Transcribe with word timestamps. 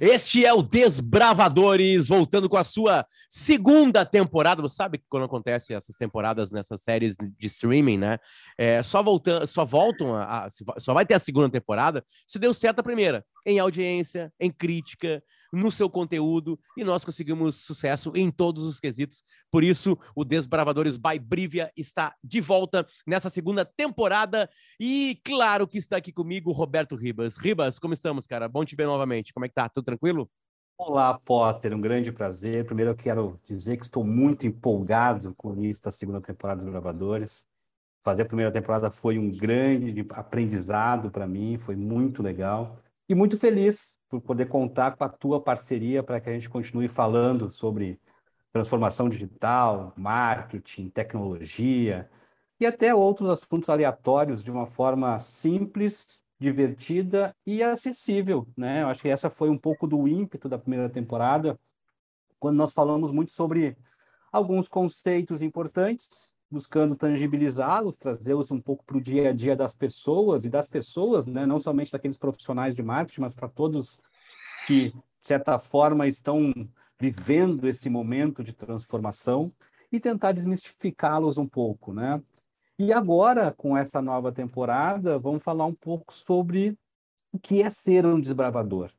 Este 0.00 0.44
é 0.44 0.52
o 0.52 0.62
Desbravadores, 0.62 2.08
voltando 2.08 2.48
com 2.48 2.56
a 2.56 2.64
sua 2.64 3.06
segunda 3.30 4.04
temporada. 4.04 4.62
Você 4.62 4.74
sabe 4.74 4.98
que 4.98 5.04
quando 5.08 5.24
acontece 5.24 5.72
essas 5.72 5.94
temporadas 5.94 6.50
nessas 6.50 6.82
séries 6.82 7.16
de 7.16 7.46
streaming, 7.46 7.98
né? 7.98 8.18
É, 8.58 8.82
só 8.82 9.02
voltando, 9.02 9.46
só 9.46 9.64
voltam 9.64 10.14
a, 10.14 10.46
a, 10.46 10.48
só 10.78 10.94
vai 10.94 11.06
ter 11.06 11.14
a 11.14 11.20
segunda 11.20 11.50
temporada 11.50 12.04
se 12.26 12.38
deu 12.38 12.52
certo 12.52 12.80
a 12.80 12.82
primeira 12.82 13.24
em 13.44 13.58
audiência, 13.58 14.32
em 14.40 14.50
crítica, 14.50 15.22
no 15.52 15.70
seu 15.70 15.88
conteúdo, 15.88 16.58
e 16.76 16.84
nós 16.84 17.04
conseguimos 17.04 17.64
sucesso 17.64 18.12
em 18.14 18.30
todos 18.30 18.64
os 18.64 18.80
quesitos. 18.80 19.22
Por 19.50 19.62
isso, 19.62 19.96
o 20.14 20.24
Desbravadores 20.24 20.96
by 20.96 21.18
Brivia 21.18 21.70
está 21.76 22.14
de 22.22 22.40
volta 22.40 22.86
nessa 23.06 23.30
segunda 23.30 23.64
temporada. 23.64 24.50
E 24.80 25.20
claro 25.24 25.68
que 25.68 25.78
está 25.78 25.96
aqui 25.96 26.12
comigo 26.12 26.52
Roberto 26.52 26.96
Ribas. 26.96 27.36
Ribas, 27.36 27.78
como 27.78 27.94
estamos, 27.94 28.26
cara? 28.26 28.48
Bom 28.48 28.64
te 28.64 28.74
ver 28.74 28.86
novamente. 28.86 29.32
Como 29.32 29.46
é 29.46 29.48
que 29.48 29.54
tá? 29.54 29.68
Tudo 29.68 29.84
tranquilo? 29.84 30.28
Olá, 30.76 31.16
Potter, 31.20 31.72
um 31.72 31.80
grande 31.80 32.10
prazer. 32.10 32.64
Primeiro 32.64 32.90
eu 32.90 32.96
quero 32.96 33.40
dizer 33.46 33.76
que 33.76 33.84
estou 33.84 34.02
muito 34.02 34.44
empolgado 34.44 35.32
com 35.36 35.62
isso 35.62 35.82
da 35.82 35.92
segunda 35.92 36.20
temporada 36.20 36.62
dos 36.62 36.70
Gravadores. 36.70 37.44
Fazer 38.02 38.22
a 38.22 38.26
primeira 38.26 38.52
temporada 38.52 38.90
foi 38.90 39.18
um 39.18 39.30
grande 39.30 40.04
aprendizado 40.10 41.10
para 41.10 41.26
mim, 41.26 41.56
foi 41.56 41.76
muito 41.76 42.22
legal 42.22 42.83
e 43.08 43.14
muito 43.14 43.38
feliz 43.38 43.96
por 44.08 44.20
poder 44.20 44.46
contar 44.46 44.96
com 44.96 45.04
a 45.04 45.08
tua 45.08 45.42
parceria 45.42 46.02
para 46.02 46.20
que 46.20 46.30
a 46.30 46.32
gente 46.32 46.48
continue 46.48 46.88
falando 46.88 47.50
sobre 47.50 48.00
transformação 48.52 49.08
digital, 49.08 49.92
marketing, 49.96 50.88
tecnologia 50.88 52.08
e 52.58 52.66
até 52.66 52.94
outros 52.94 53.28
assuntos 53.30 53.68
aleatórios 53.68 54.42
de 54.42 54.50
uma 54.50 54.66
forma 54.66 55.18
simples, 55.18 56.22
divertida 56.38 57.34
e 57.46 57.62
acessível, 57.62 58.46
né? 58.56 58.82
Eu 58.82 58.88
acho 58.88 59.02
que 59.02 59.08
essa 59.08 59.28
foi 59.28 59.50
um 59.50 59.58
pouco 59.58 59.86
do 59.86 60.06
ímpeto 60.06 60.48
da 60.48 60.58
primeira 60.58 60.88
temporada, 60.88 61.58
quando 62.38 62.56
nós 62.56 62.72
falamos 62.72 63.10
muito 63.10 63.32
sobre 63.32 63.76
alguns 64.30 64.68
conceitos 64.68 65.42
importantes 65.42 66.33
buscando 66.50 66.94
tangibilizá-los, 66.94 67.96
trazê-los 67.96 68.50
um 68.50 68.60
pouco 68.60 68.84
para 68.84 68.96
o 68.96 69.00
dia 69.00 69.30
a 69.30 69.32
dia 69.32 69.56
das 69.56 69.74
pessoas 69.74 70.44
e 70.44 70.48
das 70.48 70.68
pessoas, 70.68 71.26
né? 71.26 71.46
não 71.46 71.58
somente 71.58 71.92
daqueles 71.92 72.18
profissionais 72.18 72.74
de 72.74 72.82
marketing, 72.82 73.22
mas 73.22 73.34
para 73.34 73.48
todos 73.48 74.00
que, 74.66 74.90
de 74.90 75.28
certa 75.28 75.58
forma, 75.58 76.06
estão 76.06 76.52
vivendo 76.98 77.66
esse 77.68 77.90
momento 77.90 78.42
de 78.42 78.52
transformação 78.52 79.52
e 79.90 80.00
tentar 80.00 80.32
desmistificá-los 80.32 81.38
um 81.38 81.46
pouco, 81.46 81.92
né? 81.92 82.22
E 82.78 82.92
agora, 82.92 83.52
com 83.52 83.76
essa 83.76 84.02
nova 84.02 84.32
temporada, 84.32 85.18
vamos 85.18 85.42
falar 85.42 85.64
um 85.64 85.74
pouco 85.74 86.12
sobre 86.12 86.76
o 87.32 87.38
que 87.38 87.62
é 87.62 87.70
ser 87.70 88.04
um 88.04 88.20
desbravador. 88.20 88.90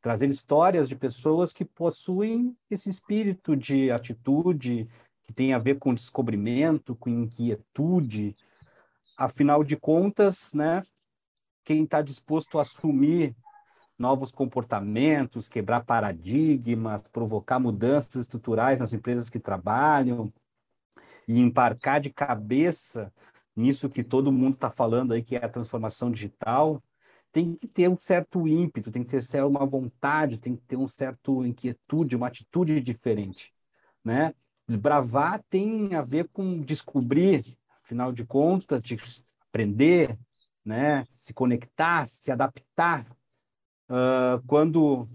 Trazer 0.00 0.28
histórias 0.28 0.88
de 0.88 0.94
pessoas 0.94 1.52
que 1.52 1.64
possuem 1.64 2.56
esse 2.70 2.88
espírito 2.88 3.56
de 3.56 3.90
atitude, 3.90 4.88
que 5.28 5.34
tem 5.34 5.52
a 5.52 5.58
ver 5.58 5.78
com 5.78 5.92
descobrimento, 5.92 6.96
com 6.96 7.10
inquietude. 7.10 8.34
Afinal 9.14 9.62
de 9.62 9.76
contas, 9.76 10.54
né, 10.54 10.82
quem 11.62 11.84
está 11.84 12.00
disposto 12.00 12.58
a 12.58 12.62
assumir 12.62 13.36
novos 13.98 14.30
comportamentos, 14.30 15.46
quebrar 15.46 15.84
paradigmas, 15.84 17.02
provocar 17.08 17.58
mudanças 17.58 18.22
estruturais 18.22 18.80
nas 18.80 18.94
empresas 18.94 19.28
que 19.28 19.38
trabalham 19.38 20.32
e 21.26 21.38
embarcar 21.40 22.00
de 22.00 22.08
cabeça 22.08 23.12
nisso 23.54 23.90
que 23.90 24.02
todo 24.02 24.32
mundo 24.32 24.54
está 24.54 24.70
falando 24.70 25.12
aí, 25.12 25.22
que 25.22 25.36
é 25.36 25.44
a 25.44 25.48
transformação 25.48 26.10
digital, 26.10 26.82
tem 27.30 27.54
que 27.54 27.68
ter 27.68 27.90
um 27.90 27.96
certo 27.96 28.48
ímpeto, 28.48 28.90
tem 28.90 29.04
que 29.04 29.10
ter 29.10 29.44
uma 29.44 29.66
vontade, 29.66 30.38
tem 30.38 30.56
que 30.56 30.62
ter 30.62 30.76
um 30.76 30.88
certo 30.88 31.44
inquietude, 31.44 32.16
uma 32.16 32.28
atitude 32.28 32.80
diferente, 32.80 33.52
né? 34.02 34.32
Desbravar 34.68 35.42
tem 35.48 35.94
a 35.94 36.02
ver 36.02 36.28
com 36.28 36.60
descobrir, 36.60 37.56
afinal 37.82 38.12
de 38.12 38.24
contas, 38.24 38.82
de 38.82 38.98
aprender, 39.48 40.18
né? 40.62 41.06
se 41.10 41.32
conectar, 41.32 42.06
se 42.06 42.30
adaptar. 42.30 43.06
Uh, 43.88 44.44
quando 44.46 45.08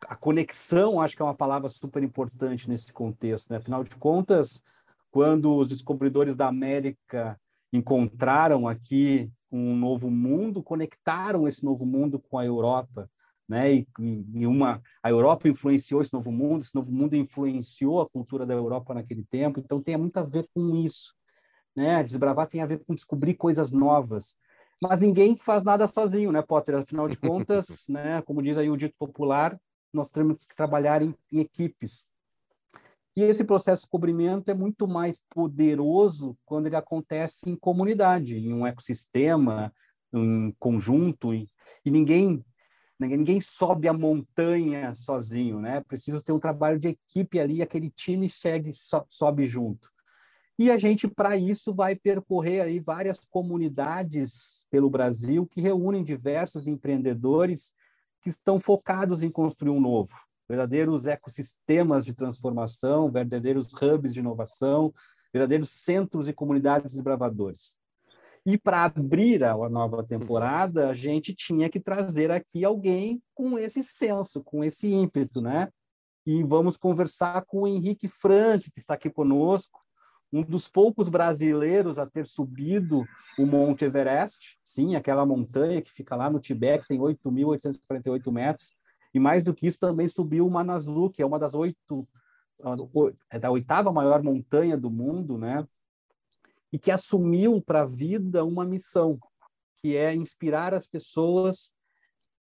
a 0.00 0.16
conexão, 0.16 1.00
acho 1.00 1.14
que 1.14 1.22
é 1.22 1.24
uma 1.24 1.36
palavra 1.36 1.68
super 1.68 2.02
importante 2.02 2.68
nesse 2.68 2.92
contexto. 2.92 3.48
Né? 3.48 3.58
Afinal 3.58 3.84
de 3.84 3.94
contas, 3.94 4.60
quando 5.10 5.54
os 5.54 5.68
descobridores 5.68 6.34
da 6.34 6.48
América 6.48 7.40
encontraram 7.72 8.66
aqui 8.66 9.30
um 9.52 9.76
novo 9.76 10.10
mundo, 10.10 10.62
conectaram 10.62 11.46
esse 11.46 11.64
novo 11.64 11.86
mundo 11.86 12.18
com 12.18 12.38
a 12.38 12.44
Europa 12.44 13.08
né? 13.48 13.74
E, 13.74 13.86
e, 13.98 14.46
uma 14.46 14.82
a 15.02 15.10
Europa 15.10 15.48
influenciou 15.48 16.02
esse 16.02 16.12
novo 16.12 16.32
mundo, 16.32 16.62
esse 16.62 16.74
novo 16.74 16.90
mundo 16.90 17.14
influenciou 17.14 18.00
a 18.00 18.08
cultura 18.08 18.44
da 18.44 18.54
Europa 18.54 18.94
naquele 18.94 19.24
tempo, 19.24 19.60
então 19.60 19.82
tem 19.82 19.96
muito 19.96 20.16
a 20.18 20.22
ver 20.22 20.48
com 20.54 20.76
isso, 20.76 21.14
né? 21.74 22.02
Desbravar 22.02 22.48
tem 22.48 22.60
a 22.60 22.66
ver 22.66 22.84
com 22.84 22.94
descobrir 22.94 23.34
coisas 23.34 23.70
novas. 23.70 24.36
Mas 24.82 25.00
ninguém 25.00 25.36
faz 25.36 25.64
nada 25.64 25.86
sozinho, 25.86 26.30
né, 26.30 26.42
Potter? 26.42 26.74
Afinal 26.76 27.08
de 27.08 27.16
contas, 27.16 27.66
né, 27.88 28.20
como 28.22 28.42
diz 28.42 28.56
aí 28.56 28.68
o 28.68 28.76
dito 28.76 28.94
popular, 28.98 29.58
nós 29.92 30.10
temos 30.10 30.44
que 30.44 30.54
trabalhar 30.54 31.00
em, 31.02 31.14
em 31.32 31.40
equipes. 31.40 32.06
E 33.16 33.22
esse 33.22 33.44
processo 33.44 33.84
de 33.84 33.88
cobrimento 33.88 34.50
é 34.50 34.54
muito 34.54 34.86
mais 34.86 35.18
poderoso 35.30 36.36
quando 36.44 36.66
ele 36.66 36.76
acontece 36.76 37.48
em 37.48 37.56
comunidade, 37.56 38.36
em 38.36 38.52
um 38.52 38.66
ecossistema, 38.66 39.72
em 40.12 40.54
conjunto, 40.58 41.32
e, 41.32 41.48
e 41.82 41.90
ninguém 41.90 42.44
Ninguém 42.98 43.40
sobe 43.40 43.88
a 43.88 43.92
montanha 43.92 44.94
sozinho, 44.94 45.60
né? 45.60 45.82
Precisa 45.82 46.22
ter 46.22 46.32
um 46.32 46.38
trabalho 46.38 46.78
de 46.78 46.88
equipe 46.88 47.38
ali, 47.38 47.60
aquele 47.60 47.90
time 47.90 48.28
segue, 48.28 48.70
sobe 49.08 49.44
junto. 49.44 49.90
E 50.58 50.70
a 50.70 50.78
gente, 50.78 51.06
para 51.06 51.36
isso, 51.36 51.74
vai 51.74 51.94
percorrer 51.94 52.62
aí 52.62 52.80
várias 52.80 53.20
comunidades 53.28 54.66
pelo 54.70 54.88
Brasil 54.88 55.46
que 55.46 55.60
reúnem 55.60 56.02
diversos 56.02 56.66
empreendedores 56.66 57.70
que 58.22 58.30
estão 58.30 58.58
focados 58.58 59.22
em 59.22 59.30
construir 59.30 59.70
um 59.70 59.80
novo, 59.80 60.14
verdadeiros 60.48 61.06
ecossistemas 61.06 62.06
de 62.06 62.14
transformação, 62.14 63.10
verdadeiros 63.10 63.70
hubs 63.74 64.14
de 64.14 64.20
inovação, 64.20 64.94
verdadeiros 65.30 65.68
centros 65.70 66.26
e 66.26 66.32
comunidades 66.32 66.94
desbravadores. 66.94 67.76
E 68.46 68.56
para 68.56 68.84
abrir 68.84 69.42
a 69.42 69.68
nova 69.68 70.04
temporada, 70.04 70.88
a 70.88 70.94
gente 70.94 71.34
tinha 71.34 71.68
que 71.68 71.80
trazer 71.80 72.30
aqui 72.30 72.64
alguém 72.64 73.20
com 73.34 73.58
esse 73.58 73.82
senso, 73.82 74.40
com 74.40 74.62
esse 74.62 74.88
ímpeto, 74.88 75.40
né? 75.40 75.68
E 76.24 76.44
vamos 76.44 76.76
conversar 76.76 77.44
com 77.44 77.62
o 77.62 77.66
Henrique 77.66 78.06
Frank, 78.06 78.70
que 78.70 78.78
está 78.78 78.94
aqui 78.94 79.10
conosco, 79.10 79.80
um 80.32 80.42
dos 80.42 80.68
poucos 80.68 81.08
brasileiros 81.08 81.98
a 81.98 82.06
ter 82.06 82.24
subido 82.24 83.04
o 83.36 83.44
Monte 83.44 83.84
Everest, 83.84 84.58
sim, 84.64 84.94
aquela 84.94 85.26
montanha 85.26 85.82
que 85.82 85.90
fica 85.90 86.14
lá 86.14 86.30
no 86.30 86.38
Tibete, 86.38 86.86
tem 86.86 87.00
8.848 87.00 88.30
metros, 88.30 88.76
e 89.12 89.18
mais 89.18 89.42
do 89.42 89.54
que 89.54 89.66
isso 89.66 89.80
também 89.80 90.08
subiu 90.08 90.46
o 90.46 90.50
Manaslu, 90.50 91.10
que 91.10 91.20
é 91.20 91.26
uma 91.26 91.38
das 91.38 91.54
oito, 91.54 92.06
é 93.28 93.40
da 93.40 93.50
oitava 93.50 93.92
maior 93.92 94.22
montanha 94.22 94.76
do 94.76 94.90
mundo, 94.90 95.36
né? 95.36 95.66
E 96.72 96.78
que 96.78 96.90
assumiu 96.90 97.60
para 97.60 97.82
a 97.82 97.86
vida 97.86 98.44
uma 98.44 98.64
missão, 98.64 99.18
que 99.78 99.96
é 99.96 100.14
inspirar 100.14 100.74
as 100.74 100.86
pessoas 100.86 101.72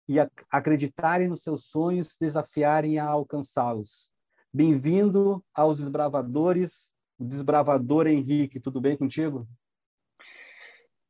e 0.07 0.17
acreditarem 0.49 1.27
nos 1.27 1.43
seus 1.43 1.65
sonhos, 1.65 2.17
desafiarem 2.19 2.97
a 2.97 3.05
alcançá-los. 3.05 4.09
Bem-vindo 4.53 5.43
aos 5.53 5.79
Desbravadores, 5.79 6.93
o 7.19 7.25
Desbravador 7.25 8.07
Henrique. 8.07 8.59
Tudo 8.59 8.79
bem 8.79 8.95
contigo? 8.95 9.47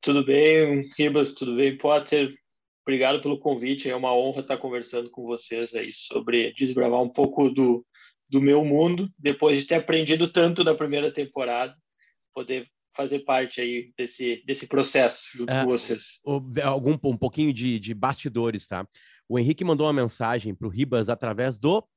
Tudo 0.01 0.25
bem, 0.25 0.89
Ribas, 0.97 1.33
tudo 1.33 1.55
bem, 1.55 1.77
Potter? 1.77 2.35
Obrigado 2.81 3.21
pelo 3.21 3.39
convite, 3.39 3.89
é 3.89 3.95
uma 3.95 4.15
honra 4.15 4.41
estar 4.41 4.57
conversando 4.57 5.09
com 5.11 5.25
vocês 5.25 5.75
aí 5.75 5.91
sobre 5.91 6.53
desbravar 6.53 7.01
um 7.01 7.09
pouco 7.09 7.49
do, 7.49 7.85
do 8.29 8.41
meu 8.41 8.63
mundo, 8.63 9.09
depois 9.19 9.57
de 9.57 9.65
ter 9.65 9.75
aprendido 9.75 10.31
tanto 10.31 10.63
na 10.63 10.73
primeira 10.73 11.13
temporada, 11.13 11.75
poder 12.33 12.67
fazer 12.97 13.19
parte 13.19 13.61
aí 13.61 13.93
desse, 13.95 14.43
desse 14.45 14.65
processo 14.65 15.37
junto 15.37 15.53
é, 15.53 15.63
com 15.63 15.69
vocês. 15.69 16.19
O, 16.25 16.41
algum, 16.63 16.97
um 17.03 17.17
pouquinho 17.17 17.53
de, 17.53 17.79
de 17.79 17.93
bastidores, 17.93 18.65
tá? 18.65 18.85
O 19.29 19.37
Henrique 19.37 19.63
mandou 19.63 19.85
uma 19.85 19.93
mensagem 19.93 20.55
para 20.55 20.67
o 20.67 20.71
Ribas 20.71 21.07
através 21.07 21.59
do 21.59 21.87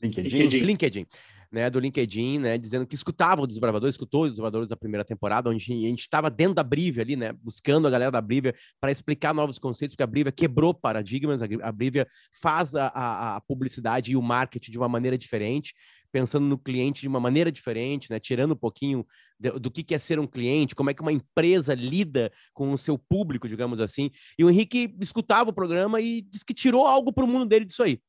LinkedIn. 0.00 0.28
LinkedIn. 0.28 0.64
LinkedIn 0.64 1.06
né, 1.50 1.68
do 1.68 1.80
LinkedIn, 1.80 2.38
né, 2.38 2.56
dizendo 2.56 2.86
que 2.86 2.94
escutava 2.94 3.42
o 3.42 3.46
Desbravador, 3.46 3.88
escutou 3.88 4.24
os 4.24 4.30
Desbravadores 4.30 4.68
da 4.68 4.76
primeira 4.76 5.04
temporada, 5.04 5.50
onde 5.50 5.72
a 5.72 5.88
gente 5.88 6.00
estava 6.00 6.30
dentro 6.30 6.54
da 6.54 6.62
Brivia 6.62 7.02
ali, 7.02 7.16
né, 7.16 7.32
buscando 7.32 7.88
a 7.88 7.90
galera 7.90 8.10
da 8.10 8.20
Brivia 8.20 8.54
para 8.80 8.92
explicar 8.92 9.34
novos 9.34 9.58
conceitos, 9.58 9.94
porque 9.94 10.02
a 10.02 10.06
Brivia 10.06 10.30
quebrou 10.30 10.72
paradigmas, 10.72 11.40
a 11.42 11.72
Brivia 11.72 12.06
faz 12.30 12.76
a, 12.76 12.86
a, 12.86 13.36
a 13.36 13.40
publicidade 13.40 14.12
e 14.12 14.16
o 14.16 14.22
marketing 14.22 14.70
de 14.70 14.78
uma 14.78 14.88
maneira 14.88 15.18
diferente, 15.18 15.74
pensando 16.12 16.46
no 16.46 16.58
cliente 16.58 17.00
de 17.00 17.08
uma 17.08 17.20
maneira 17.20 17.50
diferente, 17.50 18.10
né? 18.10 18.18
Tirando 18.18 18.52
um 18.52 18.56
pouquinho 18.56 19.06
do 19.38 19.70
que 19.70 19.94
é 19.94 19.98
ser 19.98 20.18
um 20.18 20.26
cliente, 20.26 20.74
como 20.74 20.90
é 20.90 20.94
que 20.94 21.02
uma 21.02 21.12
empresa 21.12 21.74
lida 21.74 22.30
com 22.52 22.72
o 22.72 22.78
seu 22.78 22.98
público, 22.98 23.48
digamos 23.48 23.80
assim. 23.80 24.10
E 24.38 24.44
o 24.44 24.50
Henrique 24.50 24.94
escutava 25.00 25.50
o 25.50 25.54
programa 25.54 26.00
e 26.00 26.22
disse 26.22 26.44
que 26.44 26.54
tirou 26.54 26.86
algo 26.86 27.12
para 27.12 27.24
o 27.24 27.28
mundo 27.28 27.46
dele 27.46 27.64
disso 27.64 27.82
aí. 27.82 28.00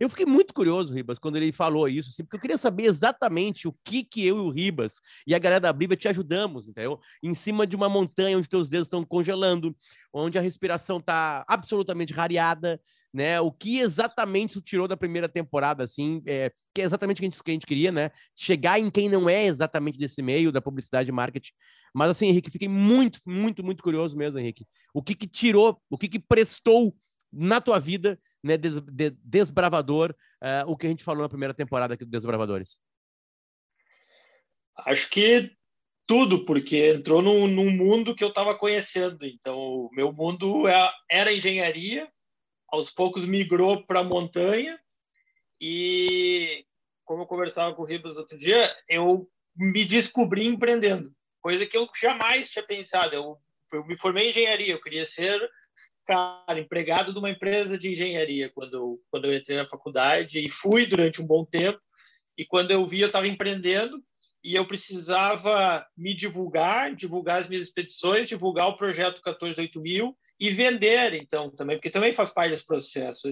Eu 0.00 0.08
fiquei 0.08 0.24
muito 0.24 0.54
curioso, 0.54 0.94
Ribas, 0.94 1.18
quando 1.18 1.36
ele 1.36 1.52
falou 1.52 1.86
isso, 1.86 2.08
assim, 2.08 2.24
porque 2.24 2.36
eu 2.36 2.40
queria 2.40 2.56
saber 2.56 2.84
exatamente 2.84 3.68
o 3.68 3.76
que 3.84 4.02
que 4.02 4.26
eu 4.26 4.38
e 4.38 4.40
o 4.40 4.48
Ribas 4.48 4.94
e 5.26 5.34
a 5.34 5.38
galera 5.38 5.60
da 5.60 5.72
Bíblia 5.74 5.94
te 5.94 6.08
ajudamos, 6.08 6.68
entendeu? 6.68 6.98
Em 7.22 7.34
cima 7.34 7.66
de 7.66 7.76
uma 7.76 7.86
montanha 7.86 8.38
onde 8.38 8.48
teus 8.48 8.70
dedos 8.70 8.86
estão 8.86 9.04
congelando, 9.04 9.76
onde 10.10 10.38
a 10.38 10.40
respiração 10.40 10.96
está 10.96 11.44
absolutamente 11.46 12.14
rareada, 12.14 12.80
né? 13.12 13.40
O 13.40 13.50
que 13.50 13.80
exatamente 13.80 14.50
isso 14.50 14.60
tirou 14.60 14.86
da 14.86 14.96
primeira 14.96 15.28
temporada, 15.28 15.84
assim, 15.84 16.22
é, 16.26 16.52
que 16.74 16.80
é 16.80 16.84
exatamente 16.84 17.18
o 17.18 17.20
que 17.20 17.50
a, 17.50 17.52
gente, 17.52 17.66
queria, 17.66 17.90
né? 17.90 18.10
Chegar 18.36 18.78
em 18.78 18.90
quem 18.90 19.08
não 19.08 19.28
é 19.28 19.46
exatamente 19.46 19.98
desse 19.98 20.22
meio 20.22 20.52
da 20.52 20.62
publicidade 20.62 21.08
e 21.08 21.12
marketing. 21.12 21.52
Mas 21.94 22.10
assim, 22.10 22.28
Henrique, 22.28 22.50
fiquei 22.50 22.68
muito, 22.68 23.20
muito, 23.26 23.64
muito 23.64 23.82
curioso 23.82 24.16
mesmo, 24.16 24.38
Henrique. 24.38 24.66
O 24.94 25.02
que 25.02 25.14
que 25.14 25.26
tirou, 25.26 25.80
o 25.90 25.98
que 25.98 26.08
que 26.08 26.18
prestou 26.18 26.94
na 27.32 27.60
tua 27.60 27.78
vida 27.78 28.18
né, 28.42 28.56
des, 28.56 28.80
de, 28.80 29.10
desbravador, 29.24 30.14
uh, 30.42 30.70
o 30.70 30.76
que 30.76 30.86
a 30.86 30.90
gente 30.90 31.04
falou 31.04 31.22
na 31.22 31.28
primeira 31.28 31.54
temporada 31.54 31.94
aqui 31.94 32.04
do 32.04 32.10
Desbravadores? 32.10 32.78
Acho 34.86 35.10
que 35.10 35.52
tudo, 36.06 36.44
porque 36.44 36.94
entrou 36.94 37.22
num, 37.22 37.46
num 37.46 37.70
mundo 37.70 38.14
que 38.14 38.24
eu 38.24 38.28
estava 38.28 38.56
conhecendo. 38.56 39.24
Então, 39.24 39.56
o 39.56 39.90
meu 39.92 40.12
mundo 40.12 40.66
é, 40.66 40.90
era 41.08 41.32
engenharia, 41.32 42.08
aos 42.70 42.90
poucos 42.90 43.24
migrou 43.24 43.84
para 43.84 44.04
montanha 44.04 44.78
e, 45.60 46.64
como 47.04 47.22
eu 47.22 47.26
conversava 47.26 47.74
com 47.74 47.82
o 47.82 47.86
Ribas 47.86 48.16
outro 48.16 48.38
dia, 48.38 48.74
eu 48.88 49.28
me 49.56 49.84
descobri 49.84 50.46
empreendendo, 50.46 51.12
coisa 51.42 51.66
que 51.66 51.76
eu 51.76 51.88
jamais 52.00 52.48
tinha 52.48 52.64
pensado. 52.64 53.14
Eu, 53.14 53.36
eu 53.72 53.84
me 53.86 53.96
formei 53.96 54.26
em 54.26 54.28
engenharia, 54.30 54.72
eu 54.72 54.80
queria 54.80 55.04
ser 55.04 55.40
cara, 56.06 56.58
empregado 56.58 57.12
de 57.12 57.18
uma 57.18 57.30
empresa 57.30 57.78
de 57.78 57.92
engenharia 57.92 58.50
quando, 58.54 59.00
quando 59.10 59.26
eu 59.26 59.34
entrei 59.34 59.56
na 59.56 59.68
faculdade 59.68 60.44
e 60.44 60.48
fui 60.48 60.86
durante 60.86 61.20
um 61.20 61.26
bom 61.26 61.44
tempo. 61.44 61.80
E 62.36 62.44
quando 62.44 62.70
eu 62.70 62.86
vi, 62.86 63.00
eu 63.00 63.08
estava 63.08 63.28
empreendendo 63.28 64.02
e 64.42 64.54
eu 64.54 64.66
precisava 64.66 65.86
me 65.96 66.14
divulgar, 66.14 66.94
divulgar 66.96 67.42
as 67.42 67.48
minhas 67.48 67.66
expedições, 67.66 68.28
divulgar 68.28 68.68
o 68.68 68.76
projeto 68.76 69.20
148.000 69.22 70.14
e 70.40 70.48
vender, 70.50 71.12
então, 71.12 71.50
também, 71.50 71.76
porque 71.76 71.90
também 71.90 72.14
faz 72.14 72.30
parte 72.30 72.52
desse 72.52 72.64
processo. 72.64 73.28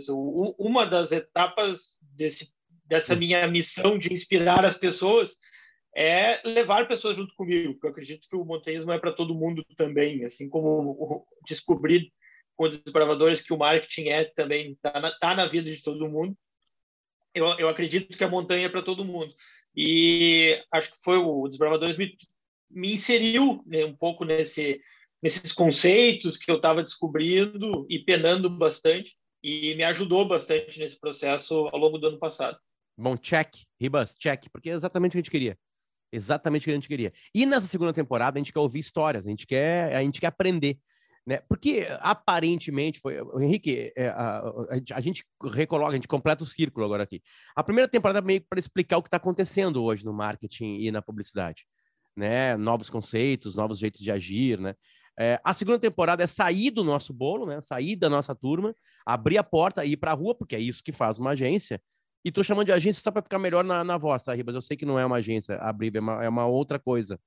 Uma 0.58 0.84
das 0.84 1.10
etapas 1.10 1.98
desse, 2.14 2.52
dessa 2.84 3.16
minha 3.16 3.48
missão 3.48 3.96
de 3.96 4.12
inspirar 4.12 4.62
as 4.62 4.76
pessoas 4.76 5.34
é 5.96 6.46
levar 6.46 6.86
pessoas 6.86 7.16
junto 7.16 7.34
comigo, 7.34 7.72
porque 7.72 7.86
eu 7.86 7.90
acredito 7.90 8.28
que 8.28 8.36
o 8.36 8.44
montanhismo 8.44 8.92
é 8.92 8.98
para 8.98 9.10
todo 9.10 9.34
mundo 9.34 9.64
também, 9.74 10.22
assim 10.26 10.50
como 10.50 11.26
descobrir 11.46 12.12
com 12.54 12.64
os 12.64 12.78
desbravadores 12.78 13.40
que 13.40 13.54
o 13.54 13.58
marketing 13.58 14.08
é 14.08 14.24
também 14.24 14.72
está 14.72 15.00
na, 15.00 15.10
tá 15.18 15.34
na 15.34 15.46
vida 15.46 15.70
de 15.70 15.82
todo 15.82 16.10
mundo. 16.10 16.36
Eu, 17.32 17.46
eu 17.58 17.70
acredito 17.70 18.18
que 18.18 18.24
a 18.24 18.28
montanha 18.28 18.66
é 18.66 18.68
para 18.68 18.82
todo 18.82 19.04
mundo. 19.04 19.32
E 19.74 20.62
acho 20.70 20.90
que 20.90 20.98
foi 21.02 21.16
o 21.16 21.48
Desbravadores 21.48 21.96
me, 21.96 22.14
me 22.70 22.92
inseriu 22.92 23.62
né, 23.64 23.84
um 23.84 23.96
pouco 23.96 24.24
nesse, 24.24 24.80
nesses 25.22 25.52
conceitos 25.52 26.36
que 26.36 26.50
eu 26.50 26.56
estava 26.56 26.82
descobrindo 26.82 27.86
e 27.88 27.98
penando 27.98 28.48
bastante 28.50 29.16
e 29.42 29.74
me 29.76 29.84
ajudou 29.84 30.26
bastante 30.26 30.78
nesse 30.78 30.98
processo 30.98 31.68
ao 31.72 31.78
longo 31.78 31.98
do 31.98 32.08
ano 32.08 32.18
passado. 32.18 32.58
Bom, 32.96 33.16
check, 33.16 33.54
Ribas, 33.80 34.14
check, 34.18 34.46
porque 34.52 34.70
é 34.70 34.74
exatamente 34.74 35.10
o 35.10 35.12
que 35.12 35.18
a 35.18 35.22
gente 35.22 35.30
queria. 35.30 35.58
Exatamente 36.12 36.62
o 36.62 36.64
que 36.64 36.70
a 36.70 36.74
gente 36.74 36.88
queria. 36.88 37.12
E 37.34 37.46
nessa 37.46 37.66
segunda 37.66 37.92
temporada 37.92 38.38
a 38.38 38.40
gente 38.40 38.52
quer 38.52 38.58
ouvir 38.58 38.80
histórias, 38.80 39.26
a 39.26 39.30
gente 39.30 39.46
quer, 39.46 39.94
a 39.94 40.02
gente 40.02 40.20
quer 40.20 40.28
aprender. 40.28 40.78
Né? 41.26 41.40
Porque 41.46 41.86
aparentemente 42.00 42.98
foi. 43.00 43.18
Henrique, 43.38 43.92
é, 43.94 44.08
a, 44.08 44.42
a, 44.94 45.00
gente 45.00 45.24
recoloca, 45.52 45.92
a 45.92 45.94
gente 45.94 46.08
completa 46.08 46.42
o 46.42 46.46
círculo 46.46 46.86
agora 46.86 47.02
aqui. 47.02 47.22
A 47.54 47.62
primeira 47.62 47.86
temporada 47.86 48.20
é 48.20 48.22
meio 48.22 48.40
para 48.48 48.58
explicar 48.58 48.96
o 48.96 49.02
que 49.02 49.08
está 49.08 49.18
acontecendo 49.18 49.84
hoje 49.84 50.06
no 50.06 50.12
marketing 50.12 50.78
e 50.80 50.90
na 50.90 51.02
publicidade. 51.02 51.66
Né? 52.16 52.56
Novos 52.56 52.88
conceitos, 52.88 53.54
novos 53.54 53.78
jeitos 53.78 54.00
de 54.00 54.10
agir, 54.10 54.58
né? 54.58 54.74
É, 55.20 55.40
a 55.42 55.52
segunda 55.52 55.80
temporada 55.80 56.22
é 56.22 56.26
sair 56.28 56.70
do 56.70 56.84
nosso 56.84 57.12
bolo, 57.12 57.44
né? 57.44 57.60
Sair 57.60 57.96
da 57.96 58.08
nossa 58.08 58.34
turma, 58.36 58.74
abrir 59.04 59.36
a 59.36 59.42
porta 59.42 59.84
e 59.84 59.92
ir 59.92 59.96
para 59.96 60.12
a 60.12 60.14
rua, 60.14 60.34
porque 60.34 60.54
é 60.54 60.60
isso 60.60 60.82
que 60.82 60.92
faz 60.92 61.18
uma 61.18 61.30
agência. 61.30 61.82
E 62.24 62.30
tô 62.30 62.44
chamando 62.44 62.66
de 62.66 62.72
agência 62.72 63.02
só 63.02 63.10
para 63.10 63.22
ficar 63.22 63.38
melhor 63.38 63.64
na, 63.64 63.82
na 63.82 63.98
voz, 63.98 64.22
tá, 64.22 64.34
Ribas? 64.34 64.54
Eu 64.54 64.62
sei 64.62 64.76
que 64.76 64.86
não 64.86 64.98
é 64.98 65.04
uma 65.04 65.16
agência, 65.16 65.56
a 65.56 65.72
Briva 65.72 65.98
é 65.98 66.00
uma, 66.00 66.24
é 66.24 66.28
uma 66.28 66.46
outra 66.46 66.78
coisa. 66.78 67.18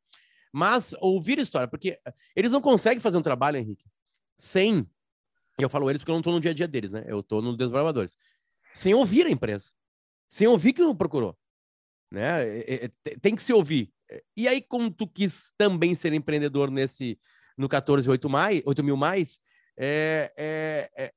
Mas 0.53 0.93
ouvir 0.99 1.37
história, 1.39 1.67
porque 1.67 1.97
eles 2.35 2.51
não 2.51 2.61
conseguem 2.61 2.99
fazer 2.99 3.17
um 3.17 3.21
trabalho, 3.21 3.57
Henrique, 3.57 3.85
sem. 4.37 4.87
Eu 5.57 5.69
falo 5.69 5.89
eles 5.89 6.01
porque 6.01 6.11
eu 6.11 6.15
não 6.15 6.21
estou 6.21 6.33
no 6.33 6.39
dia 6.39 6.51
a 6.51 6.53
dia 6.53 6.67
deles, 6.67 6.91
né? 6.91 7.03
Eu 7.07 7.19
estou 7.19 7.41
no 7.41 7.55
Desbravadores. 7.57 8.15
Sem 8.73 8.93
ouvir 8.93 9.25
a 9.25 9.29
empresa. 9.29 9.69
Sem 10.29 10.47
ouvir 10.47 10.73
que 10.73 10.81
não 10.81 10.95
procurou. 10.95 11.37
Né? 12.09 12.43
É, 12.43 12.85
é, 12.85 12.91
é, 13.05 13.17
tem 13.21 13.35
que 13.35 13.43
se 13.43 13.53
ouvir. 13.53 13.91
E 14.35 14.47
aí, 14.47 14.61
como 14.61 14.91
tu 14.91 15.07
quis 15.07 15.51
também 15.57 15.95
ser 15.95 16.11
empreendedor 16.13 16.69
nesse 16.69 17.17
no 17.61 17.69
14 17.69 18.09
8 18.09 18.29
mais, 18.29 18.61
8 18.65 18.83
mil 18.83 18.97
mais, 18.97 19.39
é, 19.77 20.31
é, 20.35 20.89
é, 20.97 21.13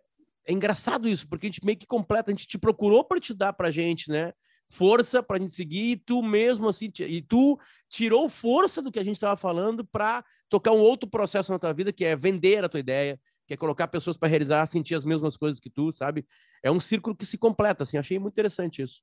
é 0.47 0.53
engraçado 0.53 1.09
isso, 1.09 1.29
porque 1.29 1.47
a 1.47 1.51
gente 1.51 1.65
meio 1.65 1.79
que 1.79 1.87
completa, 1.87 2.31
a 2.31 2.35
gente 2.35 2.47
te 2.47 2.59
procurou 2.59 3.05
para 3.05 3.21
te 3.21 3.35
dar 3.35 3.53
pra 3.53 3.71
gente, 3.71 4.11
né? 4.11 4.33
força 4.71 5.23
para 5.23 5.37
a 5.37 5.41
gente 5.41 5.53
seguir 5.53 5.91
e 5.93 5.97
tu 5.97 6.23
mesmo 6.23 6.69
assim, 6.69 6.91
e 7.01 7.23
tu 7.23 7.59
tirou 7.89 8.29
força 8.29 8.83
do 8.83 8.91
que 8.91 8.99
a 8.99 9.05
gente 9.05 9.17
estava 9.17 9.37
falando 9.37 9.85
para 9.85 10.25
tocar 10.49 10.73
um 10.73 10.81
outro 10.81 11.09
processo 11.09 11.53
na 11.53 11.59
tua 11.59 11.73
vida, 11.73 11.93
que 11.93 12.05
é 12.05 12.17
vender 12.17 12.65
a 12.65 12.69
tua 12.69 12.81
ideia, 12.81 13.21
que 13.47 13.55
é 13.55 13.57
colocar 13.57 13.89
pessoas 13.89 14.17
para 14.17 14.29
realizar, 14.29 14.67
sentir 14.67 14.95
as 14.95 15.05
mesmas 15.05 15.37
coisas 15.37 15.61
que 15.61 15.71
tu, 15.71 15.93
sabe? 15.93 16.27
É 16.63 16.71
um 16.71 16.81
círculo 16.81 17.15
que 17.15 17.27
se 17.27 17.39
completa, 17.39 17.83
assim, 17.83 17.99
achei 17.99 18.19
muito 18.19 18.35
interessante 18.35 18.83
isso. 18.83 19.03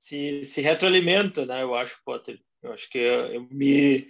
Se, 0.00 0.44
se 0.44 0.60
retroalimenta, 0.60 1.44
né? 1.44 1.62
Eu 1.62 1.74
acho, 1.74 2.00
Potter. 2.04 2.40
Eu 2.62 2.72
acho 2.72 2.88
que 2.88 2.98
eu, 2.98 3.26
eu 3.26 3.48
me 3.50 4.08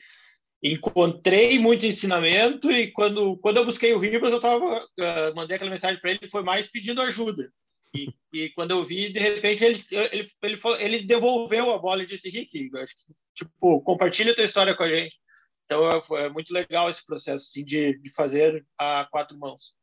encontrei 0.62 1.58
muito 1.58 1.86
ensinamento 1.86 2.70
e 2.70 2.90
quando, 2.90 3.36
quando 3.38 3.58
eu 3.58 3.64
busquei 3.64 3.92
o 3.92 3.98
Ribas, 3.98 4.32
eu 4.32 4.40
tava, 4.40 4.84
uh, 4.84 5.34
mandei 5.34 5.56
aquela 5.56 5.70
mensagem 5.70 6.00
para 6.00 6.10
ele, 6.10 6.30
foi 6.30 6.42
mais 6.42 6.66
pedindo 6.66 7.00
ajuda. 7.00 7.52
E, 7.94 8.08
e, 8.32 8.50
quando 8.50 8.72
eu 8.72 8.84
vi, 8.84 9.12
de 9.12 9.18
repente, 9.18 9.64
ele, 9.64 9.84
ele, 9.90 10.30
ele, 10.42 10.56
falou, 10.56 10.80
ele 10.80 11.02
devolveu 11.04 11.72
a 11.72 11.78
bola 11.78 12.02
e 12.02 12.06
disse, 12.06 12.28
Rick, 12.28 12.70
acho 12.76 12.94
que, 12.96 13.14
tipo, 13.34 13.80
compartilha 13.82 14.32
a 14.32 14.34
tua 14.34 14.44
história 14.44 14.74
com 14.74 14.82
a 14.82 14.88
gente. 14.88 15.14
Então, 15.64 15.88
é, 15.90 16.24
é 16.24 16.28
muito 16.28 16.52
legal 16.52 16.90
esse 16.90 17.04
processo, 17.04 17.44
assim, 17.48 17.64
de, 17.64 17.98
de 17.98 18.10
fazer 18.10 18.64
a 18.76 19.06
quatro 19.10 19.38
mãos. 19.38 19.76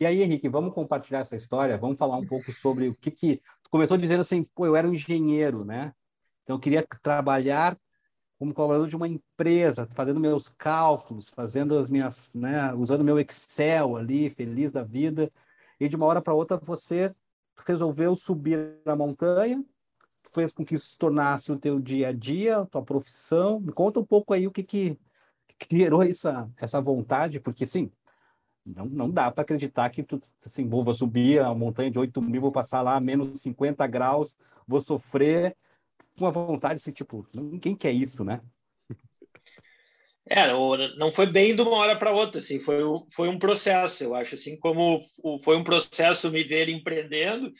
E 0.00 0.06
aí, 0.06 0.22
Henrique, 0.22 0.48
vamos 0.48 0.72
compartilhar 0.72 1.20
essa 1.20 1.36
história? 1.36 1.76
Vamos 1.76 1.98
falar 1.98 2.16
um 2.16 2.26
pouco 2.26 2.50
sobre 2.52 2.88
o 2.88 2.94
que 2.94 3.10
que... 3.10 3.36
Tu 3.62 3.70
começou 3.70 3.98
dizendo 3.98 4.20
assim, 4.20 4.42
pô, 4.54 4.64
eu 4.66 4.74
era 4.74 4.88
um 4.88 4.94
engenheiro, 4.94 5.64
né? 5.64 5.92
Então, 6.42 6.56
eu 6.56 6.60
queria 6.60 6.86
trabalhar 7.02 7.78
como 8.38 8.54
colaborador 8.54 8.88
de 8.88 8.96
uma 8.96 9.08
empresa, 9.08 9.88
fazendo 9.94 10.20
meus 10.20 10.48
cálculos, 10.48 11.28
fazendo 11.28 11.76
as 11.76 11.90
minhas, 11.90 12.30
né, 12.32 12.72
usando 12.74 13.04
meu 13.04 13.18
Excel 13.18 13.96
ali, 13.96 14.30
feliz 14.30 14.70
da 14.70 14.82
vida 14.82 15.30
e 15.80 15.88
de 15.88 15.96
uma 15.96 16.06
hora 16.06 16.22
para 16.22 16.34
outra 16.34 16.56
você 16.56 17.10
resolveu 17.66 18.14
subir 18.14 18.78
a 18.86 18.94
montanha, 18.94 19.64
fez 20.32 20.52
com 20.52 20.64
que 20.64 20.76
isso 20.76 20.90
se 20.90 20.98
tornasse 20.98 21.50
o 21.50 21.58
teu 21.58 21.80
dia 21.80 22.08
a 22.08 22.12
dia, 22.12 22.58
a 22.58 22.66
tua 22.66 22.82
profissão. 22.82 23.58
Me 23.58 23.72
conta 23.72 23.98
um 23.98 24.04
pouco 24.04 24.32
aí 24.32 24.46
o 24.46 24.52
que 24.52 24.62
que, 24.62 24.98
que 25.58 25.76
gerou 25.76 26.02
essa, 26.02 26.48
essa 26.56 26.80
vontade, 26.80 27.40
porque 27.40 27.66
sim, 27.66 27.90
não, 28.64 28.86
não 28.86 29.10
dá 29.10 29.30
para 29.30 29.42
acreditar 29.42 29.88
que 29.90 30.02
tu, 30.02 30.20
assim, 30.44 30.68
vou 30.68 30.92
subir 30.94 31.40
a 31.40 31.52
montanha 31.54 31.90
de 31.90 31.98
8 31.98 32.20
mil, 32.22 32.40
vou 32.40 32.52
passar 32.52 32.82
lá 32.82 33.00
menos 33.00 33.40
50 33.40 33.86
graus, 33.86 34.36
vou 34.66 34.80
sofrer 34.80 35.56
com 36.18 36.26
a 36.26 36.30
vontade, 36.30 36.74
assim, 36.74 36.92
tipo, 36.92 37.26
ninguém 37.32 37.76
quer 37.76 37.92
isso, 37.92 38.24
né? 38.24 38.40
É, 40.30 40.52
não 40.98 41.10
foi 41.10 41.24
bem 41.24 41.56
de 41.56 41.62
uma 41.62 41.70
hora 41.70 41.96
para 41.96 42.12
outra, 42.12 42.40
assim, 42.40 42.60
foi, 42.60 42.82
foi 43.14 43.30
um 43.30 43.38
processo, 43.38 44.04
eu 44.04 44.14
acho, 44.14 44.34
assim 44.34 44.58
como 44.58 45.00
foi 45.42 45.56
um 45.56 45.64
processo 45.64 46.30
me 46.30 46.44
ver 46.44 46.68
empreendendo, 46.68 47.50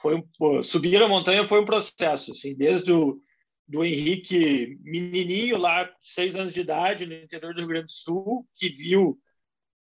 foi 0.00 0.14
um, 0.14 0.62
subir 0.62 1.02
a 1.02 1.08
montanha 1.08 1.44
foi 1.44 1.60
um 1.60 1.64
processo, 1.64 2.30
assim, 2.30 2.54
desde 2.54 2.92
o 2.92 3.20
do 3.66 3.84
Henrique 3.84 4.78
menininho 4.82 5.56
lá, 5.56 5.90
seis 6.02 6.36
anos 6.36 6.52
de 6.52 6.60
idade, 6.60 7.06
no 7.06 7.14
interior 7.14 7.54
do 7.54 7.60
Rio 7.60 7.68
Grande 7.68 7.86
do 7.86 7.92
Sul, 7.92 8.46
que 8.54 8.68
viu 8.68 9.18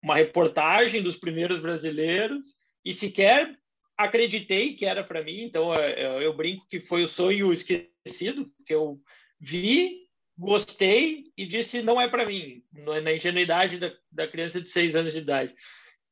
uma 0.02 0.16
reportagem 0.16 1.04
dos 1.04 1.18
primeiros 1.18 1.60
brasileiros 1.60 2.56
e 2.84 2.94
sequer 2.94 3.54
acreditei 3.98 4.75
que 4.75 4.86
era 4.86 5.04
para 5.04 5.24
mim, 5.24 5.44
então 5.44 5.74
eu, 5.74 6.22
eu 6.22 6.34
brinco 6.36 6.68
que 6.68 6.80
foi 6.80 7.04
o 7.04 7.08
sonho 7.08 7.51
esquecido, 7.51 8.51
que 8.66 8.74
eu 8.74 9.01
vi 9.39 10.08
gostei 10.38 11.32
e 11.36 11.46
disse 11.48 11.82
não 11.82 12.00
é 12.00 12.08
para 12.08 12.25
mim, 12.25 12.63
é 12.94 13.01
na 13.01 13.12
ingenuidade 13.12 13.80
da, 13.80 13.92
da 14.12 14.27
criança 14.27 14.62
de 14.62 14.70
seis 14.70 14.96
anos 14.96 15.13
de 15.13 15.20
idade. 15.20 15.56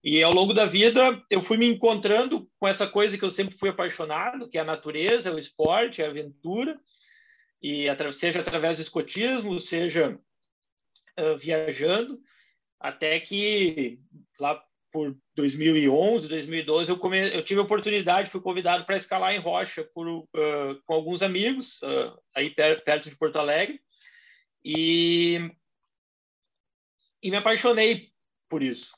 E 0.04 0.22
ao 0.22 0.34
longo 0.34 0.54
da 0.54 0.66
vida, 0.66 1.24
eu 1.32 1.42
fui 1.42 1.58
me 1.58 1.68
encontrando 1.68 2.50
com 2.60 2.68
essa 2.68 2.88
coisa 2.88 3.18
que 3.18 3.26
eu 3.26 3.32
sempre 3.32 3.58
fui 3.58 3.70
apaixonado, 3.70 4.48
que 4.48 4.58
é 4.58 4.62
a 4.62 4.66
natureza, 4.66 5.34
o 5.34 5.40
esporte, 5.40 6.02
a 6.02 6.08
aventura, 6.08 6.80
e 7.62 7.88
seja 8.14 8.40
através 8.40 8.76
do 8.76 8.84
escotismo, 8.84 9.60
seja 9.60 10.20
uh, 11.20 11.38
viajando, 11.38 12.20
até 12.80 13.20
que 13.20 14.00
lá 14.40 14.64
por 14.96 15.14
2011, 15.36 16.30
2012, 16.30 16.90
eu, 16.90 16.98
come... 16.98 17.36
eu 17.36 17.44
tive 17.44 17.60
a 17.60 17.64
oportunidade, 17.64 18.30
fui 18.30 18.40
convidado 18.40 18.86
para 18.86 18.96
escalar 18.96 19.36
em 19.36 19.40
rocha 19.40 19.84
por, 19.94 20.08
uh, 20.08 20.82
com 20.86 20.94
alguns 20.94 21.22
amigos, 21.22 21.82
uh, 21.82 22.18
aí 22.34 22.50
per 22.50 22.82
perto 22.82 23.10
de 23.10 23.18
Porto 23.18 23.38
Alegre, 23.38 23.82
e... 24.64 25.52
e 27.22 27.30
me 27.30 27.36
apaixonei 27.36 28.08
por 28.48 28.64
isso. 28.64 28.94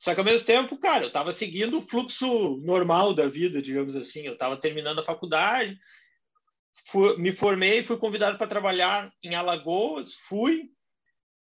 Só 0.00 0.12
que 0.12 0.18
ao 0.18 0.26
mesmo 0.26 0.44
tempo, 0.44 0.76
cara, 0.76 1.04
eu 1.04 1.08
estava 1.08 1.30
seguindo 1.30 1.78
o 1.78 1.82
fluxo 1.82 2.56
normal 2.64 3.14
da 3.14 3.28
vida, 3.28 3.62
digamos 3.62 3.94
assim. 3.94 4.22
Eu 4.22 4.32
estava 4.32 4.56
terminando 4.56 4.98
a 4.98 5.04
faculdade, 5.04 5.78
fui, 6.88 7.16
me 7.16 7.30
formei, 7.30 7.84
fui 7.84 7.96
convidado 7.96 8.36
para 8.36 8.48
trabalhar 8.48 9.12
em 9.22 9.36
Alagoas, 9.36 10.14
fui, 10.28 10.68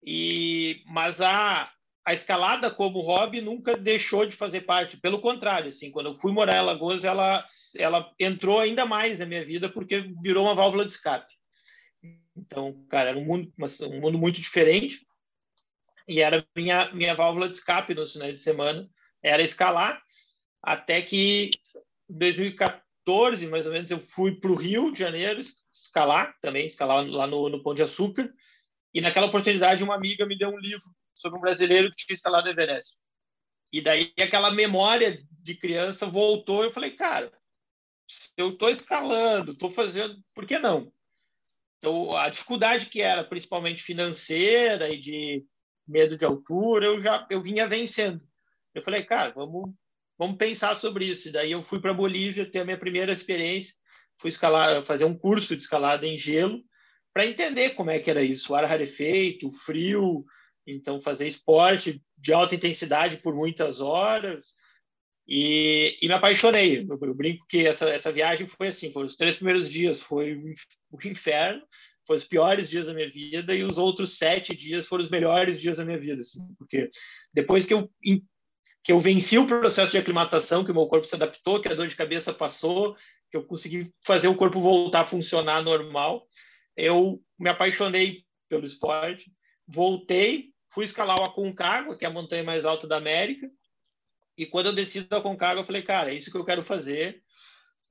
e 0.04 0.82
mas 0.86 1.20
a, 1.20 1.72
a 2.04 2.12
escalada 2.12 2.70
como 2.70 3.00
hobby 3.00 3.40
nunca 3.40 3.76
deixou 3.76 4.26
de 4.26 4.36
fazer 4.36 4.62
parte. 4.62 4.96
Pelo 4.98 5.20
contrário, 5.20 5.70
assim, 5.70 5.90
quando 5.90 6.10
eu 6.10 6.18
fui 6.18 6.32
morar 6.32 6.56
em 6.56 6.58
Alagoas, 6.58 7.02
ela, 7.02 7.42
ela 7.76 8.12
entrou 8.18 8.60
ainda 8.60 8.84
mais 8.84 9.18
na 9.18 9.26
minha 9.26 9.44
vida 9.44 9.68
porque 9.68 10.00
virou 10.22 10.44
uma 10.44 10.54
válvula 10.54 10.84
de 10.84 10.92
escape. 10.92 11.32
Então, 12.36 12.84
cara, 12.90 13.10
era 13.10 13.18
um 13.18 13.24
mundo, 13.24 13.52
um 13.82 14.00
mundo 14.00 14.18
muito 14.18 14.40
diferente 14.40 15.06
e 16.06 16.20
era 16.20 16.46
minha 16.54 16.92
minha 16.92 17.14
válvula 17.14 17.48
de 17.48 17.56
escape 17.56 17.94
nos 17.94 18.12
finais 18.12 18.34
de 18.34 18.40
semana 18.40 18.88
era 19.22 19.42
escalar 19.42 20.02
até 20.62 21.00
que 21.00 21.50
em 22.08 22.18
2014 22.18 23.46
mais 23.46 23.66
ou 23.66 23.72
menos 23.72 23.90
eu 23.90 24.00
fui 24.00 24.32
para 24.32 24.50
o 24.50 24.54
Rio 24.54 24.92
de 24.92 24.98
Janeiro 24.98 25.40
escalar 25.72 26.36
também 26.40 26.66
escalar 26.66 27.06
lá 27.06 27.26
no, 27.26 27.48
no 27.48 27.62
Pão 27.62 27.74
de 27.74 27.82
Açúcar 27.82 28.30
e 28.92 29.00
naquela 29.00 29.26
oportunidade 29.26 29.82
uma 29.82 29.94
amiga 29.94 30.26
me 30.26 30.36
deu 30.36 30.50
um 30.50 30.58
livro 30.58 30.84
sobre 31.14 31.38
um 31.38 31.42
brasileiro 31.42 31.90
que 31.90 32.06
tinha 32.06 32.14
escalado 32.14 32.48
o 32.48 32.50
Everest 32.50 32.94
e 33.72 33.80
daí 33.80 34.12
aquela 34.18 34.50
memória 34.50 35.22
de 35.30 35.54
criança 35.54 36.06
voltou 36.06 36.64
eu 36.64 36.72
falei 36.72 36.92
cara 36.92 37.32
eu 38.36 38.50
estou 38.50 38.70
escalando 38.70 39.52
estou 39.52 39.70
fazendo 39.70 40.22
por 40.34 40.46
que 40.46 40.58
não 40.58 40.92
então 41.78 42.16
a 42.16 42.28
dificuldade 42.28 42.86
que 42.86 43.02
era 43.02 43.22
principalmente 43.22 43.82
financeira 43.82 44.88
e 44.88 44.98
de 44.98 45.44
medo 45.86 46.16
de 46.16 46.24
altura, 46.24 46.86
eu 46.86 47.00
já 47.00 47.26
eu 47.30 47.42
vinha 47.42 47.68
vencendo. 47.68 48.20
Eu 48.74 48.82
falei, 48.82 49.04
cara, 49.04 49.30
vamos 49.30 49.70
vamos 50.16 50.36
pensar 50.36 50.76
sobre 50.76 51.06
isso. 51.06 51.28
E 51.28 51.32
daí 51.32 51.52
eu 51.52 51.62
fui 51.62 51.80
para 51.80 51.92
Bolívia 51.92 52.50
ter 52.50 52.60
a 52.60 52.64
minha 52.64 52.78
primeira 52.78 53.12
experiência, 53.12 53.74
fui 54.18 54.30
escalar, 54.30 54.82
fazer 54.82 55.04
um 55.04 55.16
curso 55.16 55.56
de 55.56 55.62
escalada 55.62 56.06
em 56.06 56.16
gelo 56.16 56.62
para 57.12 57.26
entender 57.26 57.70
como 57.70 57.90
é 57.90 57.98
que 57.98 58.10
era 58.10 58.22
isso, 58.22 58.52
o 58.52 58.56
ar 58.56 58.64
rarefeito, 58.64 59.46
o 59.46 59.52
frio, 59.52 60.24
então 60.66 61.00
fazer 61.00 61.26
esporte 61.26 62.02
de 62.18 62.32
alta 62.32 62.54
intensidade 62.54 63.18
por 63.18 63.34
muitas 63.34 63.80
horas. 63.80 64.54
E, 65.26 65.96
e 66.02 66.06
me 66.06 66.14
apaixonei. 66.14 66.86
Eu, 66.88 66.98
eu, 67.00 67.14
brinco 67.14 67.46
que 67.48 67.66
essa, 67.66 67.88
essa 67.88 68.12
viagem 68.12 68.46
foi 68.46 68.68
assim: 68.68 68.92
foram 68.92 69.06
os 69.06 69.16
três 69.16 69.36
primeiros 69.36 69.68
dias, 69.68 70.00
foi 70.00 70.34
o 70.90 70.98
inferno, 71.06 71.62
foram 72.06 72.18
os 72.18 72.24
piores 72.24 72.68
dias 72.68 72.86
da 72.86 72.94
minha 72.94 73.10
vida 73.10 73.54
e 73.54 73.64
os 73.64 73.78
outros 73.78 74.18
sete 74.18 74.54
dias 74.54 74.86
foram 74.86 75.02
os 75.02 75.10
melhores 75.10 75.60
dias 75.60 75.78
da 75.78 75.84
minha 75.84 75.98
vida, 75.98 76.20
assim, 76.20 76.40
porque 76.58 76.90
depois 77.32 77.64
que 77.64 77.74
eu 77.74 77.90
que 78.84 78.92
eu 78.92 79.00
venci 79.00 79.38
o 79.38 79.46
processo 79.46 79.92
de 79.92 79.98
aclimatação, 79.98 80.62
que 80.62 80.70
o 80.70 80.74
meu 80.74 80.86
corpo 80.86 81.06
se 81.06 81.14
adaptou, 81.14 81.58
que 81.58 81.68
a 81.68 81.74
dor 81.74 81.88
de 81.88 81.96
cabeça 81.96 82.34
passou, 82.34 82.94
que 83.30 83.36
eu 83.38 83.42
consegui 83.42 83.90
fazer 84.04 84.28
o 84.28 84.36
corpo 84.36 84.60
voltar 84.60 85.00
a 85.00 85.06
funcionar 85.06 85.62
normal, 85.62 86.28
eu 86.76 87.18
me 87.38 87.48
apaixonei 87.48 88.24
pelo 88.46 88.66
esporte, 88.66 89.32
voltei, 89.66 90.52
fui 90.74 90.84
escalar 90.84 91.18
o 91.20 91.24
Aconcagua, 91.24 91.96
que 91.96 92.04
é 92.04 92.08
a 92.08 92.12
montanha 92.12 92.42
mais 92.42 92.64
alta 92.64 92.86
da 92.86 92.96
América, 92.96 93.48
e 94.36 94.44
quando 94.44 94.66
eu 94.66 94.74
desci 94.74 95.00
do 95.02 95.16
Aconcagua, 95.16 95.62
eu 95.62 95.66
falei, 95.66 95.82
cara, 95.82 96.10
é 96.10 96.14
isso 96.14 96.30
que 96.30 96.36
eu 96.36 96.44
quero 96.44 96.62
fazer, 96.62 97.22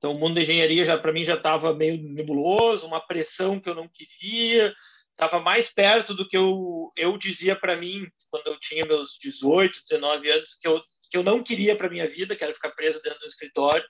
então, 0.04 0.12
o 0.12 0.18
mundo 0.18 0.34
da 0.34 0.42
engenharia 0.42 0.84
já 0.84 0.98
para 0.98 1.14
mim 1.14 1.24
já 1.24 1.34
estava 1.34 1.72
meio 1.72 1.96
nebuloso, 1.96 2.86
uma 2.86 3.00
pressão 3.00 3.58
que 3.58 3.70
eu 3.70 3.74
não 3.74 3.88
queria, 3.88 4.74
estava 5.12 5.40
mais 5.40 5.72
perto 5.72 6.12
do 6.12 6.28
que 6.28 6.36
eu, 6.36 6.92
eu 6.94 7.16
dizia 7.16 7.56
para 7.56 7.74
mim 7.74 8.06
quando 8.30 8.48
eu 8.48 8.60
tinha 8.60 8.84
meus 8.84 9.16
18, 9.18 9.80
19 9.88 10.30
anos, 10.30 10.58
que 10.60 10.68
eu, 10.68 10.82
que 11.10 11.16
eu 11.16 11.22
não 11.22 11.42
queria 11.42 11.74
para 11.74 11.88
minha 11.88 12.06
vida, 12.06 12.36
que 12.36 12.44
era 12.44 12.52
ficar 12.52 12.72
preso 12.72 13.00
dentro 13.02 13.20
do 13.20 13.26
escritório. 13.26 13.86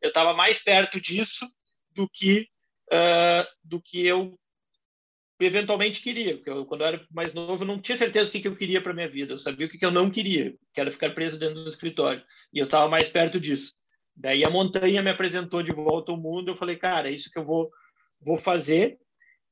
Eu 0.00 0.10
estava 0.10 0.34
mais 0.34 0.62
perto 0.62 1.00
disso 1.00 1.44
do 1.90 2.08
que 2.08 2.46
uh, 2.92 3.44
do 3.64 3.82
que 3.82 4.06
eu 4.06 4.38
eventualmente 5.40 6.00
queria. 6.00 6.36
Porque 6.36 6.50
eu, 6.50 6.64
quando 6.64 6.82
eu 6.82 6.86
era 6.86 7.06
mais 7.10 7.34
novo, 7.34 7.64
não 7.64 7.80
tinha 7.80 7.98
certeza 7.98 8.26
do 8.26 8.32
que, 8.32 8.40
que 8.40 8.48
eu 8.48 8.56
queria 8.56 8.80
para 8.80 8.94
minha 8.94 9.08
vida. 9.08 9.34
Eu 9.34 9.38
sabia 9.38 9.66
o 9.66 9.68
que, 9.68 9.78
que 9.78 9.84
eu 9.84 9.90
não 9.90 10.10
queria, 10.10 10.54
que 10.72 10.80
era 10.80 10.90
ficar 10.90 11.10
preso 11.10 11.38
dentro 11.38 11.62
do 11.62 11.68
escritório. 11.68 12.22
E 12.52 12.58
eu 12.58 12.64
estava 12.64 12.88
mais 12.88 13.08
perto 13.08 13.38
disso. 13.38 13.74
Daí 14.16 14.44
a 14.44 14.50
montanha 14.50 15.02
me 15.02 15.10
apresentou 15.10 15.62
de 15.62 15.72
volta 15.72 16.10
ao 16.10 16.18
mundo. 16.18 16.50
Eu 16.50 16.56
falei, 16.56 16.76
cara, 16.76 17.08
é 17.08 17.12
isso 17.12 17.30
que 17.30 17.38
eu 17.38 17.44
vou, 17.44 17.70
vou 18.20 18.38
fazer. 18.38 18.98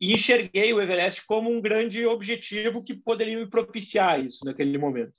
E 0.01 0.13
enxerguei 0.13 0.73
o 0.73 0.81
Everest 0.81 1.25
como 1.27 1.51
um 1.51 1.61
grande 1.61 2.05
objetivo 2.07 2.83
que 2.83 2.95
poderia 2.95 3.39
me 3.39 3.49
propiciar 3.49 4.25
isso 4.25 4.45
naquele 4.45 4.77
momento. 4.79 5.15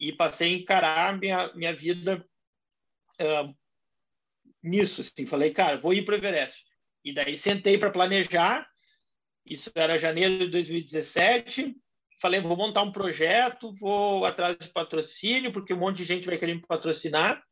E 0.00 0.12
passei 0.12 0.54
a 0.54 0.56
encarar 0.58 1.18
minha, 1.18 1.52
minha 1.54 1.74
vida 1.74 2.24
uh, 3.20 3.54
nisso. 4.62 5.00
Assim. 5.00 5.26
Falei, 5.26 5.52
cara, 5.52 5.78
vou 5.78 5.92
ir 5.92 6.04
para 6.04 6.14
o 6.14 6.18
Everest. 6.18 6.56
E 7.04 7.12
daí 7.12 7.36
sentei 7.36 7.78
para 7.78 7.90
planejar. 7.90 8.66
Isso 9.48 9.70
era 9.74 9.98
janeiro 9.98 10.38
de 10.38 10.48
2017. 10.48 11.74
Falei, 12.20 12.40
vou 12.40 12.56
montar 12.56 12.82
um 12.82 12.92
projeto, 12.92 13.74
vou 13.78 14.24
atrás 14.24 14.58
de 14.58 14.68
patrocínio, 14.68 15.52
porque 15.52 15.72
um 15.72 15.78
monte 15.78 15.98
de 15.98 16.04
gente 16.04 16.26
vai 16.26 16.36
querer 16.36 16.54
me 16.54 16.66
patrocinar. 16.66 17.42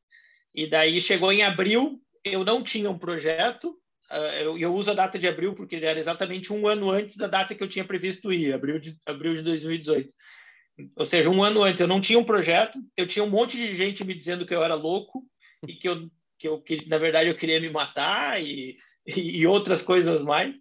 E 0.54 0.68
daí 0.68 1.00
chegou 1.00 1.32
em 1.32 1.42
abril, 1.42 2.00
eu 2.24 2.44
não 2.44 2.62
tinha 2.62 2.90
um 2.90 2.98
projeto, 2.98 3.76
ah, 4.10 4.40
eu, 4.40 4.58
eu, 4.58 4.74
uso 4.74 4.90
a 4.90 4.94
data 4.94 5.18
de 5.18 5.26
abril 5.26 5.54
porque 5.54 5.76
era 5.76 5.98
exatamente 5.98 6.52
um 6.52 6.66
ano 6.66 6.90
antes 6.90 7.16
da 7.16 7.26
data 7.26 7.54
que 7.54 7.62
eu 7.62 7.68
tinha 7.68 7.84
previsto 7.84 8.32
ir, 8.32 8.52
abril 8.52 8.78
de, 8.78 8.96
abril 9.04 9.34
de 9.34 9.42
2018. 9.42 10.12
Ou 10.94 11.06
seja, 11.06 11.30
um 11.30 11.42
ano 11.42 11.62
antes 11.62 11.80
eu 11.80 11.88
não 11.88 12.00
tinha 12.00 12.18
um 12.18 12.24
projeto, 12.24 12.78
eu 12.96 13.06
tinha 13.06 13.24
um 13.24 13.30
monte 13.30 13.56
de 13.56 13.74
gente 13.74 14.04
me 14.04 14.14
dizendo 14.14 14.46
que 14.46 14.54
eu 14.54 14.62
era 14.62 14.74
louco 14.74 15.24
e 15.66 15.74
que 15.74 15.88
eu, 15.88 16.10
que 16.38 16.48
eu 16.48 16.60
que, 16.60 16.88
na 16.88 16.98
verdade, 16.98 17.30
eu 17.30 17.36
queria 17.36 17.60
me 17.60 17.70
matar 17.70 18.42
e, 18.42 18.76
e 19.06 19.46
outras 19.46 19.82
coisas 19.82 20.22
mais. 20.22 20.58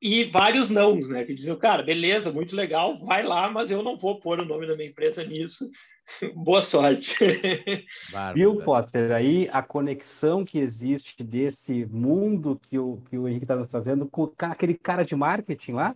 E 0.00 0.24
vários 0.24 0.70
nãos, 0.70 1.08
né? 1.08 1.24
Que 1.24 1.34
diziam, 1.34 1.56
cara, 1.56 1.82
beleza, 1.82 2.32
muito 2.32 2.54
legal, 2.54 2.98
vai 3.04 3.22
lá, 3.22 3.50
mas 3.50 3.70
eu 3.70 3.82
não 3.82 3.96
vou 3.96 4.20
pôr 4.20 4.40
o 4.40 4.44
nome 4.44 4.66
da 4.66 4.76
minha 4.76 4.88
empresa 4.88 5.24
nisso 5.24 5.68
Boa 6.34 6.62
sorte. 6.62 7.16
Viu, 8.34 8.56
Potter? 8.62 9.12
Aí 9.12 9.48
a 9.52 9.62
conexão 9.62 10.44
que 10.44 10.58
existe 10.58 11.22
desse 11.22 11.84
mundo 11.86 12.60
que 12.68 12.78
o, 12.78 12.98
que 13.08 13.18
o 13.18 13.28
Henrique 13.28 13.44
está 13.44 13.56
nos 13.56 13.70
trazendo 13.70 14.06
com 14.06 14.32
aquele 14.40 14.74
cara 14.74 15.04
de 15.04 15.16
marketing 15.16 15.72
lá, 15.72 15.94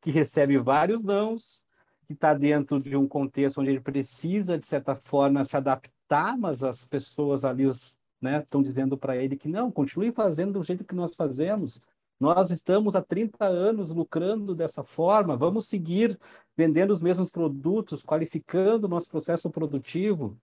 que 0.00 0.10
recebe 0.10 0.58
vários 0.58 1.02
nãos, 1.02 1.64
que 2.06 2.12
está 2.12 2.34
dentro 2.34 2.82
de 2.82 2.96
um 2.96 3.06
contexto 3.06 3.60
onde 3.60 3.70
ele 3.70 3.80
precisa, 3.80 4.58
de 4.58 4.66
certa 4.66 4.94
forma, 4.94 5.44
se 5.44 5.56
adaptar, 5.56 6.36
mas 6.36 6.62
as 6.62 6.84
pessoas 6.84 7.44
ali 7.44 7.64
estão 7.64 8.60
né, 8.60 8.66
dizendo 8.66 8.96
para 8.96 9.16
ele 9.16 9.36
que 9.36 9.48
não, 9.48 9.70
continue 9.70 10.12
fazendo 10.12 10.58
do 10.58 10.64
jeito 10.64 10.84
que 10.84 10.94
nós 10.94 11.14
fazemos. 11.14 11.80
Nós 12.22 12.52
estamos 12.52 12.94
há 12.94 13.02
30 13.02 13.44
anos 13.44 13.90
lucrando 13.90 14.54
dessa 14.54 14.84
forma, 14.84 15.36
vamos 15.36 15.66
seguir 15.66 16.16
vendendo 16.56 16.92
os 16.92 17.02
mesmos 17.02 17.28
produtos, 17.28 18.00
qualificando 18.00 18.86
o 18.86 18.88
nosso 18.88 19.08
processo 19.08 19.50
produtivo. 19.50 20.38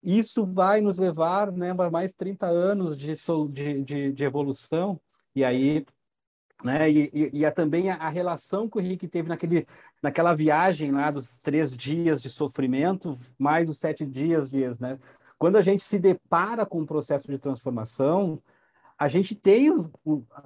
Isso 0.00 0.46
vai 0.46 0.80
nos 0.80 0.96
levar 0.96 1.50
né, 1.50 1.74
para 1.74 1.90
mais 1.90 2.12
30 2.12 2.46
anos 2.46 2.96
de, 2.96 3.12
de, 3.82 4.12
de, 4.12 4.22
evolução. 4.22 5.00
E 5.34 5.42
aí, 5.42 5.84
né, 6.62 6.88
e, 6.88 7.10
e, 7.12 7.38
e 7.40 7.44
é 7.44 7.50
também 7.50 7.90
a, 7.90 7.96
a, 7.96 8.08
relação 8.08 8.70
que 8.70 8.78
o 8.78 8.80
Henrique 8.80 9.08
teve 9.08 9.28
naquele, 9.28 9.66
naquela 10.00 10.32
viagem 10.32 10.92
lá 10.92 11.10
dos 11.10 11.40
três 11.40 11.76
dias 11.76 12.22
de 12.22 12.30
sofrimento, 12.30 13.18
mais 13.36 13.68
os 13.68 13.78
sete 13.78 14.06
dias 14.06 14.48
de 14.48 14.60
né? 14.78 14.96
Quando 15.36 15.56
a 15.56 15.60
gente 15.60 15.82
se 15.82 15.98
depara 15.98 16.64
com 16.64 16.82
um 16.82 16.86
processo 16.86 17.26
de 17.26 17.36
transformação, 17.36 18.40
a 18.98 19.08
gente 19.08 19.34
tem 19.34 19.70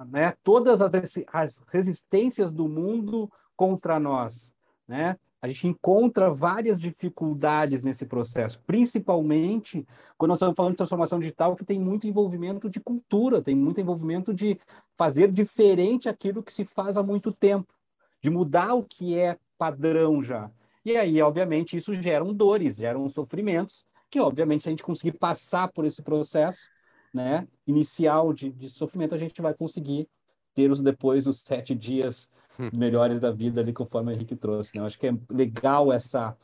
né, 0.09 0.33
todas 0.43 0.81
as, 0.81 0.91
as 1.31 1.61
resistências 1.71 2.51
do 2.51 2.67
mundo 2.67 3.31
contra 3.55 3.99
nós. 3.99 4.55
Né? 4.87 5.17
A 5.41 5.47
gente 5.47 5.67
encontra 5.67 6.33
várias 6.33 6.79
dificuldades 6.79 7.83
nesse 7.83 8.05
processo, 8.05 8.61
principalmente 8.65 9.87
quando 10.17 10.29
nós 10.29 10.37
estamos 10.37 10.55
falando 10.55 10.73
de 10.73 10.77
transformação 10.77 11.19
digital, 11.19 11.55
que 11.55 11.63
tem 11.63 11.79
muito 11.79 12.07
envolvimento 12.07 12.69
de 12.69 12.79
cultura, 12.79 13.41
tem 13.41 13.55
muito 13.55 13.79
envolvimento 13.79 14.33
de 14.33 14.59
fazer 14.97 15.31
diferente 15.31 16.09
aquilo 16.09 16.43
que 16.43 16.51
se 16.51 16.65
faz 16.65 16.97
há 16.97 17.03
muito 17.03 17.31
tempo, 17.31 17.73
de 18.21 18.29
mudar 18.29 18.73
o 18.73 18.83
que 18.83 19.17
é 19.17 19.37
padrão 19.57 20.21
já. 20.21 20.51
E 20.83 20.97
aí, 20.97 21.21
obviamente, 21.21 21.77
isso 21.77 21.93
gera 22.01 22.25
dores, 22.33 22.77
geram 22.77 23.07
sofrimentos, 23.07 23.85
que 24.09 24.19
obviamente 24.19 24.63
se 24.63 24.69
a 24.69 24.71
gente 24.71 24.83
conseguir 24.83 25.17
passar 25.17 25.71
por 25.71 25.85
esse 25.85 26.01
processo, 26.01 26.67
né, 27.13 27.47
inicial 27.65 28.33
de, 28.33 28.49
de 28.51 28.69
sofrimento, 28.69 29.15
a 29.15 29.17
gente 29.17 29.41
vai 29.41 29.53
conseguir 29.53 30.07
ter 30.53 30.71
os 30.71 30.81
depois 30.81 31.27
os 31.27 31.39
sete 31.39 31.73
dias 31.73 32.29
hum. 32.59 32.69
melhores 32.73 33.19
da 33.19 33.31
vida 33.31 33.61
ali, 33.61 33.73
conforme 33.73 34.11
o 34.11 34.15
Henrique 34.15 34.35
trouxe. 34.35 34.75
Né? 34.75 34.81
Eu 34.81 34.85
acho 34.85 34.99
que 34.99 35.07
é 35.07 35.13
legal 35.29 35.91
essa 35.91 36.35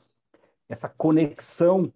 essa 0.67 0.89
conexão 0.89 1.93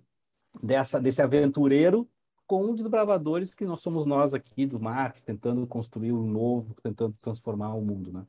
dessa 0.62 1.00
desse 1.00 1.22
aventureiro 1.22 2.08
com 2.46 2.74
desbravadores 2.74 3.54
que 3.54 3.66
nós 3.66 3.80
somos 3.80 4.08
nós 4.08 4.34
aqui 4.34 4.66
do 4.66 4.80
marketing, 4.80 5.24
tentando 5.26 5.68
construir 5.68 6.12
o 6.12 6.24
um 6.24 6.28
novo, 6.28 6.76
tentando 6.82 7.16
transformar 7.22 7.76
o 7.76 7.82
mundo, 7.82 8.12
né? 8.12 8.26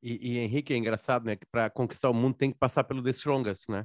E, 0.00 0.34
e 0.34 0.38
Henrique, 0.38 0.72
é 0.72 0.76
engraçado, 0.76 1.24
né? 1.24 1.34
Que 1.34 1.46
para 1.46 1.68
conquistar 1.68 2.08
o 2.08 2.14
mundo 2.14 2.36
tem 2.36 2.52
que 2.52 2.58
passar 2.58 2.84
pelo 2.84 3.02
The 3.02 3.10
Strongest, 3.10 3.68
né? 3.68 3.84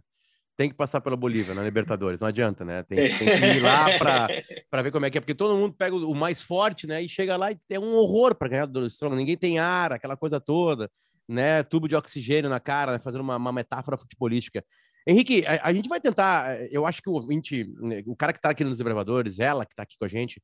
Tem 0.57 0.69
que 0.69 0.75
passar 0.75 1.01
pela 1.01 1.15
Bolívia, 1.15 1.55
na 1.55 1.63
Libertadores, 1.63 2.19
não 2.19 2.27
adianta, 2.27 2.63
né? 2.63 2.83
Tem, 2.83 3.17
tem 3.17 3.27
que 3.27 3.45
ir 3.57 3.61
lá 3.61 3.85
para 4.69 4.81
ver 4.81 4.91
como 4.91 5.05
é 5.05 5.09
que 5.09 5.17
é, 5.17 5.21
porque 5.21 5.33
todo 5.33 5.57
mundo 5.57 5.73
pega 5.73 5.95
o 5.95 6.13
mais 6.13 6.41
forte, 6.41 6.85
né? 6.85 7.01
E 7.01 7.09
chega 7.09 7.35
lá 7.35 7.51
e 7.51 7.57
é 7.69 7.79
um 7.79 7.93
horror 7.95 8.35
para 8.35 8.49
ganhar 8.49 8.65
do 8.65 8.85
Strong, 8.87 9.15
ninguém 9.15 9.37
tem 9.37 9.59
ar, 9.59 9.93
aquela 9.93 10.15
coisa 10.15 10.39
toda, 10.39 10.89
né? 11.27 11.63
Tubo 11.63 11.87
de 11.87 11.95
oxigênio 11.95 12.49
na 12.49 12.59
cara, 12.59 12.93
né? 12.93 12.99
fazendo 12.99 13.21
uma, 13.21 13.37
uma 13.37 13.51
metáfora 13.51 13.97
futebolística. 13.97 14.63
Henrique, 15.07 15.43
a, 15.47 15.69
a, 15.69 15.73
gente 15.73 15.89
vai 15.89 15.99
tentar. 15.99 16.61
Eu 16.71 16.85
acho 16.85 17.01
que 17.01 17.09
o 17.09 17.13
ouvinte, 17.13 17.73
o 18.05 18.15
cara 18.15 18.33
que 18.33 18.39
está 18.39 18.51
aqui 18.51 18.63
nos 18.63 18.77
Desbravadores, 18.77 19.39
ela 19.39 19.65
que 19.65 19.73
está 19.73 19.83
aqui 19.83 19.95
com 19.97 20.05
a 20.05 20.07
gente, 20.07 20.41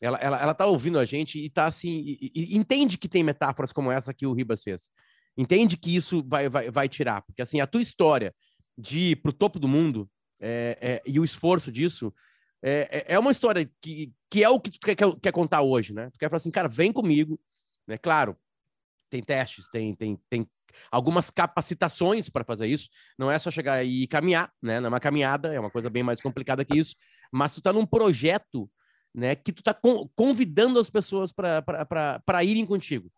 ela, 0.00 0.18
ela, 0.18 0.40
ela 0.40 0.54
tá 0.54 0.66
ouvindo 0.66 0.98
a 0.98 1.04
gente 1.04 1.38
e 1.38 1.46
está 1.46 1.66
assim, 1.66 2.02
e, 2.04 2.32
e, 2.34 2.56
entende 2.56 2.98
que 2.98 3.08
tem 3.08 3.22
metáforas 3.22 3.72
como 3.72 3.92
essa 3.92 4.14
que 4.14 4.26
o 4.26 4.32
Ribas 4.32 4.62
fez. 4.62 4.90
Entende 5.36 5.76
que 5.76 5.94
isso 5.94 6.24
vai, 6.26 6.48
vai, 6.48 6.70
vai 6.70 6.88
tirar, 6.88 7.22
porque 7.22 7.42
assim, 7.42 7.60
a 7.60 7.66
tua 7.66 7.80
história 7.80 8.34
de 8.80 8.98
ir 9.10 9.16
para 9.16 9.30
o 9.30 9.34
topo 9.34 9.58
do 9.58 9.68
mundo 9.68 10.10
é, 10.40 10.78
é, 10.80 11.02
e 11.06 11.20
o 11.20 11.24
esforço 11.24 11.70
disso 11.70 12.12
é, 12.62 13.04
é, 13.08 13.14
é 13.14 13.18
uma 13.18 13.30
história 13.30 13.70
que, 13.80 14.12
que 14.30 14.42
é 14.42 14.48
o 14.48 14.60
que 14.60 14.70
tu 14.70 14.80
quer, 14.80 14.96
quer 14.96 15.32
contar 15.32 15.62
hoje, 15.62 15.92
né? 15.92 16.10
Tu 16.10 16.18
quer 16.18 16.28
falar 16.28 16.38
assim, 16.38 16.50
cara, 16.50 16.68
vem 16.68 16.92
comigo, 16.92 17.40
né? 17.86 17.96
Claro, 17.96 18.36
tem 19.08 19.22
testes, 19.22 19.68
tem, 19.68 19.94
tem, 19.94 20.18
tem 20.28 20.46
algumas 20.90 21.30
capacitações 21.30 22.28
para 22.28 22.44
fazer 22.44 22.66
isso. 22.66 22.88
Não 23.18 23.30
é 23.30 23.38
só 23.38 23.50
chegar 23.50 23.84
e 23.84 24.06
caminhar, 24.06 24.52
né? 24.62 24.78
Não 24.78 24.86
é 24.86 24.88
uma 24.90 25.00
caminhada, 25.00 25.52
é 25.54 25.60
uma 25.60 25.70
coisa 25.70 25.90
bem 25.90 26.02
mais 26.02 26.20
complicada 26.20 26.64
que 26.64 26.78
isso. 26.78 26.94
Mas 27.32 27.54
tu 27.54 27.62
tá 27.62 27.72
num 27.72 27.86
projeto, 27.86 28.70
né? 29.14 29.34
Que 29.34 29.52
tu 29.52 29.62
tá 29.62 29.74
convidando 30.14 30.78
as 30.78 30.90
pessoas 30.90 31.32
para 31.32 32.44
irem 32.44 32.66
contigo. 32.66 33.10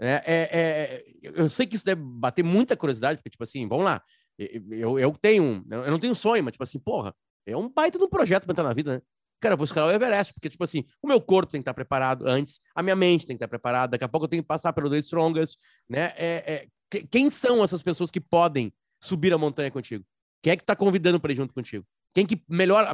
É, 0.00 0.22
é, 0.26 0.48
é, 0.52 1.04
eu 1.22 1.50
sei 1.50 1.66
que 1.66 1.74
isso 1.74 1.84
deve 1.84 2.00
bater 2.00 2.44
muita 2.44 2.76
curiosidade, 2.76 3.18
porque, 3.18 3.30
tipo 3.30 3.42
assim, 3.42 3.66
vamos 3.66 3.84
lá, 3.84 4.00
eu, 4.38 4.98
eu 4.98 5.12
tenho, 5.20 5.64
eu 5.70 5.90
não 5.90 5.98
tenho 5.98 6.14
sonho, 6.14 6.44
mas, 6.44 6.52
tipo 6.52 6.64
assim, 6.64 6.78
porra, 6.78 7.14
é 7.46 7.56
um 7.56 7.68
baita 7.68 7.98
de 7.98 8.04
um 8.04 8.08
projeto 8.08 8.44
para 8.44 8.52
entrar 8.52 8.64
na 8.64 8.74
vida, 8.74 8.96
né? 8.96 9.02
Cara, 9.40 9.54
eu 9.54 9.56
vou 9.56 9.64
escalar 9.64 9.90
o 9.90 9.92
Everest, 9.92 10.32
porque, 10.34 10.48
tipo 10.48 10.64
assim, 10.64 10.84
o 11.02 11.06
meu 11.06 11.20
corpo 11.20 11.52
tem 11.52 11.60
que 11.60 11.62
estar 11.62 11.74
preparado 11.74 12.26
antes, 12.26 12.60
a 12.74 12.82
minha 12.82 12.96
mente 12.96 13.26
tem 13.26 13.36
que 13.36 13.38
estar 13.38 13.48
preparada, 13.48 13.92
daqui 13.92 14.04
a 14.04 14.08
pouco 14.08 14.24
eu 14.24 14.28
tenho 14.28 14.42
que 14.42 14.48
passar 14.48 14.72
pelo 14.72 14.90
The 14.90 14.98
Strongest, 14.98 15.58
né? 15.88 16.12
É, 16.16 16.68
é, 16.92 17.02
quem 17.10 17.30
são 17.30 17.62
essas 17.62 17.82
pessoas 17.82 18.10
que 18.10 18.20
podem 18.20 18.72
subir 19.00 19.32
a 19.32 19.38
montanha 19.38 19.70
contigo? 19.70 20.04
Quem 20.42 20.52
é 20.52 20.56
que 20.56 20.62
está 20.62 20.74
convidando 20.74 21.20
para 21.20 21.32
ir 21.32 21.36
junto 21.36 21.54
contigo? 21.54 21.86
Quem 22.14 22.26
que 22.26 22.42
melhor, 22.48 22.92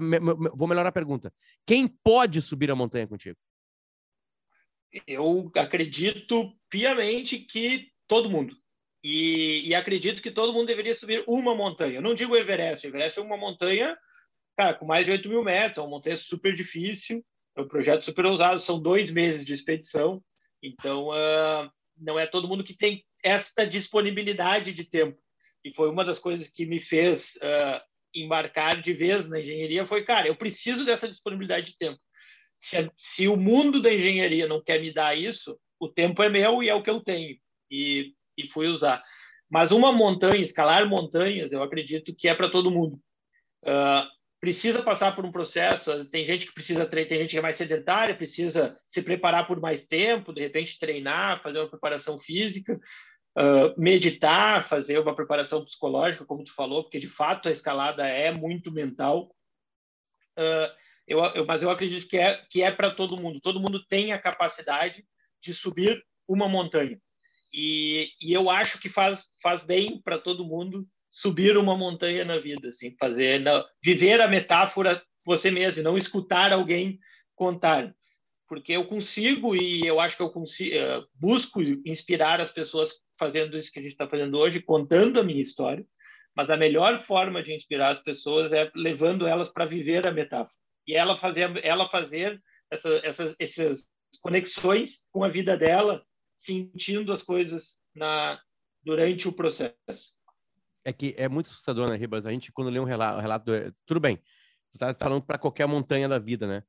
vou 0.55 0.69
melhorar 0.69 0.89
a 0.89 0.93
pergunta. 0.93 1.33
Quem 1.67 1.89
pode 1.89 2.43
subir 2.43 2.71
a 2.71 2.75
montanha 2.75 3.07
contigo? 3.07 3.39
Eu 5.07 5.51
acredito 5.57 6.53
piamente 6.69 7.39
que 7.39 7.91
todo 8.07 8.31
mundo. 8.31 8.57
E, 9.05 9.69
e, 9.69 9.75
acredito 9.75 10.23
que 10.23 10.31
todo 10.31 10.55
mundo 10.55 10.67
deveria 10.67 10.95
subir 10.95 11.23
uma 11.29 11.55
montanha. 11.55 12.01
Não 12.01 12.15
digo 12.15 12.35
Everest. 12.35 12.87
Everest 12.87 13.19
é 13.19 13.23
uma 13.23 13.37
montanha 13.37 13.95
cara, 14.57 14.75
com 14.75 14.87
mais 14.87 15.05
de 15.05 15.11
8 15.11 15.29
mil 15.29 15.43
metros, 15.43 15.79
é 15.79 15.81
uma 15.81 15.91
montanha 15.91 16.17
super 16.17 16.55
difícil, 16.55 17.25
é 17.57 17.61
um 17.61 17.69
projeto 17.69 18.05
super 18.05 18.27
ousado, 18.27 18.61
são 18.61 18.81
dois 18.81 19.11
meses 19.11 19.45
de 19.45 19.53
expedição, 19.53 20.23
então 20.63 21.09
uh, 21.09 21.71
não 21.97 22.19
é 22.19 22.27
todo 22.27 22.49
mundo 22.49 22.65
que 22.65 22.77
tem 22.77 23.05
esta 23.23 23.67
disponibilidade 23.67 24.73
de 24.73 24.85
tempo. 24.85 25.21
E 25.65 25.73
foi 25.73 25.91
uma 25.91 26.05
das 26.05 26.19
coisas 26.19 26.49
que 26.49 26.67
me 26.67 26.79
fez 26.79 27.37
uh, 27.37 27.81
embarcar 28.15 28.81
de 28.81 28.93
vez 28.93 29.29
na 29.29 29.41
engenharia, 29.41 29.87
foi, 29.87 30.05
cara, 30.05 30.29
eu 30.29 30.37
preciso 30.37 30.85
dessa 30.85 31.09
disponibilidade 31.09 31.73
de 31.73 31.79
tempo. 31.79 31.99
Se, 32.61 32.91
se 32.97 33.29
o 33.29 33.37
mundo 33.37 33.81
da 33.81 33.93
engenharia 33.93 34.47
não 34.47 34.63
quer 34.63 34.81
me 34.81 34.93
dar 34.93 35.19
isso, 35.19 35.59
o 35.79 35.89
tempo 35.89 36.23
é 36.23 36.29
meu 36.29 36.63
e 36.63 36.69
é 36.69 36.75
o 36.75 36.83
que 36.83 36.91
eu 36.91 37.01
tenho. 37.01 37.37
E, 37.71 38.15
e 38.37 38.49
fui 38.49 38.67
usar. 38.67 39.03
Mas 39.51 39.73
uma 39.73 39.93
montanha, 39.93 40.43
escalar 40.43 40.89
montanhas, 40.89 41.53
eu 41.53 41.63
acredito 41.63 42.15
que 42.15 42.29
é 42.29 42.35
para 42.35 42.49
todo 42.49 42.71
mundo. 42.71 43.01
Uh, 43.63 44.09
precisa 44.41 44.83
passar 44.83 45.15
por 45.15 45.25
um 45.25 45.33
processo. 45.33 46.05
Tem 46.11 46.25
gente 46.25 46.47
que 46.47 46.53
precisa 46.53 46.85
tem 46.85 47.07
gente 47.09 47.31
que 47.31 47.39
é 47.39 47.43
mais 47.43 47.57
sedentária, 47.57 48.15
precisa 48.17 48.79
se 48.89 49.01
preparar 49.01 49.47
por 49.47 49.61
mais 49.61 49.87
tempo, 49.87 50.33
de 50.33 50.41
repente 50.41 50.79
treinar, 50.79 51.43
fazer 51.43 51.61
uma 51.61 51.71
preparação 51.71 52.19
física, 52.19 52.79
uh, 53.39 53.81
meditar, 53.81 54.69
fazer 54.69 54.99
uma 54.99 55.15
preparação 55.15 55.65
psicológica, 55.65 56.27
como 56.27 56.45
tu 56.45 56.55
falou, 56.55 56.83
porque 56.83 56.99
de 56.99 57.09
fato 57.09 57.49
a 57.49 57.53
escalada 57.53 58.07
é 58.07 58.31
muito 58.31 58.71
mental. 58.71 59.35
Uh, 60.39 60.69
eu, 61.07 61.21
eu, 61.21 61.47
mas 61.47 61.63
eu 61.63 61.71
acredito 61.71 62.09
que 62.09 62.17
é 62.17 62.37
que 62.51 62.63
é 62.63 62.71
para 62.71 62.91
todo 62.91 63.17
mundo. 63.17 63.41
Todo 63.41 63.61
mundo 63.61 63.85
tem 63.87 64.13
a 64.13 64.19
capacidade 64.19 65.07
de 65.41 65.55
subir 65.55 66.03
uma 66.27 66.49
montanha. 66.49 67.01
E, 67.57 68.11
e 68.21 68.33
eu 68.33 68.51
acho 68.51 68.81
que 68.81 68.89
faz, 68.89 69.25
faz 69.41 69.63
bem 69.63 70.03
para 70.03 70.19
todo 70.19 70.45
mundo 70.45 70.85
subir 71.09 71.57
uma 71.57 71.77
montanha 71.77 72.25
na 72.25 72.39
vida, 72.39 72.69
assim, 72.69 72.97
fazer, 72.99 73.45
viver 73.81 74.21
a 74.21 74.27
metáfora 74.27 75.01
você 75.25 75.53
mesmo, 75.53 75.83
não 75.83 75.97
escutar 75.97 76.53
alguém 76.53 76.99
contar, 77.37 77.95
porque 78.49 78.73
eu 78.73 78.85
consigo 78.87 79.55
e 79.55 79.87
eu 79.87 80.01
acho 80.01 80.17
que 80.17 80.23
eu 80.23 80.31
consigo, 80.31 80.77
uh, 80.77 81.07
busco 81.15 81.63
inspirar 81.85 82.41
as 82.41 82.51
pessoas 82.51 82.93
fazendo 83.17 83.57
isso 83.57 83.73
que 83.73 83.79
a 83.79 83.83
gente 83.83 83.93
está 83.93 84.09
fazendo 84.09 84.37
hoje, 84.37 84.61
contando 84.61 85.21
a 85.21 85.23
minha 85.23 85.41
história, 85.41 85.87
mas 86.37 86.51
a 86.51 86.57
melhor 86.57 87.01
forma 87.03 87.43
de 87.43 87.55
inspirar 87.55 87.91
as 87.91 88.01
pessoas 88.01 88.53
é 88.53 88.71
levando 88.75 89.27
elas 89.27 89.49
para 89.49 89.65
viver 89.65 90.05
a 90.07 90.13
metáfora. 90.13 90.57
E 90.87 90.95
ela 90.95 91.17
fazer, 91.17 91.65
ela 91.65 91.89
fazer 91.89 92.43
essa, 92.71 93.01
essas, 93.05 93.37
essas 93.39 93.89
conexões 94.21 94.99
com 95.13 95.23
a 95.23 95.29
vida 95.29 95.57
dela, 95.57 96.05
sentindo 96.45 97.13
as 97.13 97.23
coisas 97.23 97.79
na 97.95 98.41
durante 98.83 99.27
o 99.27 99.33
processo 99.33 100.15
é 100.85 100.93
que 100.93 101.15
é 101.17 101.29
muito 101.29 101.47
assustador, 101.47 101.89
né, 101.89 101.97
Ribas? 101.97 102.27
A 102.27 102.31
gente, 102.31 102.53
quando 102.53 102.71
lê 102.71 102.79
um 102.79 102.85
relato, 102.85 103.21
relato 103.21 103.45
do... 103.47 103.75
tudo 103.87 104.01
bem, 104.01 104.21
você 104.71 104.79
tá 104.79 104.95
falando 104.95 105.23
para 105.23 105.39
qualquer 105.39 105.67
montanha 105.67 106.09
da 106.09 106.19
vida, 106.19 106.47
né? 106.47 106.63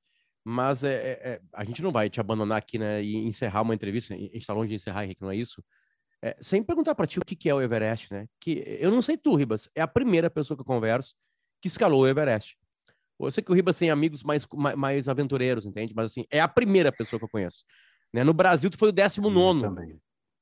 Mas 0.44 0.84
é, 0.84 0.94
é, 0.94 1.30
é, 1.30 1.42
a 1.54 1.66
gente 1.66 1.82
não 1.82 1.92
vai 1.92 2.10
te 2.10 2.20
abandonar 2.20 2.60
aqui, 2.60 2.78
né, 2.78 3.04
e 3.04 3.16
encerrar 3.16 3.64
uma 3.64 3.74
entrevista, 3.74 4.14
a 4.14 4.18
gente 4.18 4.38
está 4.38 4.54
longe 4.54 4.70
de 4.70 4.76
encerrar, 4.76 5.04
Henrique, 5.04 5.22
não 5.22 5.32
é 5.32 5.36
isso? 5.36 5.64
É, 6.22 6.38
sem 6.40 6.64
perguntar 6.64 6.96
para 6.96 7.08
ti 7.08 7.20
o 7.20 7.26
que, 7.26 7.36
que 7.36 7.50
é 7.50 7.54
o 7.54 7.62
Everest, 7.62 8.14
né? 8.14 8.28
Que 8.40 8.64
eu 8.80 8.90
não 8.90 9.02
sei 9.02 9.18
tu, 9.18 9.36
Ribas, 9.36 9.70
é 9.76 9.82
a 9.82 9.88
primeira 9.88 10.30
pessoa 10.30 10.56
que 10.56 10.62
eu 10.62 10.66
converso 10.66 11.14
que 11.62 11.68
escalou 11.68 12.04
o 12.04 12.08
Everest. 12.08 12.58
Eu 13.20 13.32
sei 13.32 13.44
que 13.44 13.52
o 13.52 13.56
Ribas 13.56 13.78
tem 13.78 13.90
amigos 13.90 14.24
mais, 14.24 14.48
mais 14.78 15.08
aventureiros, 15.08 15.66
entende? 15.66 15.94
Mas 15.96 16.08
assim, 16.08 16.26
é 16.30 16.40
a 16.40 16.48
primeira 16.48 16.92
pessoa 16.92 17.20
que 17.20 17.26
eu 17.26 17.30
conheço. 17.30 17.64
Né? 18.16 18.24
No 18.24 18.34
Brasil, 18.34 18.70
tu 18.70 18.78
foi 18.78 18.90
o 18.90 18.92
19 18.94 20.00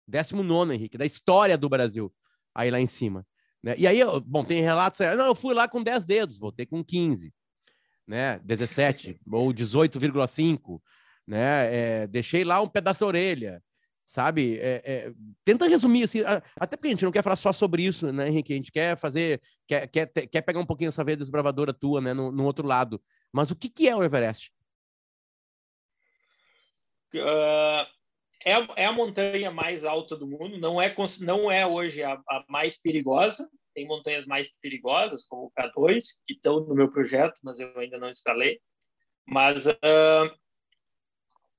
19 0.07 0.75
Henrique, 0.75 0.95
da 0.95 1.07
história 1.07 1.57
do 1.57 1.67
Brasil, 1.67 2.13
aí 2.53 2.69
lá 2.69 2.79
em 2.79 2.85
cima. 2.85 3.25
Né? 3.63 3.73
E 3.79 3.87
aí, 3.87 3.99
bom, 4.27 4.43
tem 4.43 4.61
relatos, 4.61 4.99
não, 5.17 5.25
eu 5.25 5.33
fui 5.33 5.55
lá 5.55 5.67
com 5.67 5.81
10 5.81 6.05
dedos, 6.05 6.37
voltei 6.37 6.67
com 6.67 6.83
15, 6.83 7.33
né? 8.07 8.39
17 8.43 9.19
ou 9.25 9.51
18,5, 9.51 10.79
né? 11.25 11.75
É, 12.03 12.07
deixei 12.07 12.43
lá 12.43 12.61
um 12.61 12.69
pedaço 12.69 12.99
da 12.99 13.07
orelha, 13.07 13.63
sabe? 14.05 14.59
É, 14.59 14.83
é, 14.85 15.13
tenta 15.43 15.67
resumir, 15.67 16.03
assim, 16.03 16.19
até 16.55 16.77
porque 16.77 16.89
a 16.89 16.91
gente 16.91 17.05
não 17.05 17.11
quer 17.11 17.23
falar 17.23 17.37
só 17.37 17.51
sobre 17.51 17.81
isso, 17.81 18.11
né, 18.11 18.27
Henrique? 18.27 18.53
A 18.53 18.55
gente 18.55 18.71
quer 18.71 18.95
fazer, 18.95 19.41
quer, 19.67 19.87
quer, 19.87 20.05
quer 20.05 20.41
pegar 20.43 20.59
um 20.59 20.65
pouquinho 20.65 20.89
essa 20.89 21.03
veia 21.03 21.17
desbravadora 21.17 21.73
tua, 21.73 21.99
né, 22.01 22.13
no, 22.13 22.31
no 22.31 22.43
outro 22.43 22.67
lado. 22.67 23.01
Mas 23.31 23.49
o 23.49 23.55
que, 23.55 23.67
que 23.67 23.89
é 23.89 23.95
o 23.95 24.03
Everest? 24.03 24.52
Uh, 27.15 27.85
é, 28.45 28.83
é 28.83 28.85
a 28.85 28.91
montanha 28.91 29.49
mais 29.51 29.85
alta 29.85 30.15
do 30.15 30.27
mundo, 30.27 30.57
não 30.57 30.81
é, 30.81 30.93
não 31.21 31.51
é 31.51 31.65
hoje 31.65 32.03
a, 32.03 32.13
a 32.13 32.45
mais 32.49 32.79
perigosa, 32.79 33.49
tem 33.73 33.87
montanhas 33.87 34.25
mais 34.25 34.49
perigosas, 34.61 35.23
como 35.23 35.45
o 35.45 35.51
K2, 35.51 36.03
que 36.27 36.33
estão 36.33 36.59
no 36.59 36.75
meu 36.75 36.89
projeto, 36.89 37.39
mas 37.41 37.59
eu 37.59 37.77
ainda 37.79 37.97
não 37.97 38.09
instalei. 38.09 38.59
Mas 39.25 39.65
uh, 39.65 40.31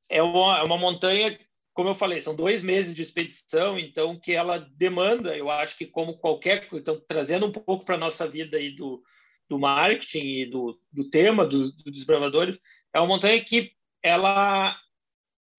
é, 0.08 0.22
uma, 0.22 0.58
é 0.58 0.62
uma 0.62 0.78
montanha, 0.78 1.38
como 1.72 1.88
eu 1.88 1.94
falei, 1.94 2.20
são 2.20 2.36
dois 2.36 2.62
meses 2.62 2.94
de 2.94 3.02
expedição, 3.02 3.78
então 3.78 4.18
que 4.20 4.32
ela 4.32 4.58
demanda, 4.58 5.36
eu 5.36 5.50
acho 5.50 5.76
que 5.76 5.86
como 5.86 6.18
qualquer, 6.18 6.68
então 6.72 7.02
trazendo 7.08 7.46
um 7.46 7.52
pouco 7.52 7.84
para 7.84 7.96
a 7.96 7.98
nossa 7.98 8.28
vida 8.28 8.58
aí 8.58 8.70
do, 8.70 9.02
do 9.48 9.58
marketing 9.58 10.42
e 10.42 10.46
do, 10.46 10.78
do 10.92 11.08
tema 11.10 11.46
dos, 11.46 11.74
dos 11.76 11.92
desbravadores, 11.92 12.60
é 12.92 13.00
uma 13.00 13.08
montanha 13.08 13.42
que 13.42 13.72
ela 14.02 14.78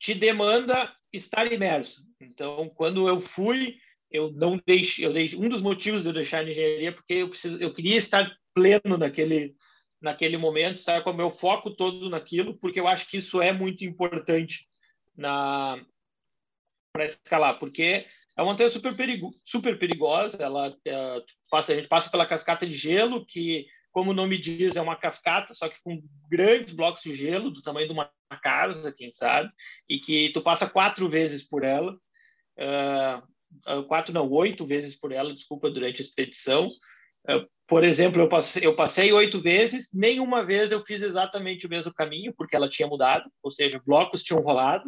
te 0.06 0.14
demanda 0.14 0.96
estar 1.12 1.52
imerso. 1.52 2.04
Então, 2.22 2.70
quando 2.76 3.10
eu 3.10 3.20
fui, 3.20 3.78
eu 4.12 4.32
não 4.32 4.62
deixei, 4.64 5.04
eu 5.04 5.12
deixei, 5.12 5.40
um 5.40 5.50
dos 5.50 5.62
motivos 5.62 6.04
de 6.04 6.10
eu 6.10 6.14
deixar 6.14 6.46
a 6.46 6.50
engenharia 6.50 6.92
porque 6.92 7.14
eu 7.14 7.30
preciso, 7.30 7.58
eu 7.60 7.74
queria 7.74 7.98
estar 7.98 8.32
pleno 8.54 8.98
naquele 9.00 9.56
naquele 10.00 10.38
momento, 10.38 10.80
sabe, 10.80 11.04
com 11.04 11.10
o 11.10 11.16
meu 11.16 11.32
foco 11.32 11.72
todo 11.72 12.12
naquilo, 12.12 12.60
porque 12.60 12.80
eu 12.80 12.88
acho 12.88 13.10
que 13.10 13.18
isso 13.18 13.42
é 13.42 13.52
muito 13.52 13.84
importante 13.84 14.68
na 15.18 15.84
para 16.94 17.06
escalar, 17.06 17.58
porque 17.58 18.06
é 18.38 18.42
uma 18.42 18.52
montanha 18.52 18.70
super, 18.70 18.96
perigo, 18.96 19.34
super 19.44 19.80
perigosa, 19.80 20.38
ela 20.40 20.78
é, 20.86 21.24
passa, 21.50 21.74
a 21.74 21.76
gente 21.76 21.88
passa 21.88 22.12
pela 22.12 22.28
cascata 22.28 22.68
de 22.68 22.74
gelo, 22.74 23.26
que, 23.26 23.66
como 23.92 24.12
o 24.12 24.14
nome 24.14 24.38
diz, 24.38 24.76
é 24.76 24.82
uma 24.82 24.96
cascata, 24.96 25.56
só 25.56 25.68
que 25.68 25.82
com 25.82 26.00
grandes 26.30 26.74
blocos 26.74 27.02
de 27.02 27.16
gelo, 27.16 27.50
do 27.50 27.64
tamanho 27.64 27.88
de 27.88 27.94
uma 27.94 28.12
casa, 28.42 28.92
quem 28.92 29.12
sabe, 29.12 29.50
e 29.90 30.00
que 30.00 30.30
tu 30.30 30.42
passa 30.42 30.70
quatro 30.70 31.08
vezes 31.08 31.44
por 31.44 31.64
ela, 31.64 31.94
uh, 32.60 33.84
quatro 33.88 34.14
não, 34.14 34.30
oito 34.32 34.66
vezes 34.66 34.96
por 34.96 35.12
ela, 35.12 35.34
desculpa, 35.34 35.70
durante 35.70 36.02
a 36.02 36.06
expedição, 36.06 36.72
por 37.68 37.84
exemplo, 37.84 38.22
eu 38.22 38.30
passei, 38.30 38.66
eu 38.66 38.76
passei 38.76 39.12
oito 39.12 39.42
vezes, 39.42 39.90
nenhuma 39.92 40.46
vez 40.46 40.72
eu 40.72 40.86
fiz 40.86 41.02
exatamente 41.02 41.66
o 41.66 41.70
mesmo 41.70 41.94
caminho, 41.94 42.34
porque 42.38 42.56
ela 42.56 42.70
tinha 42.70 42.88
mudado, 42.88 43.30
ou 43.42 43.52
seja, 43.52 43.82
blocos 43.84 44.22
tinham 44.22 44.42
rolado. 44.42 44.86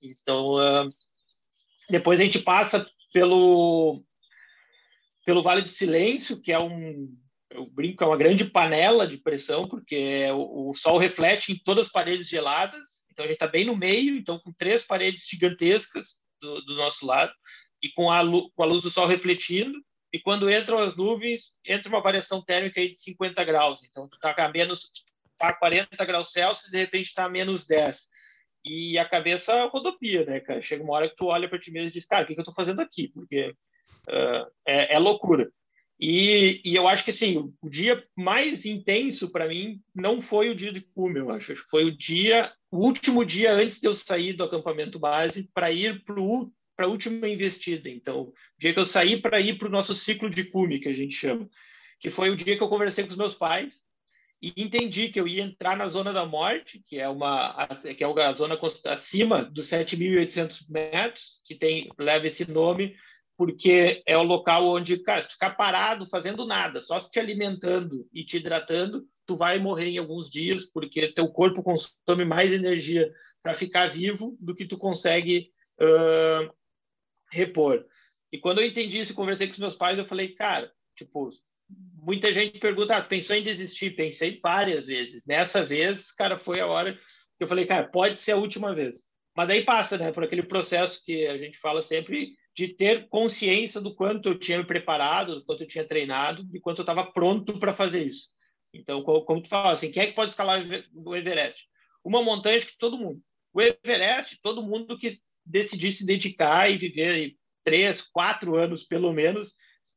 Então, 0.00 0.54
uh, 0.54 0.90
depois 1.90 2.20
a 2.20 2.24
gente 2.24 2.38
passa 2.38 2.86
pelo, 3.12 4.04
pelo 5.24 5.42
Vale 5.42 5.62
do 5.62 5.70
Silêncio, 5.70 6.40
que 6.40 6.52
é 6.52 6.58
um, 6.58 7.12
eu 7.54 7.66
brinco, 7.66 8.02
é 8.02 8.06
uma 8.06 8.16
grande 8.16 8.44
panela 8.44 9.06
de 9.06 9.18
pressão, 9.18 9.68
porque 9.68 10.26
o, 10.32 10.70
o 10.70 10.74
sol 10.74 10.98
reflete 10.98 11.52
em 11.52 11.56
todas 11.56 11.86
as 11.86 11.92
paredes 11.92 12.28
geladas, 12.28 12.86
então 13.10 13.24
a 13.24 13.28
gente 13.28 13.36
está 13.36 13.46
bem 13.46 13.64
no 13.64 13.76
meio, 13.76 14.16
então 14.16 14.38
com 14.38 14.52
três 14.52 14.82
paredes 14.82 15.26
gigantescas 15.28 16.16
do, 16.40 16.60
do 16.62 16.74
nosso 16.74 17.06
lado, 17.06 17.32
e 17.82 17.90
com 17.90 18.10
a, 18.10 18.22
com 18.24 18.62
a 18.62 18.66
luz 18.66 18.82
do 18.82 18.90
sol 18.90 19.06
refletindo, 19.06 19.78
e 20.12 20.18
quando 20.18 20.50
entram 20.50 20.78
as 20.78 20.94
nuvens, 20.94 21.52
entra 21.66 21.88
uma 21.88 22.02
variação 22.02 22.44
térmica 22.44 22.80
aí 22.80 22.92
de 22.92 23.00
50 23.00 23.42
graus. 23.44 23.80
Então, 23.88 24.08
está 24.12 24.34
a 24.44 24.48
menos 24.50 24.90
tá 25.38 25.48
a 25.48 25.54
40 25.54 26.04
graus 26.04 26.30
Celsius, 26.30 26.70
de 26.70 26.78
repente 26.78 27.06
está 27.06 27.24
a 27.24 27.28
menos 27.30 27.66
10. 27.66 28.06
E 28.64 28.98
a 28.98 29.08
cabeça 29.08 29.64
rodopia, 29.66 30.24
né, 30.24 30.38
cara? 30.38 30.60
Chega 30.60 30.84
uma 30.84 30.92
hora 30.92 31.08
que 31.08 31.16
tu 31.16 31.26
olha 31.26 31.48
para 31.48 31.58
ti 31.58 31.70
mesmo 31.72 31.88
e 31.88 31.92
diz, 31.92 32.04
cara, 32.04 32.24
o 32.24 32.26
que, 32.26 32.34
que 32.34 32.40
eu 32.40 32.42
estou 32.42 32.54
fazendo 32.54 32.80
aqui? 32.80 33.08
Porque 33.08 33.54
uh, 34.08 34.46
é, 34.66 34.94
é, 34.94 34.98
loucura. 34.98 35.50
E, 36.04 36.60
e, 36.64 36.74
eu 36.74 36.88
acho 36.88 37.04
que, 37.04 37.12
assim, 37.12 37.54
o 37.62 37.70
dia 37.70 38.04
mais 38.16 38.66
intenso 38.66 39.30
para 39.30 39.46
mim 39.46 39.80
não 39.94 40.20
foi 40.20 40.50
o 40.50 40.54
dia 40.54 40.72
de 40.72 40.80
cume, 40.80 41.20
eu 41.20 41.30
acho. 41.30 41.54
Foi 41.70 41.84
o 41.84 41.96
dia, 41.96 42.52
o 42.72 42.78
último 42.78 43.24
dia 43.24 43.52
antes 43.54 43.80
de 43.80 43.86
eu 43.86 43.94
sair 43.94 44.32
do 44.32 44.42
acampamento 44.42 44.98
base 44.98 45.48
para 45.54 45.70
ir 45.70 46.02
para 46.04 46.86
a 46.86 46.88
última 46.88 47.28
investida. 47.28 47.88
Então, 47.88 48.22
o 48.22 48.34
dia 48.58 48.74
que 48.74 48.80
eu 48.80 48.84
saí 48.84 49.16
para 49.16 49.40
ir 49.40 49.56
para 49.58 49.68
o 49.68 49.70
nosso 49.70 49.94
ciclo 49.94 50.28
de 50.28 50.42
cume, 50.42 50.80
que 50.80 50.88
a 50.88 50.92
gente 50.92 51.14
chama, 51.14 51.48
que 52.00 52.10
foi 52.10 52.30
o 52.30 52.36
dia 52.36 52.56
que 52.56 52.62
eu 52.64 52.68
conversei 52.68 53.04
com 53.04 53.10
os 53.10 53.16
meus 53.16 53.36
pais 53.36 53.80
e 54.42 54.52
entendi 54.56 55.08
que 55.08 55.20
eu 55.20 55.28
ia 55.28 55.44
entrar 55.44 55.76
na 55.76 55.86
zona 55.86 56.12
da 56.12 56.26
morte, 56.26 56.82
que 56.84 56.98
é 56.98 57.08
uma 57.08 57.68
que 57.96 58.02
é 58.02 58.24
a 58.24 58.32
zona 58.32 58.58
acima 58.86 59.44
dos 59.44 59.68
7.800 59.68 60.68
metros, 60.68 61.34
que 61.44 61.54
tem 61.54 61.88
leva 61.96 62.26
esse 62.26 62.50
nome 62.50 62.96
porque 63.42 64.04
é 64.06 64.16
o 64.16 64.22
local 64.22 64.68
onde, 64.68 64.96
cara, 64.98 65.20
se 65.20 65.30
ficar 65.30 65.50
parado 65.56 66.08
fazendo 66.08 66.46
nada, 66.46 66.80
só 66.80 67.00
se 67.00 67.10
te 67.10 67.18
alimentando 67.18 68.08
e 68.12 68.24
te 68.24 68.36
hidratando, 68.36 69.04
tu 69.26 69.36
vai 69.36 69.58
morrer 69.58 69.88
em 69.88 69.98
alguns 69.98 70.30
dias, 70.30 70.64
porque 70.64 71.12
teu 71.12 71.26
corpo 71.26 71.60
consome 71.60 72.24
mais 72.24 72.52
energia 72.52 73.12
para 73.42 73.54
ficar 73.54 73.88
vivo 73.88 74.36
do 74.38 74.54
que 74.54 74.64
tu 74.64 74.78
consegue 74.78 75.50
uh, 75.80 76.54
repor. 77.32 77.84
E 78.30 78.38
quando 78.38 78.60
eu 78.60 78.64
entendi 78.64 79.00
isso, 79.00 79.12
conversei 79.12 79.48
com 79.48 79.54
os 79.54 79.58
meus 79.58 79.74
pais, 79.74 79.98
eu 79.98 80.06
falei, 80.06 80.36
cara, 80.36 80.70
tipo, 80.94 81.28
muita 81.94 82.32
gente 82.32 82.60
pergunta, 82.60 82.96
ah, 82.96 83.02
pensou 83.02 83.34
em 83.34 83.42
desistir? 83.42 83.96
Pensei 83.96 84.38
várias 84.40 84.86
vezes. 84.86 85.24
Nessa 85.26 85.64
vez, 85.64 86.12
cara, 86.12 86.38
foi 86.38 86.60
a 86.60 86.68
hora 86.68 86.94
que 86.94 87.42
eu 87.42 87.48
falei, 87.48 87.66
cara, 87.66 87.88
pode 87.88 88.18
ser 88.18 88.30
a 88.30 88.36
última 88.36 88.72
vez. 88.72 89.02
Mas 89.36 89.48
daí 89.48 89.64
passa, 89.64 89.98
né, 89.98 90.12
por 90.12 90.22
aquele 90.22 90.44
processo 90.44 91.02
que 91.04 91.26
a 91.26 91.36
gente 91.36 91.58
fala 91.58 91.82
sempre 91.82 92.40
de 92.54 92.68
ter 92.68 93.08
consciência 93.08 93.80
do 93.80 93.94
quanto 93.94 94.28
eu 94.28 94.38
tinha 94.38 94.58
me 94.58 94.64
preparado, 94.64 95.36
do 95.36 95.44
quanto 95.44 95.62
eu 95.62 95.68
tinha 95.68 95.86
treinado, 95.86 96.44
de 96.44 96.60
quanto 96.60 96.78
eu 96.78 96.82
estava 96.82 97.04
pronto 97.10 97.58
para 97.58 97.72
fazer 97.72 98.02
isso. 98.02 98.28
Então, 98.74 99.02
como 99.02 99.42
tu 99.42 99.48
fala, 99.48 99.72
assim, 99.72 99.90
quem 99.90 100.02
é 100.02 100.06
que 100.06 100.14
pode 100.14 100.30
escalar 100.30 100.62
o 100.94 101.16
Everest? 101.16 101.66
Uma 102.04 102.22
montanha 102.22 102.60
que 102.60 102.76
todo 102.78 102.98
mundo. 102.98 103.20
O 103.52 103.60
Everest, 103.60 104.38
todo 104.42 104.62
mundo 104.62 104.98
que 104.98 105.18
decidir 105.44 105.92
se 105.92 106.06
dedicar 106.06 106.70
e 106.70 106.78
viver 106.78 107.36
três, 107.64 108.00
quatro 108.00 108.56
anos, 108.56 108.82
pelo 108.82 109.12
menos, 109.12 109.52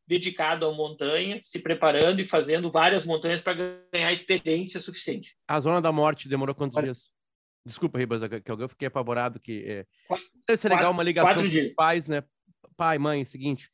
dedicado 0.07 0.65
à 0.65 0.73
montanha, 0.73 1.39
se 1.43 1.59
preparando 1.59 2.21
e 2.21 2.27
fazendo 2.27 2.71
várias 2.71 3.05
montanhas 3.05 3.41
para 3.41 3.85
ganhar 3.91 4.13
experiência 4.13 4.79
suficiente. 4.79 5.35
A 5.47 5.59
Zona 5.59 5.81
da 5.81 5.91
Morte 5.91 6.29
demorou 6.29 6.53
quantos 6.53 6.81
dias? 6.81 7.09
Desculpa, 7.65 7.97
Ribas, 7.97 8.21
que 8.27 8.51
eu 8.51 8.69
fiquei 8.69 8.87
apavorado 8.87 9.39
que... 9.39 9.63
É... 9.65 9.85
Quatro, 10.07 10.25
Deve 10.47 10.61
ser 10.61 10.69
legal 10.69 10.91
uma 10.91 11.01
ligação 11.01 11.41
com 11.41 11.49
os 11.49 11.73
pais, 11.73 12.07
né? 12.07 12.23
Pai, 12.77 12.97
mãe, 12.97 13.23
seguinte, 13.25 13.71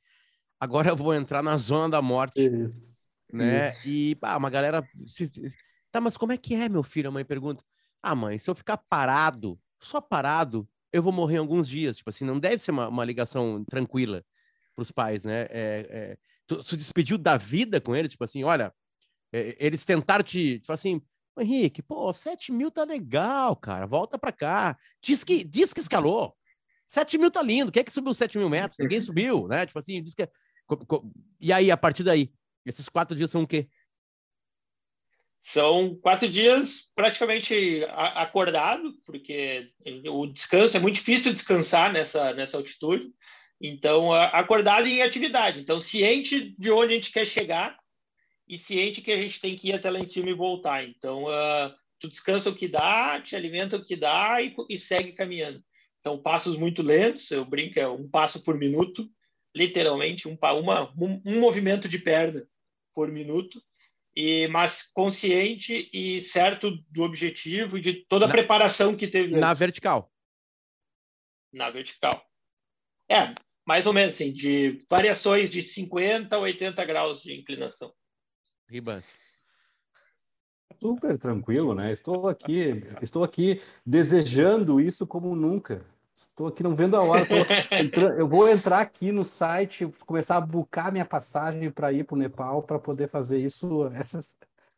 agora 0.59 0.89
eu 0.89 0.95
vou 0.95 1.13
entrar 1.13 1.41
na 1.41 1.57
Zona 1.57 1.89
da 1.89 2.01
Morte, 2.01 2.39
Isso. 2.39 2.91
né? 3.31 3.69
Isso. 3.69 3.81
E, 3.85 4.15
pá, 4.15 4.37
uma 4.37 4.49
galera... 4.49 4.87
Se... 5.05 5.29
Tá, 5.91 5.99
mas 5.99 6.17
como 6.17 6.31
é 6.31 6.37
que 6.37 6.55
é, 6.55 6.69
meu 6.69 6.83
filho? 6.83 7.09
A 7.09 7.11
mãe 7.11 7.25
pergunta. 7.25 7.63
Ah, 8.01 8.15
mãe, 8.15 8.39
se 8.39 8.49
eu 8.49 8.55
ficar 8.55 8.77
parado, 8.77 9.59
só 9.79 9.99
parado, 9.99 10.67
eu 10.91 11.03
vou 11.03 11.11
morrer 11.11 11.35
em 11.35 11.39
alguns 11.39 11.67
dias. 11.67 11.97
Tipo 11.97 12.09
assim, 12.09 12.25
não 12.25 12.39
deve 12.39 12.59
ser 12.59 12.71
uma, 12.71 12.87
uma 12.87 13.05
ligação 13.05 13.63
tranquila 13.65 14.23
para 14.75 14.83
os 14.83 14.91
pais, 14.91 15.23
né? 15.23 15.41
É, 15.49 15.87
é, 15.89 16.17
tu 16.47 16.61
se 16.63 16.77
despediu 16.77 17.17
da 17.17 17.37
vida 17.37 17.81
com 17.81 17.95
eles, 17.95 18.11
tipo 18.11 18.23
assim, 18.23 18.43
olha, 18.43 18.73
é, 19.31 19.55
eles 19.59 19.85
tentaram 19.85 20.23
te, 20.23 20.59
tipo 20.59 20.71
assim, 20.71 21.01
Henrique, 21.39 21.81
pô, 21.81 22.13
7 22.13 22.51
mil 22.51 22.69
tá 22.69 22.83
legal, 22.83 23.55
cara, 23.55 23.85
volta 23.85 24.17
para 24.17 24.31
cá. 24.31 24.77
Diz 25.01 25.23
que, 25.23 25.43
diz 25.43 25.73
que 25.73 25.79
escalou. 25.79 26.35
7 26.91 27.17
mil 27.17 27.31
tá 27.31 27.41
lindo, 27.41 27.71
quem 27.71 27.79
é 27.79 27.83
que 27.85 27.91
subiu 27.91 28.13
7 28.13 28.37
mil 28.37 28.49
metros? 28.49 28.77
Ninguém 28.77 28.99
subiu, 28.99 29.47
né? 29.47 29.65
Tipo 29.65 29.79
assim, 29.79 30.03
diz 30.03 30.13
que. 30.13 30.23
É, 30.23 30.27
e 31.39 31.53
aí, 31.53 31.71
a 31.71 31.77
partir 31.77 32.03
daí, 32.03 32.29
esses 32.65 32.89
quatro 32.89 33.15
dias 33.15 33.31
são 33.31 33.43
o 33.43 33.47
quê? 33.47 33.69
São 35.39 35.95
quatro 35.95 36.27
dias 36.27 36.89
praticamente 36.93 37.85
acordado, 37.89 38.93
porque 39.05 39.71
o 40.09 40.27
descanso 40.27 40.75
é 40.75 40.81
muito 40.81 40.95
difícil 40.95 41.31
descansar 41.31 41.93
nessa, 41.93 42.33
nessa 42.33 42.57
altitude. 42.57 43.09
Então, 43.61 44.11
acordado 44.11 44.85
em 44.85 45.01
atividade. 45.01 45.61
Então, 45.61 45.79
ciente 45.79 46.53
de 46.59 46.71
onde 46.71 46.91
a 46.91 46.95
gente 46.97 47.11
quer 47.11 47.25
chegar 47.25 47.77
e 48.49 48.57
ciente 48.57 49.01
que 49.01 49.13
a 49.13 49.17
gente 49.17 49.39
tem 49.39 49.55
que 49.55 49.69
ir 49.69 49.73
até 49.73 49.89
lá 49.89 49.99
em 49.99 50.05
cima 50.05 50.29
e 50.29 50.33
voltar. 50.33 50.83
Então, 50.83 51.23
uh, 51.23 51.73
tu 51.99 52.09
descansa 52.09 52.49
o 52.49 52.55
que 52.55 52.67
dá, 52.67 53.21
te 53.21 53.33
alimenta 53.33 53.77
o 53.77 53.85
que 53.85 53.95
dá 53.95 54.41
e, 54.41 54.53
e 54.69 54.77
segue 54.77 55.13
caminhando. 55.13 55.63
Então, 56.01 56.21
passos 56.21 56.57
muito 56.57 56.81
lentos, 56.81 57.29
eu 57.29 57.45
brinco, 57.45 57.79
é 57.79 57.87
um 57.87 58.09
passo 58.09 58.41
por 58.41 58.57
minuto, 58.57 59.07
literalmente, 59.55 60.27
um, 60.27 60.37
uma, 60.59 60.91
um, 60.91 61.21
um 61.23 61.39
movimento 61.39 61.87
de 61.87 61.99
perna 61.99 62.45
por 62.93 63.07
minuto 63.09 63.61
e 64.15 64.47
mas 64.49 64.83
consciente 64.93 65.89
e 65.93 66.21
certo 66.21 66.71
do 66.89 67.03
objetivo 67.03 67.77
e 67.77 67.81
de 67.81 67.93
toda 67.93 68.25
a 68.25 68.27
na, 68.27 68.33
preparação 68.33 68.95
que 68.95 69.07
teve. 69.07 69.37
Na 69.37 69.53
vertical. 69.53 70.11
Na 71.53 71.69
vertical. 71.69 72.25
É, 73.09 73.33
mais 73.65 73.85
ou 73.85 73.93
menos 73.93 74.15
assim, 74.15 74.33
de 74.33 74.83
variações 74.89 75.49
de 75.49 75.61
50 75.61 76.35
a 76.35 76.39
80 76.39 76.83
graus 76.85 77.21
de 77.21 77.33
inclinação. 77.33 77.93
Ribas. 78.67 79.19
Super 80.79 81.17
tranquilo, 81.17 81.73
né? 81.73 81.91
Estou 81.91 82.27
aqui, 82.27 82.83
estou 83.01 83.23
aqui 83.23 83.61
desejando 83.85 84.79
isso 84.79 85.05
como 85.05 85.35
nunca. 85.35 85.85
Estou 86.13 86.47
aqui 86.47 86.61
não 86.61 86.75
vendo 86.75 86.95
a 86.95 87.01
hora. 87.01 87.25
Entrando, 87.71 88.19
eu 88.19 88.27
vou 88.27 88.47
entrar 88.47 88.81
aqui 88.81 89.11
no 89.11 89.25
site, 89.25 89.91
começar 90.05 90.37
a 90.37 90.41
buscar 90.41 90.91
minha 90.91 91.05
passagem 91.05 91.71
para 91.71 91.91
ir 91.91 92.05
para 92.05 92.15
o 92.15 92.17
Nepal 92.17 92.63
para 92.63 92.77
poder 92.77 93.07
fazer 93.07 93.39
isso 93.39 93.87
essa, 93.93 94.19
essa 94.19 94.35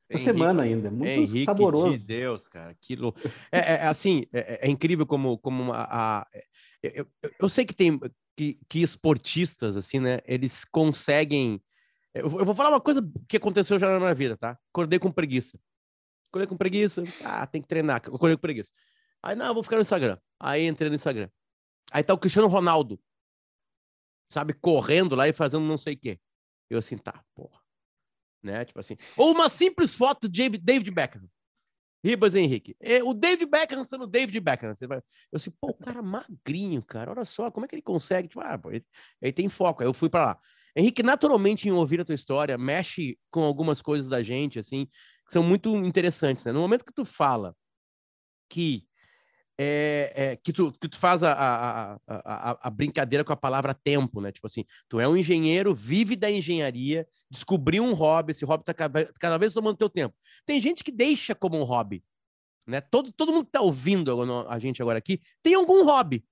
Henrique, 0.09 0.23
semana 0.23 0.63
ainda. 0.63 0.89
Muito 0.89 1.09
Henrique 1.09 1.45
saboroso. 1.45 1.91
de 1.91 1.97
Deus, 1.97 2.47
cara. 2.47 2.69
Aquilo. 2.69 3.13
É, 3.51 3.59
é, 3.59 3.73
é 3.75 3.87
assim, 3.87 4.25
é, 4.31 4.67
é, 4.67 4.69
incrível 4.69 5.05
como, 5.05 5.37
como 5.37 5.63
uma, 5.63 5.85
a, 5.89 6.27
eu, 6.81 7.07
eu, 7.21 7.31
eu, 7.41 7.49
sei 7.49 7.65
que 7.65 7.75
tem 7.75 7.99
que, 8.35 8.57
que 8.69 8.81
esportistas, 8.81 9.75
assim, 9.75 9.99
né? 9.99 10.19
Eles 10.25 10.63
conseguem. 10.65 11.61
Eu, 12.13 12.23
eu 12.39 12.45
vou 12.45 12.55
falar 12.55 12.69
uma 12.69 12.81
coisa 12.81 13.05
que 13.27 13.37
aconteceu 13.37 13.77
já 13.77 13.89
na 13.89 13.99
minha 13.99 14.13
vida, 14.13 14.37
tá? 14.37 14.57
Acordei 14.71 14.99
com 14.99 15.11
preguiça. 15.11 15.59
Acordei 16.33 16.47
com 16.47 16.57
preguiça. 16.57 17.03
Ah, 17.23 17.45
tem 17.45 17.61
que 17.61 17.67
treinar. 17.67 17.97
Acordei 17.97 18.35
com 18.35 18.41
preguiça. 18.41 18.71
Aí, 19.21 19.35
não, 19.35 19.53
vou 19.53 19.61
ficar 19.61 19.75
no 19.75 19.83
Instagram. 19.83 20.17
Aí 20.39 20.65
entrei 20.65 20.89
no 20.89 20.95
Instagram. 20.95 21.29
Aí 21.91 22.03
tá 22.03 22.11
o 22.11 22.17
Cristiano 22.17 22.47
Ronaldo, 22.47 22.99
sabe, 24.31 24.51
correndo 24.53 25.13
lá 25.15 25.27
e 25.27 25.33
fazendo 25.33 25.63
não 25.63 25.77
sei 25.77 25.93
o 25.93 25.99
quê. 25.99 26.19
Eu 26.71 26.79
assim, 26.79 26.97
tá, 26.97 27.23
porra. 27.35 27.61
Né? 28.41 28.65
Tipo 28.65 28.79
assim. 28.79 28.97
Ou 29.15 29.31
uma 29.31 29.47
simples 29.47 29.93
foto 29.93 30.27
de 30.27 30.49
David 30.49 30.89
Beckham. 30.89 31.29
Ribas 32.03 32.33
Henrique. 32.33 32.75
O 33.05 33.13
David 33.13 33.45
Beckham 33.45 33.85
sendo 33.85 34.07
David 34.07 34.39
Beckham. 34.39 34.75
Você 34.75 34.87
vai... 34.87 34.97
Eu 35.31 35.37
assim, 35.37 35.51
pô, 35.51 35.69
o 35.69 35.73
cara 35.77 36.01
magrinho, 36.01 36.81
cara. 36.81 37.11
Olha 37.11 37.25
só, 37.25 37.51
como 37.51 37.65
é 37.65 37.69
que 37.69 37.75
ele 37.75 37.81
consegue? 37.83 38.27
Tipo, 38.27 38.41
ah, 38.41 38.57
pô, 38.57 38.71
ele, 38.71 38.83
ele 39.21 39.31
tem 39.31 39.47
foco. 39.49 39.83
Aí 39.83 39.87
eu 39.87 39.93
fui 39.93 40.09
para 40.09 40.25
lá. 40.25 40.39
Henrique, 40.75 41.03
naturalmente, 41.03 41.69
em 41.69 41.71
ouvir 41.71 42.01
a 42.01 42.05
tua 42.05 42.15
história, 42.15 42.57
mexe 42.57 43.19
com 43.29 43.43
algumas 43.43 43.81
coisas 43.81 44.09
da 44.09 44.23
gente, 44.23 44.57
assim, 44.57 44.87
que 45.25 45.31
são 45.31 45.43
muito 45.43 45.75
interessantes, 45.77 46.45
né? 46.45 46.51
No 46.51 46.61
momento 46.61 46.85
que 46.85 46.93
tu 46.93 47.05
fala 47.05 47.55
que 48.49 48.87
é, 49.57 50.13
é, 50.15 50.35
que, 50.35 50.51
tu, 50.51 50.71
que 50.71 50.87
tu 50.89 50.97
faz 50.97 51.21
a, 51.21 51.31
a, 51.31 51.99
a, 52.07 52.67
a, 52.67 52.69
brincadeira 52.69 53.23
com 53.23 53.33
a 53.33 53.37
palavra 53.37 53.73
tempo, 53.73 54.19
né? 54.19 54.31
Tipo 54.31 54.47
assim, 54.47 54.65
tu 54.89 54.99
é 54.99 55.07
um 55.07 55.15
engenheiro, 55.15 55.75
vive 55.75 56.15
da 56.15 56.29
engenharia, 56.29 57.07
descobriu 57.29 57.83
um 57.83 57.93
hobby, 57.93 58.31
esse 58.31 58.45
hobby 58.45 58.63
tá 58.63 58.73
cada, 58.73 59.05
cada 59.19 59.37
vez 59.37 59.53
tomando 59.53 59.77
teu 59.77 59.89
tempo. 59.89 60.15
Tem 60.45 60.59
gente 60.59 60.83
que 60.83 60.91
deixa 60.91 61.35
como 61.35 61.59
um 61.59 61.63
hobby, 61.63 62.03
né? 62.65 62.81
Todo, 62.81 63.11
todo 63.11 63.31
mundo 63.31 63.45
que 63.45 63.51
tá 63.51 63.61
ouvindo 63.61 64.11
a 64.49 64.57
gente 64.57 64.81
agora 64.81 64.97
aqui 64.97 65.21
tem 65.41 65.53
algum 65.53 65.85
hobby. 65.85 66.25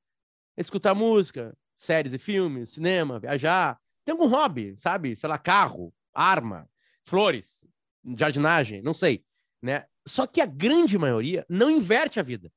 Escutar 0.57 0.93
música, 0.95 1.55
séries 1.77 2.13
e 2.13 2.17
filmes, 2.17 2.71
cinema, 2.71 3.19
viajar. 3.19 3.79
Tem 4.03 4.13
algum 4.13 4.27
hobby, 4.27 4.75
sabe? 4.77 5.15
Sei 5.15 5.29
lá, 5.29 5.37
carro, 5.37 5.93
arma, 6.13 6.67
flores, 7.03 7.63
jardinagem, 8.03 8.81
não 8.81 8.93
sei, 8.93 9.23
né? 9.61 9.85
Só 10.07 10.25
que 10.25 10.41
a 10.41 10.45
grande 10.45 10.97
maioria 10.97 11.45
não 11.49 11.69
inverte 11.69 12.19
a 12.19 12.23
vida. 12.23 12.51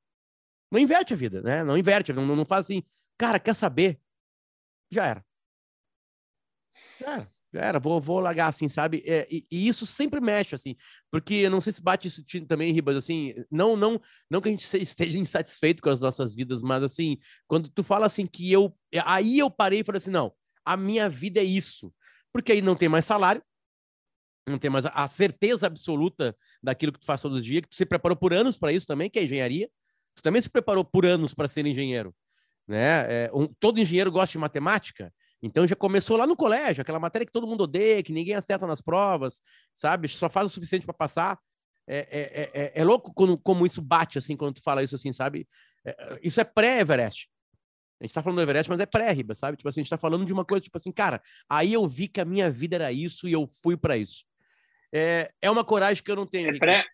Não 0.71 0.81
inverte 0.81 1.13
a 1.13 1.17
vida, 1.17 1.43
né? 1.43 1.63
Não 1.63 1.77
inverte, 1.79 2.13
não, 2.13 2.25
não 2.35 2.45
faz 2.45 2.67
assim, 2.67 2.83
cara, 3.17 3.39
quer 3.39 3.55
saber? 3.55 4.01
Já 4.91 5.07
era. 5.07 5.25
Já 7.01 7.13
era, 7.13 7.33
já 7.53 7.61
era, 7.61 7.81
vou, 7.81 8.01
vou 8.01 8.21
largar 8.21 8.49
assim, 8.49 8.69
sabe? 8.69 9.03
É, 9.07 9.27
e, 9.31 9.47
e, 9.51 9.69
isso 9.69 9.87
sempre 9.87 10.21
mexe, 10.21 10.55
assim, 10.55 10.77
porque 11.11 11.35
eu 11.35 11.51
não 11.51 11.61
sei 11.61 11.73
se 11.73 11.83
bate 11.83 12.09
isso 12.09 12.25
também, 12.47 12.73
Ribas, 12.73 12.97
assim, 12.97 13.35
não, 13.51 13.77
não, 13.77 14.01
não 14.31 14.41
que 14.41 14.49
a 14.49 14.51
gente 14.51 14.65
esteja 14.79 15.19
insatisfeito 15.19 15.83
com 15.83 15.91
as 15.91 16.01
nossas 16.01 16.35
vidas, 16.35 16.63
mas 16.63 16.83
assim, 16.83 17.19
quando 17.47 17.69
tu 17.69 17.83
fala 17.83 18.07
assim 18.07 18.27
que 18.27 18.51
eu, 18.51 18.77
aí 19.05 19.39
eu 19.39 19.51
parei 19.51 19.81
e 19.81 19.85
falei 19.85 19.99
assim, 19.99 20.11
não, 20.11 20.33
a 20.65 20.77
minha 20.77 21.09
vida 21.09 21.41
é 21.41 21.45
isso, 21.45 21.93
porque 22.33 22.53
aí 22.53 22.63
não 22.63 22.75
tem 22.75 22.89
mais 22.89 23.05
salário, 23.05 23.43
não 24.47 24.59
tem 24.59 24.71
mais 24.71 24.85
a 24.87 25.09
certeza 25.09 25.67
absoluta 25.67 26.37
daquilo 26.63 26.93
que 26.93 27.01
tu 27.01 27.07
faz 27.07 27.21
todo 27.21 27.41
dia, 27.41 27.63
que 27.63 27.69
tu 27.69 27.75
se 27.75 27.87
preparou 27.87 28.17
por 28.17 28.35
anos 28.35 28.59
para 28.59 28.73
isso 28.73 28.87
também, 28.87 29.09
que 29.09 29.19
é 29.19 29.25
engenharia. 29.25 29.69
Tu 30.15 30.23
também 30.23 30.41
se 30.41 30.51
preparou 30.51 30.85
por 30.85 31.07
anos 31.07 31.35
para 31.35 31.49
ser 31.49 31.67
engenheiro, 31.67 32.15
né? 32.69 33.25
É, 33.25 33.31
um, 33.35 33.47
todo 33.47 33.81
engenheiro 33.81 34.13
gosta 34.13 34.33
de 34.33 34.39
matemática, 34.39 35.13
então 35.43 35.67
já 35.67 35.75
começou 35.75 36.17
lá 36.17 36.27
no 36.27 36.37
colégio, 36.37 36.83
aquela 36.83 37.01
matéria 37.01 37.27
que 37.27 37.33
todo 37.33 37.47
mundo 37.47 37.65
odeia, 37.65 38.03
que 38.03 38.13
ninguém 38.13 38.35
acerta 38.35 38.67
nas 38.67 38.81
provas, 38.81 39.41
sabe? 39.75 40.09
Só 40.09 40.29
faz 40.29 40.47
o 40.47 40.51
suficiente 40.51 40.85
para 40.85 40.95
passar. 40.95 41.39
É, 41.87 41.99
é, 41.99 42.51
é, 42.63 42.73
é, 42.75 42.85
louco 42.85 43.13
quando, 43.13 43.37
como 43.37 43.67
isso 43.67 43.83
bate, 43.83 44.17
assim, 44.17 44.37
quando 44.37 44.55
tu 44.55 44.63
fala 44.63 44.83
isso, 44.83 44.95
assim, 44.95 45.13
sabe? 45.13 45.47
É, 45.85 46.21
isso 46.23 46.41
é 46.41 46.45
pré-Everest. 46.45 47.29
A 48.01 48.05
gente 48.05 48.15
tá 48.15 48.23
falando 48.23 48.37
do 48.37 48.43
Everest, 48.43 48.71
mas 48.71 48.81
é 48.81 48.87
pré-riba, 48.87 49.35
sabe? 49.35 49.57
Tipo 49.57 49.69
assim, 49.69 49.81
a 49.81 49.83
gente 49.83 49.91
tá 49.91 49.99
falando 49.99 50.25
de 50.25 50.33
uma 50.33 50.45
coisa, 50.45 50.63
tipo 50.63 50.77
assim, 50.79 50.91
cara, 50.91 51.23
aí 51.49 51.73
eu 51.73 51.87
vi 51.87 52.09
que 52.09 52.21
a 52.21 52.25
minha 52.25 52.51
vida 52.51 52.77
era 52.77 52.93
isso 52.93 53.29
e 53.29 53.33
eu 53.33 53.47
fui 53.47 53.77
para 53.77 53.97
isso 53.97 54.25
é, 54.95 55.29
é 55.43 55.51
uma 55.51 55.65
coragem 55.65 56.03
que 56.03 56.11
eu 56.11 56.15
não 56.15 56.27
tenho. 56.27 56.55
É 56.55 56.59
pré, 56.59 56.85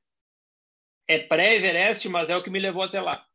é 1.06 1.18
pré-Everest, 1.18 2.08
mas 2.08 2.30
é 2.30 2.36
o 2.36 2.42
que 2.42 2.48
me 2.48 2.58
levou 2.58 2.82
até 2.82 2.98
lá. 2.98 3.26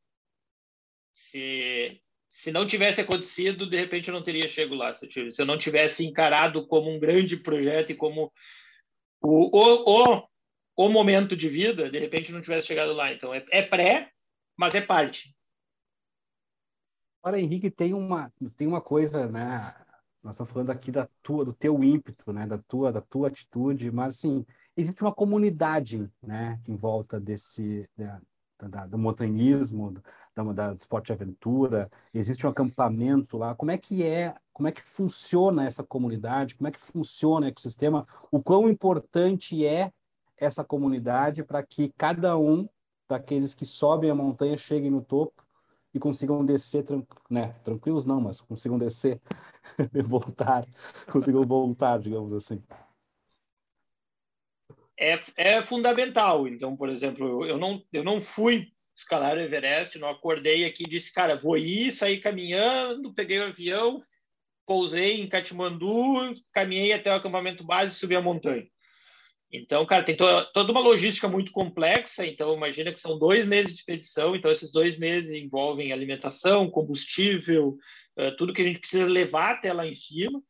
Se, 1.14 2.02
se 2.28 2.52
não 2.52 2.66
tivesse 2.66 3.00
acontecido, 3.00 3.70
de 3.70 3.78
repente 3.78 4.08
eu 4.08 4.14
não 4.14 4.24
teria 4.24 4.48
chegado 4.48 4.76
lá. 4.76 4.96
Se 4.96 5.06
eu, 5.06 5.32
se 5.32 5.40
eu 5.40 5.46
não 5.46 5.60
tivesse 5.60 6.04
encarado 6.04 6.66
como 6.66 6.90
um 6.90 7.00
grande 7.00 7.38
projeto 7.38 7.92
e 7.92 7.96
como 7.96 8.34
o, 9.22 9.56
o, 9.56 10.18
o, 10.18 10.28
o 10.76 10.90
momento 10.90 11.36
de 11.36 11.48
vida, 11.48 11.92
de 11.92 12.00
repente 12.00 12.32
não 12.32 12.42
tivesse 12.42 12.66
chegado 12.66 12.92
lá. 12.94 13.14
Então 13.14 13.32
é, 13.36 13.46
é 13.52 13.62
pré, 13.62 14.12
mas 14.58 14.74
é 14.74 14.82
parte. 14.82 15.36
Olha, 17.24 17.40
Henrique, 17.40 17.70
tem 17.70 17.94
uma, 17.94 18.34
tem 18.58 18.66
uma 18.66 18.82
coisa, 18.82 19.28
né? 19.28 19.76
Nós 20.26 20.34
estamos 20.34 20.52
falando 20.52 20.72
aqui 20.72 20.92
da 20.92 21.08
tua, 21.22 21.46
do 21.46 21.54
teu 21.54 21.84
ímpeto, 21.84 22.34
né? 22.34 22.48
Da 22.48 22.58
tua, 22.58 22.92
da 22.92 23.00
tua 23.00 23.28
atitude, 23.28 23.92
mas 23.92 24.16
assim 24.16 24.44
existe 24.76 25.04
uma 25.04 25.14
comunidade, 25.14 26.12
né? 26.20 26.60
Em 26.68 26.76
volta 26.76 27.20
desse 27.20 27.88
da, 27.96 28.20
da, 28.68 28.88
do 28.88 28.98
montanhismo, 28.98 29.94
da, 30.36 30.44
da, 30.52 30.74
do 30.74 30.80
esporte 30.80 31.06
de 31.06 31.14
aventura. 31.14 31.92
Existe 32.12 32.48
um 32.48 32.50
acampamento 32.50 33.38
lá. 33.38 33.54
Como 33.54 33.70
é 33.70 33.78
que 33.78 34.02
é? 34.04 34.36
Como 34.52 34.68
é 34.68 34.72
que 34.72 34.82
funciona 34.82 35.64
essa 35.64 35.84
comunidade? 35.84 36.56
Como 36.56 36.68
é 36.68 36.72
que 36.72 36.80
funciona 36.80 37.46
o 37.46 37.50
ecossistema? 37.50 38.08
O 38.32 38.42
quão 38.42 38.68
importante 38.68 39.64
é 39.64 39.92
essa 40.38 40.64
comunidade 40.64 41.44
para 41.44 41.62
que 41.62 41.94
cada 41.96 42.36
um 42.36 42.68
daqueles 43.08 43.54
que 43.54 43.64
sobem 43.66 44.10
a 44.10 44.16
montanha 44.16 44.58
cheguem 44.58 44.90
no 44.90 45.04
topo 45.04 45.45
e 45.96 46.00
consigam 46.00 46.44
descer, 46.44 46.84
né? 47.30 47.56
Tranquilos 47.64 48.06
não, 48.06 48.20
mas 48.20 48.42
consigam 48.42 48.78
descer 48.78 49.22
e 49.94 50.02
voltar, 50.04 50.68
consigam 51.10 51.42
voltar, 51.44 52.00
digamos 52.00 52.34
assim. 52.34 52.62
É, 55.00 55.22
é 55.38 55.64
fundamental. 55.64 56.50
Então, 56.50 56.76
por 56.76 56.90
exemplo, 56.90 57.46
eu 57.46 57.58
não, 57.58 57.82
eu 57.94 58.04
não 58.04 58.20
fui 58.20 58.74
escalar 58.94 59.38
o 59.38 59.40
Everest, 59.40 59.98
não 59.98 60.10
acordei 60.10 60.66
aqui 60.66 60.84
e 60.84 60.90
disse, 60.90 61.14
cara, 61.14 61.40
vou 61.40 61.58
ir, 61.58 61.94
sair 61.94 62.20
caminhando, 62.20 63.14
peguei 63.14 63.40
o 63.40 63.46
avião, 63.46 64.02
pousei 64.66 65.22
em 65.22 65.30
Katmandu, 65.30 66.34
caminhei 66.52 66.92
até 66.92 67.10
o 67.10 67.16
acampamento 67.16 67.64
base 67.64 67.96
e 67.96 67.98
subi 67.98 68.18
a 68.18 68.22
montanha. 68.22 68.68
Então, 69.52 69.86
cara, 69.86 70.04
tem 70.04 70.18
to 70.18 70.26
toda 70.54 70.72
uma 70.72 70.82
logística 70.82 71.28
muito 71.28 71.52
complexa. 71.52 72.26
Então, 72.26 72.56
imagina 72.56 72.92
que 72.92 73.00
são 73.00 73.18
dois 73.18 73.46
meses 73.46 73.72
de 73.72 73.80
expedição. 73.80 74.36
Então, 74.36 74.52
esses 74.52 74.72
dois 74.72 74.98
meses 74.98 75.32
envolvem 75.34 75.92
alimentação, 75.92 76.70
combustível, 76.70 77.78
uh, 78.18 78.36
tudo 78.38 78.54
que 78.54 78.62
a 78.62 78.66
gente 78.66 78.80
precisa 78.80 79.06
levar 79.06 79.52
até 79.52 79.72
lá 79.72 79.86
em 79.86 79.94
cima. 79.94 80.42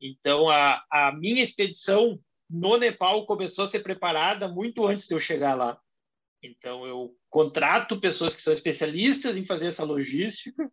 Então, 0.00 0.48
a, 0.48 0.82
a 0.90 1.12
minha 1.12 1.42
expedição 1.42 2.18
no 2.48 2.76
Nepal 2.76 3.26
começou 3.26 3.64
a 3.64 3.68
ser 3.68 3.80
preparada 3.80 4.48
muito 4.48 4.86
antes 4.86 5.06
de 5.06 5.14
eu 5.14 5.20
chegar 5.20 5.54
lá. 5.54 5.78
Então, 6.42 6.86
eu 6.86 7.14
contrato 7.30 8.00
pessoas 8.00 8.34
que 8.34 8.42
são 8.42 8.52
especialistas 8.52 9.36
em 9.36 9.44
fazer 9.44 9.66
essa 9.66 9.84
logística. 9.84 10.70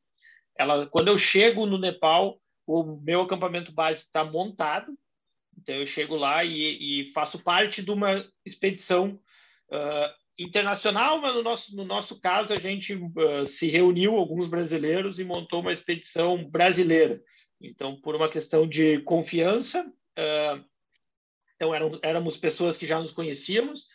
Ela, 0.58 0.86
quando 0.88 1.08
eu 1.08 1.18
chego 1.18 1.66
no 1.66 1.78
Nepal, 1.78 2.40
o 2.68 3.00
meu 3.02 3.22
acampamento 3.22 3.72
base 3.72 4.02
está 4.02 4.24
montado. 4.24 4.94
Então 5.58 5.76
eu 5.76 5.86
chego 5.86 6.16
lá 6.16 6.44
e, 6.44 7.02
e 7.02 7.12
faço 7.12 7.40
parte 7.40 7.82
de 7.82 7.92
uma 7.92 8.26
expedição 8.46 9.20
uh, 9.72 10.22
internacional, 10.38 11.22
mas 11.22 11.36
no 11.36 11.44
nosso, 11.44 11.76
no 11.76 11.86
nosso 11.86 12.20
caso 12.20 12.54
a 12.54 12.60
gente 12.60 12.94
uh, 12.96 13.46
se 13.46 13.68
reuniu, 13.68 14.16
alguns 14.16 14.48
brasileiros, 14.48 15.20
e 15.20 15.24
montou 15.24 15.62
uma 15.62 15.74
expedição 15.74 16.50
brasileira. 16.50 17.22
Então, 17.62 18.00
por 18.02 18.16
uma 18.16 18.30
questão 18.30 18.68
de 18.68 19.00
confiança, 19.02 19.86
uh, 19.86 20.66
então 21.56 21.76
eram, 21.76 22.00
éramos 22.02 22.38
pessoas 22.38 22.76
que 22.76 22.88
já 22.88 23.00
nos 23.00 23.12
conhecíamos, 23.12 23.86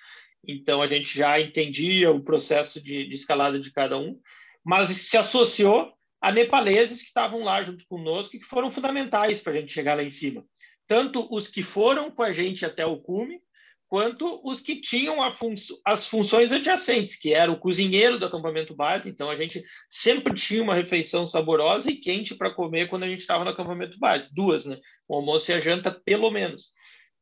então 0.46 0.80
a 0.80 0.86
gente 0.86 1.18
já 1.18 1.40
entendia 1.40 2.12
o 2.12 2.22
processo 2.22 2.80
de, 2.80 3.08
de 3.08 3.16
escalada 3.16 3.58
de 3.58 3.72
cada 3.72 3.98
um, 3.98 4.20
mas 4.64 4.88
se 4.88 5.16
associou 5.16 5.92
a 6.20 6.30
nepaleses 6.30 7.00
que 7.00 7.08
estavam 7.08 7.42
lá 7.42 7.62
junto 7.64 7.84
conosco 7.88 8.36
e 8.36 8.38
que 8.38 8.46
foram 8.46 8.70
fundamentais 8.70 9.40
para 9.40 9.52
a 9.52 9.56
gente 9.56 9.72
chegar 9.72 9.96
lá 9.96 10.04
em 10.04 10.10
cima 10.10 10.44
tanto 10.86 11.26
os 11.30 11.48
que 11.48 11.62
foram 11.62 12.10
com 12.10 12.22
a 12.22 12.32
gente 12.32 12.64
até 12.64 12.84
o 12.86 12.98
cume, 12.98 13.40
quanto 13.88 14.40
os 14.44 14.60
que 14.60 14.80
tinham 14.80 15.30
fun 15.32 15.54
as 15.84 16.06
funções 16.06 16.52
adjacentes, 16.52 17.16
que 17.16 17.32
era 17.32 17.50
o 17.50 17.58
cozinheiro 17.58 18.18
do 18.18 18.26
acampamento 18.26 18.74
base. 18.74 19.08
Então, 19.08 19.30
a 19.30 19.36
gente 19.36 19.62
sempre 19.88 20.34
tinha 20.34 20.62
uma 20.62 20.74
refeição 20.74 21.24
saborosa 21.24 21.90
e 21.90 21.96
quente 21.96 22.34
para 22.34 22.52
comer 22.52 22.88
quando 22.88 23.04
a 23.04 23.08
gente 23.08 23.20
estava 23.20 23.44
no 23.44 23.50
acampamento 23.50 23.98
base. 23.98 24.34
Duas, 24.34 24.64
né? 24.64 24.78
O 25.08 25.14
almoço 25.14 25.50
e 25.50 25.54
a 25.54 25.60
janta, 25.60 25.90
pelo 25.90 26.30
menos. 26.30 26.72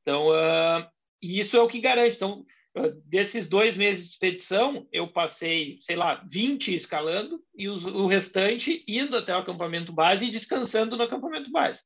Então, 0.03 0.29
uh, 0.29 0.87
e 1.23 1.39
isso 1.39 1.57
é 1.57 1.61
o 1.61 1.69
que 1.69 1.81
garante. 1.81 2.17
Então, 2.17 2.45
uh, 2.77 3.03
desses 3.05 3.47
dois 3.47 3.77
meses 3.77 4.05
de 4.05 4.11
expedição, 4.13 4.89
eu 4.91 5.07
passei, 5.09 5.79
sei 5.81 5.97
lá, 5.97 6.25
20 6.31 6.75
escalando 6.75 7.41
e 7.55 7.69
os, 7.69 7.85
o 7.85 8.07
restante 8.07 8.85
indo 8.89 9.17
até 9.17 9.35
o 9.35 9.39
acampamento 9.39 9.93
base 9.93 10.25
e 10.25 10.31
descansando 10.31 10.97
no 10.97 11.03
acampamento 11.03 11.51
base. 11.51 11.83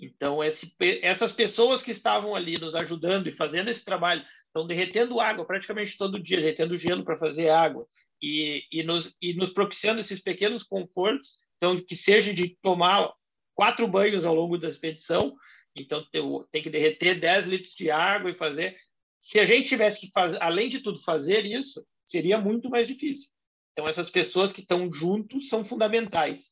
Então, 0.00 0.42
esse, 0.42 0.74
essas 1.02 1.30
pessoas 1.30 1.82
que 1.82 1.90
estavam 1.90 2.34
ali 2.34 2.58
nos 2.58 2.74
ajudando 2.74 3.26
e 3.26 3.32
fazendo 3.32 3.68
esse 3.68 3.84
trabalho, 3.84 4.24
estão 4.46 4.66
derretendo 4.66 5.20
água 5.20 5.44
praticamente 5.44 5.96
todo 5.98 6.18
dia, 6.18 6.38
derretendo 6.38 6.76
gelo 6.76 7.04
para 7.04 7.18
fazer 7.18 7.50
água 7.50 7.86
e, 8.20 8.64
e, 8.72 8.82
nos, 8.82 9.14
e 9.20 9.34
nos 9.34 9.50
propiciando 9.50 10.00
esses 10.00 10.20
pequenos 10.20 10.62
confortos, 10.62 11.36
então, 11.56 11.78
que 11.78 11.94
seja 11.94 12.32
de 12.32 12.56
tomar 12.62 13.12
quatro 13.54 13.86
banhos 13.86 14.24
ao 14.24 14.34
longo 14.34 14.56
da 14.56 14.68
expedição, 14.68 15.36
então 15.76 16.02
tem 16.50 16.62
que 16.62 16.70
derreter 16.70 17.20
10 17.20 17.46
litros 17.46 17.74
de 17.74 17.90
água 17.90 18.30
e 18.30 18.38
fazer. 18.38 18.76
Se 19.20 19.38
a 19.38 19.44
gente 19.44 19.68
tivesse 19.68 20.00
que 20.00 20.10
fazer, 20.10 20.42
além 20.42 20.70
de 20.70 20.80
tudo, 20.80 21.02
fazer 21.02 21.44
isso, 21.44 21.86
seria 22.04 22.40
muito 22.40 22.70
mais 22.70 22.88
difícil. 22.88 23.28
Então, 23.72 23.86
essas 23.86 24.08
pessoas 24.08 24.52
que 24.52 24.62
estão 24.62 24.90
juntos 24.92 25.48
são 25.48 25.62
fundamentais. 25.62 26.50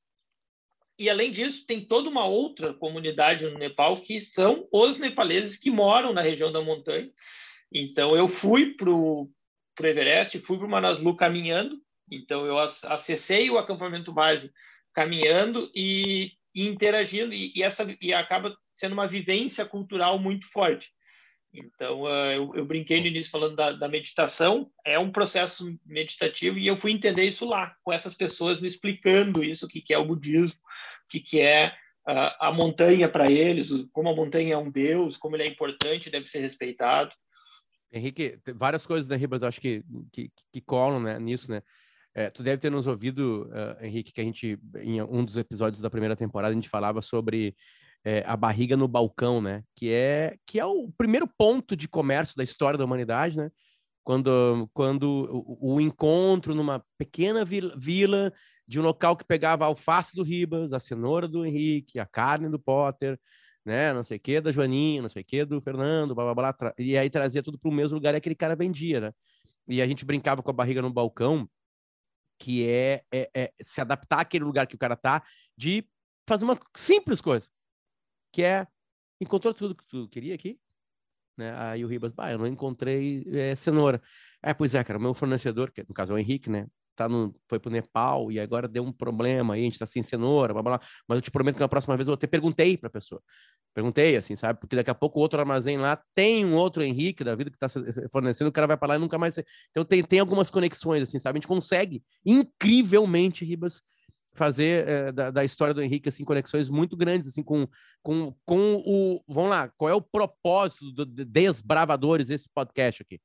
E, 0.98 1.08
além 1.08 1.30
disso, 1.30 1.64
tem 1.64 1.84
toda 1.84 2.08
uma 2.08 2.26
outra 2.26 2.74
comunidade 2.74 3.44
no 3.44 3.56
Nepal 3.56 3.96
que 4.00 4.20
são 4.20 4.66
os 4.72 4.98
nepaleses 4.98 5.56
que 5.56 5.70
moram 5.70 6.12
na 6.12 6.20
região 6.20 6.50
da 6.50 6.60
montanha. 6.60 7.08
Então, 7.72 8.16
eu 8.16 8.26
fui 8.26 8.74
para 8.74 8.90
o 8.90 9.30
Everest, 9.80 10.38
fui 10.40 10.58
para 10.58 10.66
o 10.66 10.70
Manaslu 10.70 11.14
caminhando. 11.14 11.80
Então, 12.10 12.44
eu 12.44 12.58
acessei 12.58 13.48
o 13.48 13.58
acampamento 13.58 14.12
base 14.12 14.50
caminhando 14.92 15.70
e, 15.72 16.32
e 16.52 16.66
interagindo. 16.66 17.32
E, 17.32 17.52
e, 17.54 17.62
essa, 17.62 17.86
e 18.00 18.12
acaba 18.12 18.56
sendo 18.74 18.94
uma 18.94 19.06
vivência 19.06 19.64
cultural 19.64 20.18
muito 20.18 20.50
forte. 20.50 20.90
Então, 21.52 22.02
uh, 22.02 22.32
eu, 22.32 22.54
eu, 22.54 22.64
brinquei 22.64 23.00
no 23.00 23.06
início 23.06 23.30
falando 23.30 23.56
da, 23.56 23.72
da, 23.72 23.88
meditação, 23.88 24.70
é 24.84 24.98
um 24.98 25.10
processo 25.10 25.78
meditativo, 25.84 26.58
e 26.58 26.66
eu 26.66 26.76
fui 26.76 26.92
entender 26.92 27.24
isso 27.24 27.46
lá, 27.46 27.74
com 27.82 27.92
essas 27.92 28.14
pessoas 28.14 28.60
me 28.60 28.68
explicando 28.68 29.42
isso, 29.42 29.64
o 29.64 29.68
que, 29.68 29.80
que 29.80 29.94
é 29.94 29.98
o 29.98 30.04
budismo, 30.04 30.58
o 30.58 31.08
que, 31.08 31.20
que 31.20 31.40
é 31.40 31.68
uh, 32.06 32.36
a 32.38 32.52
montanha 32.52 33.08
para 33.08 33.30
eles, 33.30 33.68
como 33.92 34.10
a 34.10 34.14
montanha 34.14 34.54
é 34.54 34.58
um 34.58 34.70
deus, 34.70 35.16
como 35.16 35.36
ele 35.36 35.44
é 35.44 35.48
importante, 35.48 36.10
deve 36.10 36.28
ser 36.28 36.40
respeitado. 36.40 37.12
Henrique, 37.90 38.38
várias 38.54 38.84
coisas, 38.84 39.08
né, 39.08 39.16
Ribas, 39.16 39.42
acho 39.42 39.60
que, 39.60 39.82
que, 40.12 40.30
que 40.52 40.60
colam 40.60 41.00
né, 41.00 41.18
nisso, 41.18 41.50
né? 41.50 41.62
É, 42.14 42.30
tu 42.30 42.42
deve 42.42 42.58
ter 42.58 42.70
nos 42.70 42.86
ouvido, 42.86 43.48
uh, 43.48 43.84
Henrique, 43.84 44.12
que 44.12 44.20
a 44.20 44.24
gente, 44.24 44.58
em 44.80 45.00
um 45.00 45.24
dos 45.24 45.36
episódios 45.36 45.80
da 45.80 45.88
primeira 45.88 46.16
temporada, 46.16 46.52
a 46.52 46.54
gente 46.54 46.68
falava 46.68 47.00
sobre 47.00 47.54
é, 48.08 48.24
a 48.26 48.38
barriga 48.38 48.74
no 48.74 48.88
balcão, 48.88 49.38
né? 49.38 49.62
Que 49.76 49.92
é, 49.92 50.38
que 50.46 50.58
é 50.58 50.64
o 50.64 50.90
primeiro 50.96 51.28
ponto 51.28 51.76
de 51.76 51.86
comércio 51.86 52.34
da 52.38 52.42
história 52.42 52.78
da 52.78 52.84
humanidade, 52.86 53.36
né? 53.36 53.50
Quando, 54.02 54.66
quando 54.72 55.28
o, 55.30 55.74
o 55.74 55.80
encontro 55.80 56.54
numa 56.54 56.82
pequena 56.96 57.44
vila, 57.44 58.32
de 58.66 58.80
um 58.80 58.82
local 58.82 59.14
que 59.14 59.26
pegava 59.26 59.64
a 59.64 59.68
alface 59.68 60.16
do 60.16 60.22
Ribas, 60.22 60.72
a 60.72 60.80
cenoura 60.80 61.28
do 61.28 61.44
Henrique, 61.44 61.98
a 61.98 62.06
carne 62.06 62.48
do 62.48 62.58
Potter, 62.58 63.20
né? 63.62 63.92
Não 63.92 64.02
sei 64.02 64.16
o 64.16 64.20
que 64.20 64.40
da 64.40 64.52
Joaninha, 64.52 65.02
não 65.02 65.10
sei 65.10 65.20
o 65.20 65.26
que 65.26 65.44
do 65.44 65.60
Fernando, 65.60 66.14
blá, 66.14 66.34
blá, 66.34 66.54
blá, 66.54 66.74
e 66.78 66.96
aí 66.96 67.10
trazia 67.10 67.42
tudo 67.42 67.58
para 67.58 67.70
o 67.70 67.74
mesmo 67.74 67.96
lugar 67.96 68.14
e 68.14 68.16
aquele 68.16 68.34
cara 68.34 68.56
vendia, 68.56 69.00
né? 69.00 69.12
E 69.68 69.82
a 69.82 69.86
gente 69.86 70.06
brincava 70.06 70.42
com 70.42 70.50
a 70.50 70.54
barriga 70.54 70.80
no 70.80 70.90
balcão, 70.90 71.46
que 72.38 72.66
é, 72.66 73.02
é, 73.12 73.30
é, 73.34 73.52
se 73.60 73.82
adaptar 73.82 74.20
àquele 74.20 74.44
lugar 74.44 74.66
que 74.66 74.76
o 74.76 74.78
cara 74.78 74.96
tá, 74.96 75.22
de 75.54 75.84
fazer 76.26 76.46
uma 76.46 76.58
simples 76.74 77.20
coisa, 77.20 77.48
que 78.32 78.42
é 78.42 78.66
encontrou 79.20 79.52
tudo 79.52 79.74
que 79.74 79.84
tu 79.86 80.08
queria 80.08 80.34
aqui, 80.34 80.58
né? 81.36 81.54
Aí 81.56 81.84
o 81.84 81.88
Ribas, 81.88 82.12
bah, 82.12 82.32
eu 82.32 82.38
não 82.38 82.46
encontrei 82.46 83.24
é, 83.32 83.54
cenoura. 83.56 84.02
É, 84.42 84.52
pois 84.52 84.74
é, 84.74 84.82
cara, 84.82 84.98
o 84.98 85.02
meu 85.02 85.14
fornecedor, 85.14 85.70
que 85.70 85.84
no 85.88 85.94
caso 85.94 86.12
é 86.12 86.14
o 86.16 86.18
Henrique, 86.18 86.50
né? 86.50 86.66
Tá 86.96 87.08
no, 87.08 87.32
foi 87.48 87.60
pro 87.60 87.70
Nepal 87.70 88.32
e 88.32 88.40
agora 88.40 88.66
deu 88.66 88.82
um 88.82 88.90
problema 88.90 89.54
aí, 89.54 89.60
a 89.60 89.64
gente 89.64 89.78
tá 89.78 89.86
sem 89.86 90.02
cenoura, 90.02 90.52
blá, 90.52 90.62
blá, 90.62 90.78
blá. 90.78 90.86
Mas 91.06 91.18
eu 91.18 91.22
te 91.22 91.30
prometo 91.30 91.54
que 91.54 91.60
na 91.60 91.68
próxima 91.68 91.96
vez 91.96 92.08
eu 92.08 92.14
até 92.14 92.26
perguntei 92.26 92.76
pra 92.76 92.90
pessoa. 92.90 93.22
Perguntei, 93.72 94.16
assim, 94.16 94.34
sabe? 94.34 94.58
Porque 94.58 94.74
daqui 94.74 94.90
a 94.90 94.94
pouco 94.94 95.20
outro 95.20 95.38
armazém 95.38 95.78
lá 95.78 96.02
tem 96.12 96.44
um 96.44 96.56
outro 96.56 96.82
Henrique 96.82 97.22
da 97.22 97.36
vida 97.36 97.50
que 97.50 97.58
tá 97.58 97.68
fornecendo, 98.10 98.48
o 98.50 98.52
cara 98.52 98.66
vai 98.66 98.76
para 98.76 98.88
lá 98.88 98.96
e 98.96 98.98
nunca 98.98 99.16
mais. 99.16 99.38
Então 99.70 99.84
tem, 99.84 100.02
tem 100.02 100.18
algumas 100.18 100.50
conexões, 100.50 101.04
assim, 101.04 101.20
sabe? 101.20 101.36
A 101.36 101.40
gente 101.40 101.46
consegue 101.46 102.02
incrivelmente, 102.26 103.44
Ribas, 103.44 103.80
fazer 104.34 104.88
é, 104.88 105.12
da, 105.12 105.30
da, 105.30 105.44
história 105.44 105.74
do 105.74 105.82
Henrique 105.82 106.08
assim 106.08 106.24
conexões 106.24 106.70
muito 106.70 106.96
grandes 106.96 107.26
assim 107.28 107.42
com, 107.42 107.66
com, 108.02 108.34
com 108.44 108.74
o 108.86 109.22
vamos 109.26 109.50
lá 109.50 109.68
qual 109.70 109.90
é 109.90 109.94
o 109.94 110.00
propósito 110.00 110.92
do 110.92 111.04
desbravadores 111.04 112.30
esse 112.30 112.48
podcast 112.48 113.02
aqui? 113.02 113.20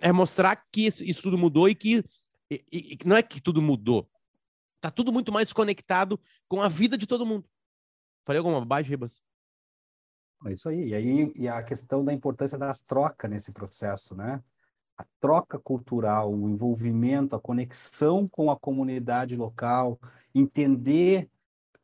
É 0.00 0.10
mostrar 0.10 0.56
que 0.72 0.86
isso, 0.86 1.04
isso 1.04 1.22
tudo 1.22 1.38
mudou 1.38 1.68
e 1.68 1.74
que 1.74 2.04
e, 2.50 2.64
e, 2.72 2.98
não 3.04 3.16
é 3.16 3.22
que 3.22 3.40
tudo 3.40 3.62
mudou. 3.62 4.10
Tá 4.80 4.90
tudo 4.90 5.12
muito 5.12 5.30
mais 5.30 5.52
conectado 5.52 6.20
com 6.48 6.60
a 6.60 6.68
vida 6.68 6.96
de 6.96 7.06
todo 7.06 7.26
mundo. 7.26 7.48
Falei 8.24 8.38
alguma 8.38 8.60
bobagem 8.60 8.90
Ribas? 8.90 9.20
É 10.46 10.52
isso 10.52 10.68
aí. 10.68 10.88
E 10.88 10.94
aí 10.94 11.32
e 11.36 11.48
a 11.48 11.62
questão 11.62 12.04
da 12.04 12.12
importância 12.12 12.58
da 12.58 12.74
troca 12.86 13.28
nesse 13.28 13.52
processo 13.52 14.14
né 14.14 14.42
a 14.98 15.04
troca 15.20 15.58
cultural, 15.58 16.34
o 16.34 16.48
envolvimento, 16.48 17.36
a 17.36 17.40
conexão 17.40 18.26
com 18.28 18.50
a 18.50 18.58
comunidade 18.58 19.36
local, 19.36 19.98
entender 20.34 21.30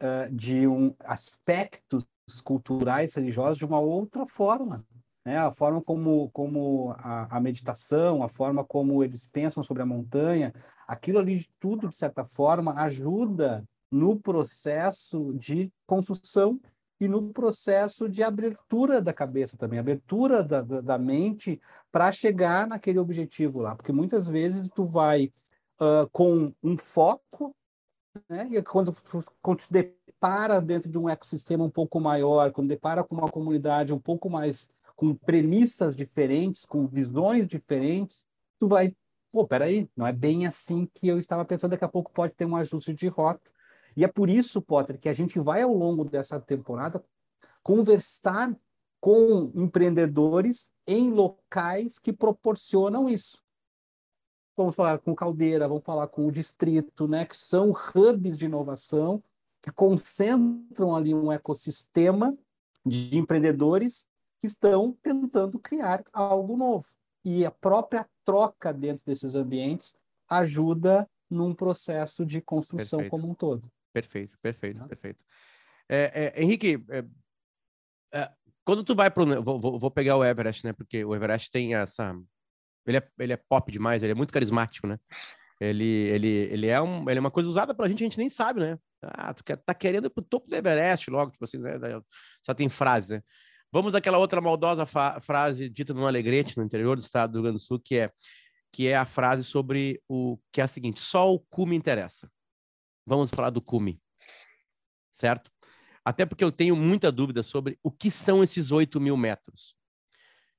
uh, 0.02 0.34
de 0.34 0.66
um 0.66 0.92
aspectos 1.04 2.04
culturais 2.42 3.14
religiosos 3.14 3.58
de 3.58 3.64
uma 3.64 3.78
outra 3.78 4.26
forma, 4.26 4.84
né? 5.24 5.38
A 5.38 5.52
forma 5.52 5.80
como 5.80 6.28
como 6.30 6.92
a, 6.98 7.36
a 7.36 7.40
meditação, 7.40 8.22
a 8.22 8.28
forma 8.28 8.64
como 8.64 9.04
eles 9.04 9.28
pensam 9.28 9.62
sobre 9.62 9.82
a 9.82 9.86
montanha, 9.86 10.52
aquilo 10.86 11.20
ali 11.20 11.46
tudo 11.60 11.88
de 11.88 11.96
certa 11.96 12.24
forma 12.24 12.74
ajuda 12.80 13.64
no 13.90 14.18
processo 14.18 15.32
de 15.34 15.72
construção 15.86 16.60
e 17.04 17.08
no 17.08 17.32
processo 17.32 18.08
de 18.08 18.22
abertura 18.22 19.00
da 19.00 19.12
cabeça 19.12 19.56
também, 19.56 19.78
abertura 19.78 20.42
da, 20.42 20.62
da, 20.62 20.98
mente 20.98 21.60
para 21.92 22.10
chegar 22.10 22.66
naquele 22.66 22.98
objetivo 22.98 23.60
lá, 23.60 23.74
porque 23.74 23.92
muitas 23.92 24.26
vezes 24.26 24.68
tu 24.74 24.84
vai 24.84 25.32
uh, 25.80 26.08
com 26.10 26.52
um 26.62 26.76
foco, 26.76 27.54
né? 28.28 28.48
E 28.50 28.62
quando, 28.62 28.96
quando 29.42 29.58
tu 29.58 29.66
depara 29.70 30.60
dentro 30.60 30.88
de 30.88 30.96
um 30.96 31.08
ecossistema 31.08 31.64
um 31.64 31.70
pouco 31.70 32.00
maior, 32.00 32.52
quando 32.52 32.68
depara 32.68 33.04
com 33.04 33.14
uma 33.14 33.30
comunidade 33.30 33.92
um 33.92 33.98
pouco 33.98 34.30
mais 34.30 34.68
com 34.96 35.14
premissas 35.14 35.94
diferentes, 35.94 36.64
com 36.64 36.86
visões 36.86 37.48
diferentes, 37.48 38.24
tu 38.58 38.68
vai, 38.68 38.94
pô, 39.32 39.46
peraí, 39.46 39.90
não 39.96 40.06
é 40.06 40.12
bem 40.12 40.46
assim 40.46 40.88
que 40.94 41.08
eu 41.08 41.18
estava 41.18 41.44
pensando, 41.44 41.72
daqui 41.72 41.84
a 41.84 41.88
pouco 41.88 42.12
pode 42.12 42.32
ter 42.34 42.44
um 42.44 42.56
ajuste 42.56 42.94
de 42.94 43.08
rota 43.08 43.53
e 43.96 44.04
é 44.04 44.08
por 44.08 44.28
isso, 44.28 44.60
Potter, 44.60 44.98
que 44.98 45.08
a 45.08 45.12
gente 45.12 45.38
vai 45.38 45.62
ao 45.62 45.72
longo 45.72 46.04
dessa 46.04 46.40
temporada 46.40 47.04
conversar 47.62 48.54
com 49.00 49.52
empreendedores 49.54 50.70
em 50.86 51.10
locais 51.10 51.98
que 51.98 52.12
proporcionam 52.12 53.08
isso. 53.08 53.42
Vamos 54.56 54.74
falar 54.74 54.98
com 54.98 55.14
Caldeira, 55.14 55.68
vamos 55.68 55.84
falar 55.84 56.06
com 56.08 56.26
o 56.26 56.32
Distrito, 56.32 57.08
né, 57.08 57.24
que 57.24 57.36
são 57.36 57.70
hubs 57.70 58.38
de 58.38 58.46
inovação 58.46 59.22
que 59.60 59.72
concentram 59.72 60.94
ali 60.94 61.14
um 61.14 61.32
ecossistema 61.32 62.36
de 62.84 63.16
empreendedores 63.18 64.06
que 64.38 64.46
estão 64.46 64.92
tentando 65.02 65.58
criar 65.58 66.04
algo 66.12 66.56
novo. 66.56 66.86
E 67.24 67.46
a 67.46 67.50
própria 67.50 68.06
troca 68.24 68.74
dentro 68.74 69.06
desses 69.06 69.34
ambientes 69.34 69.96
ajuda 70.28 71.08
num 71.30 71.54
processo 71.54 72.26
de 72.26 72.42
construção 72.42 72.98
Perfeito. 72.98 73.10
como 73.10 73.32
um 73.32 73.34
todo. 73.34 73.70
Perfeito, 73.94 74.36
perfeito, 74.42 74.82
ah. 74.82 74.88
perfeito. 74.88 75.24
É, 75.88 76.32
é, 76.36 76.42
Henrique, 76.42 76.84
é, 76.90 77.04
é 78.12 78.30
quando 78.64 78.82
tu 78.82 78.94
vai 78.94 79.08
para 79.08 79.40
vou, 79.40 79.60
vou, 79.60 79.78
vou, 79.78 79.90
pegar 79.90 80.16
o 80.16 80.24
Everest, 80.24 80.66
né? 80.66 80.72
Porque 80.72 81.04
o 81.04 81.14
Everest 81.14 81.48
tem 81.50 81.76
essa, 81.76 82.12
ele 82.84 82.96
é, 82.96 83.08
ele 83.20 83.32
é 83.32 83.36
pop 83.36 83.70
demais, 83.70 84.02
ele 84.02 84.10
é 84.10 84.14
muito 84.14 84.32
carismático, 84.32 84.88
né? 84.88 84.98
Ele, 85.60 85.84
ele, 85.84 86.28
ele 86.28 86.66
é 86.66 86.80
um, 86.82 87.08
ele 87.08 87.18
é 87.18 87.20
uma 87.20 87.30
coisa 87.30 87.48
usada 87.48 87.72
pela 87.72 87.88
gente, 87.88 88.02
a 88.02 88.06
gente 88.06 88.18
nem 88.18 88.28
sabe, 88.28 88.58
né? 88.58 88.76
Ah, 89.00 89.32
tu 89.32 89.44
quer, 89.44 89.56
tá 89.58 89.72
querendo 89.72 90.06
ir 90.06 90.10
pro 90.10 90.24
topo 90.24 90.48
do 90.48 90.56
Everest 90.56 91.08
logo, 91.08 91.30
tipo 91.30 91.44
assim, 91.44 91.58
né? 91.58 91.78
Só 92.44 92.52
tem 92.52 92.68
frase, 92.68 93.14
né? 93.14 93.22
Vamos 93.70 93.92
daquela 93.92 94.18
outra 94.18 94.40
maldosa 94.40 94.86
frase 95.20 95.68
dita 95.68 95.94
no 95.94 96.06
Alegrete, 96.06 96.56
no 96.56 96.64
interior 96.64 96.96
do 96.96 97.02
estado 97.02 97.32
do 97.32 97.36
Rio 97.36 97.42
Grande 97.44 97.58
do 97.58 97.62
Sul, 97.62 97.78
que 97.78 97.96
é 97.98 98.10
que 98.72 98.88
é 98.88 98.96
a 98.96 99.06
frase 99.06 99.44
sobre 99.44 100.02
o 100.08 100.36
que 100.50 100.60
é 100.60 100.64
a 100.64 100.68
seguinte: 100.68 101.00
só 101.00 101.32
o 101.32 101.38
cu 101.38 101.64
me 101.64 101.76
interessa. 101.76 102.28
Vamos 103.06 103.30
falar 103.30 103.50
do 103.50 103.60
cume, 103.60 104.00
certo? 105.12 105.52
Até 106.04 106.26
porque 106.26 106.44
eu 106.44 106.52
tenho 106.52 106.76
muita 106.76 107.10
dúvida 107.10 107.42
sobre 107.42 107.78
o 107.82 107.90
que 107.90 108.10
são 108.10 108.42
esses 108.42 108.70
8 108.70 109.00
mil 109.00 109.16
metros. 109.16 109.74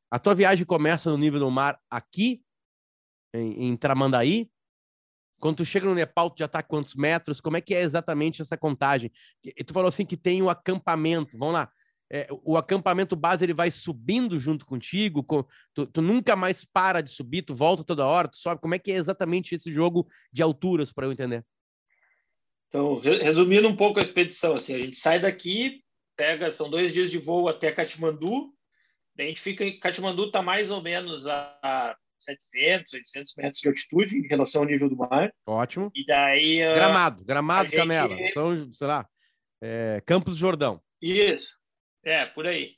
A 0.09 0.19
tua 0.19 0.33
viagem 0.33 0.65
começa 0.65 1.09
no 1.09 1.17
nível 1.17 1.39
do 1.39 1.51
mar 1.51 1.79
aqui, 1.89 2.43
em, 3.33 3.69
em 3.69 3.77
Tramandaí. 3.77 4.49
Quando 5.39 5.57
tu 5.57 5.65
chega 5.65 5.85
no 5.85 5.93
Nepal, 5.93 6.29
tu 6.29 6.39
já 6.39 6.45
está 6.45 6.63
quantos 6.63 6.95
metros? 6.95 7.41
Como 7.41 7.57
é 7.57 7.61
que 7.61 7.75
é 7.75 7.81
exatamente 7.81 8.41
essa 8.41 8.57
contagem? 8.57 9.11
E 9.43 9.63
tu 9.63 9.73
falou 9.73 9.89
assim 9.89 10.05
que 10.05 10.17
tem 10.17 10.41
o 10.41 10.45
um 10.45 10.49
acampamento. 10.49 11.37
Vamos 11.37 11.53
lá. 11.55 11.69
É, 12.09 12.27
o 12.43 12.55
acampamento 12.55 13.15
base 13.15 13.43
ele 13.43 13.53
vai 13.53 13.71
subindo 13.71 14.39
junto 14.39 14.65
contigo, 14.65 15.23
com, 15.23 15.43
tu, 15.73 15.87
tu, 15.87 16.01
nunca 16.03 16.35
mais 16.35 16.63
para 16.63 17.01
de 17.01 17.09
subir, 17.09 17.41
tu 17.41 17.55
volta 17.55 17.83
toda 17.83 18.05
hora, 18.05 18.27
tu 18.27 18.37
sobe. 18.37 18.61
Como 18.61 18.75
é 18.75 18.79
que 18.79 18.91
é 18.91 18.95
exatamente 18.95 19.55
esse 19.55 19.71
jogo 19.71 20.07
de 20.31 20.41
alturas, 20.41 20.91
para 20.93 21.07
eu 21.07 21.11
entender? 21.11 21.43
Então, 22.67 22.97
resumindo 22.99 23.67
um 23.67 23.75
pouco 23.75 23.99
a 23.99 24.03
expedição, 24.03 24.55
assim, 24.55 24.73
a 24.73 24.79
gente 24.79 24.97
sai 24.97 25.19
daqui, 25.19 25.83
pega, 26.15 26.51
são 26.51 26.69
dois 26.69 26.93
dias 26.93 27.11
de 27.11 27.17
voo 27.17 27.47
até 27.47 27.71
Katmandu, 27.71 28.53
a 29.17 29.21
gente 29.23 29.41
fica 29.41 29.63
em 29.63 29.79
Katmandu, 29.79 30.25
está 30.25 30.41
mais 30.41 30.69
ou 30.69 30.81
menos 30.81 31.25
a 31.27 31.95
700, 32.19 32.93
800 32.93 33.35
metros 33.37 33.61
de 33.61 33.67
altitude 33.69 34.17
em 34.17 34.27
relação 34.27 34.61
ao 34.61 34.67
nível 34.67 34.89
do 34.89 34.97
mar. 34.97 35.33
Ótimo. 35.45 35.91
E 35.95 36.05
daí... 36.05 36.61
Ah, 36.63 36.73
Gramado, 36.73 37.23
Gramado, 37.23 37.69
gente... 37.69 37.77
Camela, 37.77 38.17
são, 38.33 38.71
sei 38.71 38.87
lá, 38.87 39.07
é, 39.61 40.01
Campos 40.05 40.35
Jordão. 40.35 40.81
Isso, 41.01 41.53
é, 42.03 42.25
por 42.25 42.45
aí. 42.45 42.73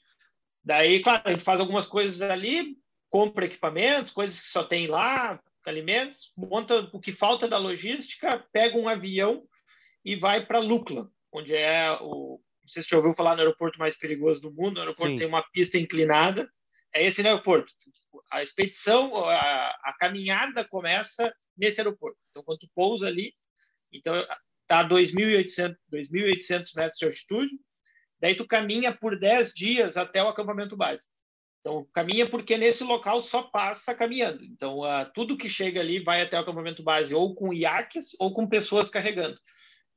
Daí, 0.63 1.01
claro, 1.01 1.23
a 1.25 1.31
gente 1.31 1.43
faz 1.43 1.59
algumas 1.59 1.85
coisas 1.85 2.21
ali, 2.21 2.77
compra 3.09 3.45
equipamentos, 3.45 4.11
coisas 4.11 4.39
que 4.39 4.49
só 4.49 4.63
tem 4.63 4.87
lá, 4.87 5.41
alimentos, 5.65 6.31
monta 6.35 6.89
o 6.93 6.99
que 6.99 7.11
falta 7.11 7.47
da 7.47 7.57
logística, 7.57 8.45
pega 8.51 8.77
um 8.77 8.87
avião 8.87 9.43
e 10.07 10.15
vai 10.15 10.45
para 10.45 10.59
Lukla, 10.59 11.09
onde 11.31 11.55
é 11.55 11.91
o. 12.01 12.41
Não 12.61 12.67
sei 12.67 12.81
se 12.81 12.89
você 12.89 12.95
já 12.95 12.97
ouviu 12.97 13.13
falar 13.13 13.35
no 13.35 13.41
aeroporto 13.41 13.79
mais 13.79 13.97
perigoso 13.97 14.41
do 14.41 14.53
mundo. 14.53 14.77
O 14.77 14.79
aeroporto 14.81 15.13
Sim. 15.13 15.19
tem 15.19 15.27
uma 15.27 15.43
pista 15.51 15.77
inclinada. 15.77 16.49
É 16.93 17.05
esse 17.05 17.21
aeroporto. 17.21 17.71
A 18.31 18.43
expedição, 18.43 19.15
a, 19.25 19.69
a 19.83 19.95
caminhada 19.99 20.65
começa 20.65 21.33
nesse 21.57 21.79
aeroporto. 21.79 22.17
Então, 22.29 22.43
quando 22.43 22.59
tu 22.59 22.69
pousa 22.75 23.07
ali, 23.07 23.33
então 23.91 24.13
tá 24.67 24.81
a 24.81 24.89
2.800, 24.89 25.75
2.800 25.91 26.75
metros 26.75 26.97
de 26.99 27.05
altitude, 27.05 27.51
Daí 28.19 28.35
tu 28.35 28.47
caminha 28.47 28.93
por 28.93 29.17
10 29.17 29.53
dias 29.53 29.95
até 29.95 30.23
o 30.23 30.27
acampamento 30.27 30.75
base. 30.75 31.03
Então, 31.59 31.87
caminha 31.93 32.29
porque 32.29 32.57
nesse 32.57 32.83
local 32.83 33.21
só 33.21 33.43
passa 33.43 33.93
caminhando. 33.93 34.43
Então, 34.43 34.79
uh, 34.79 35.09
tudo 35.13 35.37
que 35.37 35.49
chega 35.49 35.81
ali 35.81 35.99
vai 35.99 36.21
até 36.21 36.37
o 36.37 36.41
acampamento 36.41 36.81
base, 36.81 37.13
ou 37.13 37.35
com 37.35 37.53
iaques 37.53 38.15
ou 38.19 38.33
com 38.33 38.47
pessoas 38.47 38.89
carregando. 38.89 39.37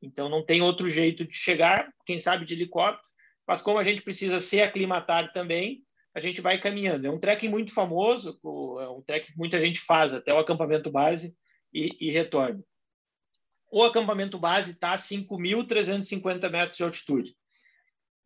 Então, 0.02 0.28
não 0.28 0.44
tem 0.44 0.62
outro 0.62 0.90
jeito 0.90 1.26
de 1.26 1.34
chegar, 1.34 1.92
quem 2.06 2.18
sabe 2.18 2.44
de 2.44 2.54
helicóptero. 2.54 3.08
Mas 3.46 3.62
como 3.62 3.78
a 3.78 3.84
gente 3.84 4.02
precisa 4.02 4.40
ser 4.40 4.62
aclimatado 4.62 5.32
também, 5.32 5.82
a 6.14 6.20
gente 6.20 6.40
vai 6.40 6.60
caminhando. 6.60 7.06
É 7.06 7.10
um 7.10 7.18
trek 7.18 7.48
muito 7.48 7.72
famoso, 7.72 8.38
é 8.80 8.88
um 8.88 9.02
trek 9.02 9.32
que 9.32 9.38
muita 9.38 9.60
gente 9.60 9.80
faz 9.80 10.14
até 10.14 10.32
o 10.32 10.38
acampamento 10.38 10.90
base 10.90 11.34
e, 11.72 11.96
e 12.00 12.10
retorna. 12.10 12.62
O 13.70 13.84
acampamento 13.84 14.38
base 14.38 14.72
está 14.72 14.92
a 14.92 14.98
5.350 14.98 16.50
metros 16.50 16.76
de 16.76 16.82
altitude. 16.82 17.36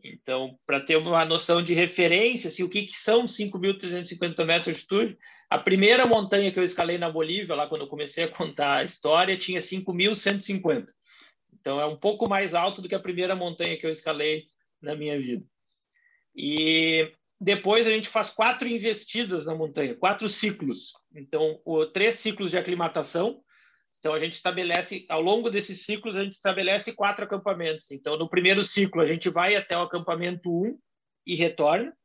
Então, 0.03 0.59
para 0.67 0.81
ter 0.81 0.97
uma 0.97 1.25
noção 1.25 1.63
de 1.63 1.73
referência, 1.73 2.49
assim, 2.49 2.63
o 2.63 2.69
que, 2.69 2.83
que 2.83 2.97
são 2.97 3.25
5.350 3.25 4.45
metros 4.45 4.65
de 4.65 4.71
altitude, 4.71 5.19
a 5.49 5.59
primeira 5.59 6.07
montanha 6.07 6.53
que 6.53 6.59
eu 6.59 6.65
escalei 6.65 6.99
na 6.99 7.11
Bolívia, 7.11 7.55
lá 7.55 7.67
quando 7.67 7.83
eu 7.83 7.89
comecei 7.89 8.25
a 8.25 8.29
contar 8.29 8.79
a 8.79 8.85
história, 8.85 9.37
tinha 9.37 9.61
5.150. 9.61 10.87
Então, 11.65 11.81
é 11.81 11.87
um 11.87 11.97
pouco 11.97 12.29
mais 12.29 12.55
alto 12.55 12.83
do 12.83 12.89
que 12.91 12.95
a 12.95 13.01
primeira 13.01 13.35
montanha 13.35 13.79
que 13.79 13.87
eu 13.87 13.91
escalei 13.91 14.49
na 14.83 14.95
minha 14.95 15.19
vida. 15.19 15.47
E 16.37 17.11
depois 17.41 17.87
a 17.87 17.91
gente 17.91 18.07
faz 18.07 18.29
quatro 18.29 18.69
investidas 18.69 19.47
na 19.47 19.55
montanha, 19.55 19.95
quatro 19.95 20.29
ciclos. 20.29 20.93
Então, 21.15 21.59
o, 21.65 21.87
três 21.87 22.17
ciclos 22.17 22.51
de 22.51 22.59
aclimatação. 22.59 23.43
Então, 23.99 24.13
a 24.13 24.19
gente 24.19 24.35
estabelece, 24.35 25.07
ao 25.09 25.23
longo 25.23 25.49
desses 25.49 25.87
ciclos, 25.87 26.17
a 26.17 26.23
gente 26.23 26.35
estabelece 26.35 26.93
quatro 26.93 27.25
acampamentos. 27.25 27.91
Então, 27.91 28.19
no 28.19 28.29
primeiro 28.29 28.63
ciclo, 28.63 29.01
a 29.01 29.07
gente 29.07 29.31
vai 29.31 29.57
até 29.57 29.75
o 29.75 29.85
acampamento 29.85 30.51
1 30.51 30.67
um 30.67 30.79
e 31.27 31.35
retorna. 31.35 31.97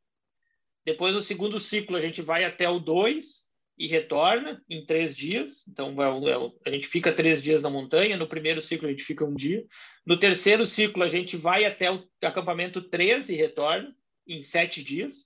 Depois, 0.86 1.12
no 1.12 1.20
segundo 1.20 1.60
ciclo, 1.60 1.98
a 1.98 2.00
gente 2.00 2.22
vai 2.22 2.44
até 2.44 2.66
o 2.66 2.78
2 2.78 3.44
e 3.80 3.86
retorna 3.86 4.62
em 4.68 4.84
três 4.84 5.16
dias. 5.16 5.64
Então, 5.66 5.96
é 6.02 6.30
é 6.30 6.50
a 6.66 6.70
gente 6.70 6.86
fica 6.86 7.10
três 7.14 7.40
dias 7.40 7.62
na 7.62 7.70
montanha. 7.70 8.14
No 8.14 8.28
primeiro 8.28 8.60
ciclo, 8.60 8.86
a 8.86 8.90
gente 8.90 9.02
fica 9.02 9.24
um 9.24 9.34
dia. 9.34 9.64
No 10.04 10.18
terceiro 10.18 10.66
ciclo, 10.66 11.02
a 11.02 11.08
gente 11.08 11.34
vai 11.34 11.64
até 11.64 11.90
o 11.90 12.04
acampamento 12.22 12.82
13 12.82 13.32
e 13.32 13.36
retorna 13.36 13.96
em 14.28 14.42
sete 14.42 14.84
dias. 14.84 15.24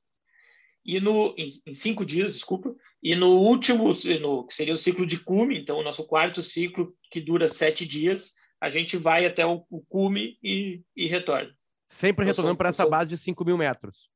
E 0.84 1.00
no, 1.00 1.34
em, 1.36 1.50
em 1.66 1.74
cinco 1.74 2.06
dias, 2.06 2.32
desculpa. 2.32 2.72
E 3.02 3.16
no 3.16 3.40
último, 3.40 3.92
no, 4.20 4.46
que 4.46 4.54
seria 4.54 4.74
o 4.74 4.78
ciclo 4.78 5.04
de 5.04 5.18
cume, 5.18 5.58
então 5.58 5.78
o 5.78 5.82
nosso 5.82 6.06
quarto 6.06 6.40
ciclo, 6.40 6.94
que 7.10 7.20
dura 7.20 7.48
sete 7.48 7.84
dias, 7.84 8.32
a 8.60 8.70
gente 8.70 8.96
vai 8.96 9.26
até 9.26 9.44
o, 9.44 9.64
o 9.68 9.82
cume 9.88 10.38
e, 10.40 10.80
e 10.94 11.08
retorna. 11.08 11.52
Sempre 11.88 12.24
então, 12.24 12.30
retornando 12.30 12.56
para 12.56 12.68
essa 12.68 12.88
base 12.88 13.10
de 13.10 13.18
5 13.18 13.44
mil 13.44 13.58
metros. 13.58 14.08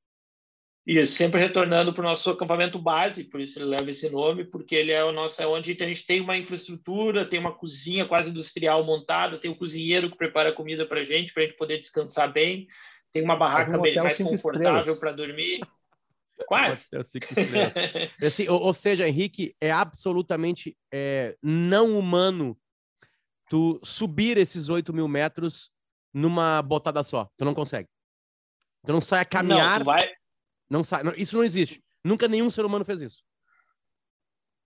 Isso, 0.88 1.16
sempre 1.16 1.38
retornando 1.38 1.92
para 1.92 2.00
o 2.00 2.04
nosso 2.08 2.30
acampamento 2.30 2.78
base, 2.78 3.22
por 3.22 3.42
isso 3.42 3.58
ele 3.58 3.66
leva 3.66 3.90
esse 3.90 4.08
nome, 4.08 4.42
porque 4.42 4.74
ele 4.74 4.90
é 4.90 5.04
o 5.04 5.12
nosso, 5.12 5.42
é 5.42 5.46
onde 5.46 5.76
a 5.78 5.86
gente 5.86 6.06
tem 6.06 6.18
uma 6.18 6.34
infraestrutura, 6.34 7.26
tem 7.28 7.38
uma 7.38 7.52
cozinha 7.52 8.06
quase 8.06 8.30
industrial 8.30 8.82
montada, 8.82 9.36
tem 9.36 9.50
o 9.50 9.54
um 9.54 9.56
cozinheiro 9.58 10.10
que 10.10 10.16
prepara 10.16 10.50
comida 10.50 10.86
para 10.86 11.00
a 11.00 11.04
gente, 11.04 11.34
para 11.34 11.42
a 11.42 11.46
gente 11.46 11.58
poder 11.58 11.78
descansar 11.82 12.32
bem, 12.32 12.66
tem 13.12 13.22
uma 13.22 13.36
barraca 13.36 13.78
um 13.78 13.82
bem 13.82 13.96
mais 13.96 14.16
confortável 14.16 14.98
para 14.98 15.12
dormir. 15.12 15.60
Quase. 16.46 16.86
assim, 18.22 18.48
ou, 18.48 18.62
ou, 18.62 18.72
seja, 18.72 19.06
Henrique, 19.06 19.54
é 19.60 19.72
absolutamente 19.72 20.74
é, 20.90 21.36
não 21.42 21.98
humano 21.98 22.56
tu 23.50 23.78
subir 23.82 24.38
esses 24.38 24.68
8 24.70 24.94
mil 24.94 25.08
metros 25.08 25.70
numa 26.14 26.62
botada 26.62 27.02
só. 27.02 27.28
Tu 27.36 27.44
não 27.44 27.52
consegue. 27.52 27.88
Tu 28.86 28.92
não 28.92 29.00
sai 29.00 29.22
a 29.22 29.24
caminhar. 29.24 29.80
Não, 29.80 29.84
vai 29.84 30.08
não 30.70 30.84
sai, 30.84 31.02
não, 31.02 31.12
isso 31.14 31.36
não 31.36 31.44
existe. 31.44 31.82
Nunca 32.04 32.28
nenhum 32.28 32.50
ser 32.50 32.64
humano 32.64 32.84
fez 32.84 33.00
isso. 33.00 33.22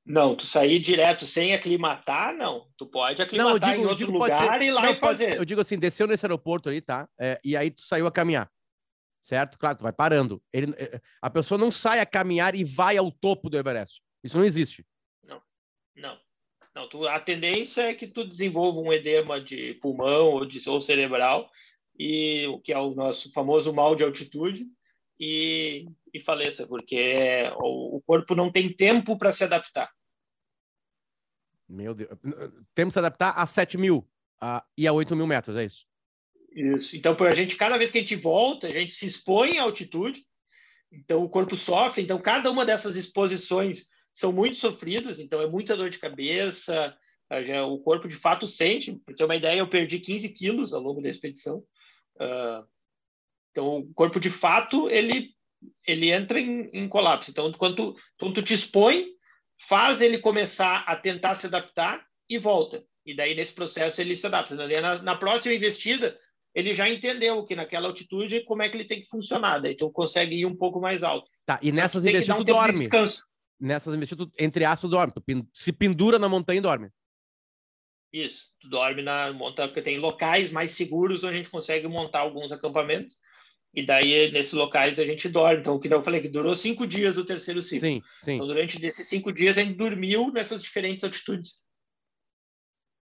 Não, 0.04 0.34
tu 0.34 0.44
sair 0.44 0.80
direto 0.80 1.26
sem 1.26 1.54
aclimatar, 1.54 2.34
não. 2.34 2.66
Tu 2.76 2.86
pode 2.86 3.22
aclimatar 3.22 3.52
não, 3.52 3.58
digo, 3.58 3.82
em 3.82 3.86
outro 3.86 4.10
lugar 4.10 4.58
ser, 4.58 4.62
e 4.62 4.70
lá 4.72 4.82
não, 4.82 4.90
e 4.90 4.96
fazer. 4.96 5.26
Pode, 5.26 5.38
eu 5.38 5.44
digo 5.44 5.60
assim, 5.60 5.78
desceu 5.78 6.08
nesse 6.08 6.26
aeroporto 6.26 6.68
ali, 6.68 6.80
tá? 6.80 7.08
É, 7.18 7.40
e 7.44 7.56
aí 7.56 7.70
tu 7.70 7.82
saiu 7.82 8.06
a 8.06 8.12
caminhar. 8.12 8.50
Certo? 9.20 9.56
Claro, 9.56 9.78
tu 9.78 9.84
vai 9.84 9.92
parando. 9.92 10.42
Ele, 10.52 10.74
é, 10.76 11.00
a 11.20 11.30
pessoa 11.30 11.56
não 11.56 11.70
sai 11.70 12.00
a 12.00 12.06
caminhar 12.06 12.56
e 12.56 12.64
vai 12.64 12.96
ao 12.96 13.12
topo 13.12 13.48
do 13.48 13.56
Everest. 13.56 14.02
Isso 14.24 14.36
não 14.36 14.44
existe. 14.44 14.84
Não, 15.22 15.40
não. 15.94 16.18
Não, 16.74 16.88
tu, 16.88 17.06
a 17.06 17.20
tendência 17.20 17.82
é 17.82 17.94
que 17.94 18.08
tu 18.08 18.24
desenvolva 18.24 18.80
um 18.80 18.92
edema 18.92 19.40
de 19.40 19.74
pulmão 19.74 20.30
ou, 20.30 20.44
de, 20.44 20.68
ou 20.68 20.80
cerebral, 20.80 21.48
e 21.96 22.46
o 22.48 22.58
que 22.58 22.72
é 22.72 22.78
o 22.78 22.94
nosso 22.94 23.30
famoso 23.32 23.72
mal 23.72 23.94
de 23.94 24.02
altitude, 24.02 24.66
e, 25.24 25.86
e 26.12 26.18
faleça, 26.18 26.66
porque 26.66 27.48
o, 27.58 27.98
o 27.98 28.02
corpo 28.02 28.34
não 28.34 28.50
tem 28.50 28.72
tempo 28.72 29.16
para 29.16 29.30
se 29.30 29.44
adaptar. 29.44 29.88
Meu 31.68 31.94
Deus. 31.94 32.10
Temos 32.74 32.92
que 32.92 32.94
se 32.94 32.98
adaptar 32.98 33.30
a 33.30 33.46
7 33.46 33.78
mil 33.78 34.04
a, 34.40 34.64
e 34.76 34.84
a 34.84 34.92
8 34.92 35.14
mil 35.14 35.28
metros, 35.28 35.56
é 35.56 35.64
isso? 35.64 35.86
Isso. 36.52 36.96
Então, 36.96 37.16
a 37.20 37.34
gente, 37.34 37.54
cada 37.54 37.78
vez 37.78 37.92
que 37.92 37.98
a 37.98 38.00
gente 38.00 38.16
volta, 38.16 38.66
a 38.66 38.72
gente 38.72 38.92
se 38.92 39.06
expõe 39.06 39.58
à 39.58 39.62
altitude, 39.62 40.26
então 40.90 41.22
o 41.22 41.28
corpo 41.28 41.54
sofre. 41.54 42.02
Então, 42.02 42.20
cada 42.20 42.50
uma 42.50 42.66
dessas 42.66 42.96
exposições 42.96 43.86
são 44.12 44.32
muito 44.32 44.56
sofridas, 44.56 45.20
então 45.20 45.40
é 45.40 45.46
muita 45.46 45.76
dor 45.76 45.88
de 45.88 46.00
cabeça, 46.00 46.94
já, 47.44 47.64
o 47.64 47.78
corpo 47.78 48.08
de 48.08 48.16
fato 48.16 48.48
sente. 48.48 49.00
Para 49.06 49.14
ter 49.14 49.24
uma 49.24 49.36
ideia, 49.36 49.60
eu 49.60 49.68
perdi 49.68 50.00
15 50.00 50.28
quilos 50.30 50.74
ao 50.74 50.82
longo 50.82 51.00
da 51.00 51.08
expedição. 51.08 51.64
Uh, 52.16 52.66
então, 53.52 53.78
o 53.78 53.94
corpo, 53.94 54.18
de 54.18 54.30
fato, 54.30 54.88
ele, 54.88 55.30
ele 55.86 56.10
entra 56.10 56.40
em, 56.40 56.70
em 56.72 56.88
colapso. 56.88 57.30
Então, 57.30 57.52
quando 57.52 57.76
tu, 57.76 57.96
quando 58.18 58.34
tu 58.34 58.42
te 58.42 58.54
expõe, 58.54 59.06
faz 59.68 60.00
ele 60.00 60.18
começar 60.18 60.78
a 60.86 60.96
tentar 60.96 61.34
se 61.36 61.46
adaptar 61.46 62.04
e 62.28 62.38
volta. 62.38 62.82
E 63.04 63.14
daí, 63.14 63.34
nesse 63.34 63.52
processo, 63.52 64.00
ele 64.00 64.16
se 64.16 64.26
adapta. 64.26 64.56
Na, 64.56 65.02
na 65.02 65.16
próxima 65.16 65.54
investida, 65.54 66.18
ele 66.54 66.74
já 66.74 66.88
entendeu 66.88 67.44
que 67.44 67.54
naquela 67.54 67.88
altitude, 67.88 68.44
como 68.44 68.62
é 68.62 68.68
que 68.68 68.76
ele 68.76 68.86
tem 68.86 69.02
que 69.02 69.08
funcionar. 69.08 69.60
Daí 69.60 69.76
tu 69.76 69.90
consegue 69.90 70.34
ir 70.34 70.46
um 70.46 70.56
pouco 70.56 70.80
mais 70.80 71.02
alto. 71.02 71.30
Tá, 71.44 71.60
e 71.62 71.70
nessas 71.70 72.04
investidas 72.04 72.40
um 72.40 72.44
tu 72.44 72.52
dorme. 72.52 72.88
Nessas 73.60 73.94
investidas, 73.94 74.28
entre 74.38 74.64
aspas, 74.64 74.80
tu 74.80 74.88
dorme. 74.88 75.12
Tu 75.12 75.22
se 75.52 75.72
pendura 75.72 76.18
na 76.18 76.28
montanha 76.28 76.58
e 76.58 76.62
dorme. 76.62 76.88
Isso, 78.12 78.50
tu 78.60 78.68
dorme 78.68 79.02
na 79.02 79.32
montanha, 79.32 79.68
porque 79.68 79.82
tem 79.82 79.98
locais 79.98 80.50
mais 80.50 80.72
seguros 80.72 81.24
onde 81.24 81.34
a 81.34 81.36
gente 81.36 81.50
consegue 81.50 81.88
montar 81.88 82.20
alguns 82.20 82.52
acampamentos 82.52 83.16
e 83.74 83.84
daí, 83.84 84.30
nesses 84.30 84.52
locais, 84.52 84.98
a 84.98 85.04
gente 85.04 85.28
dorme. 85.28 85.60
Então, 85.60 85.74
o 85.74 85.80
que 85.80 85.92
eu 85.92 86.02
falei, 86.02 86.20
que 86.20 86.28
durou 86.28 86.54
cinco 86.54 86.86
dias 86.86 87.16
o 87.16 87.24
terceiro 87.24 87.62
ciclo. 87.62 87.88
Sim, 87.88 88.02
sim. 88.20 88.34
Então, 88.34 88.46
durante 88.46 88.84
esses 88.84 89.08
cinco 89.08 89.32
dias, 89.32 89.56
a 89.56 89.62
gente 89.62 89.76
dormiu 89.76 90.30
nessas 90.30 90.62
diferentes 90.62 91.02
altitudes. 91.02 91.58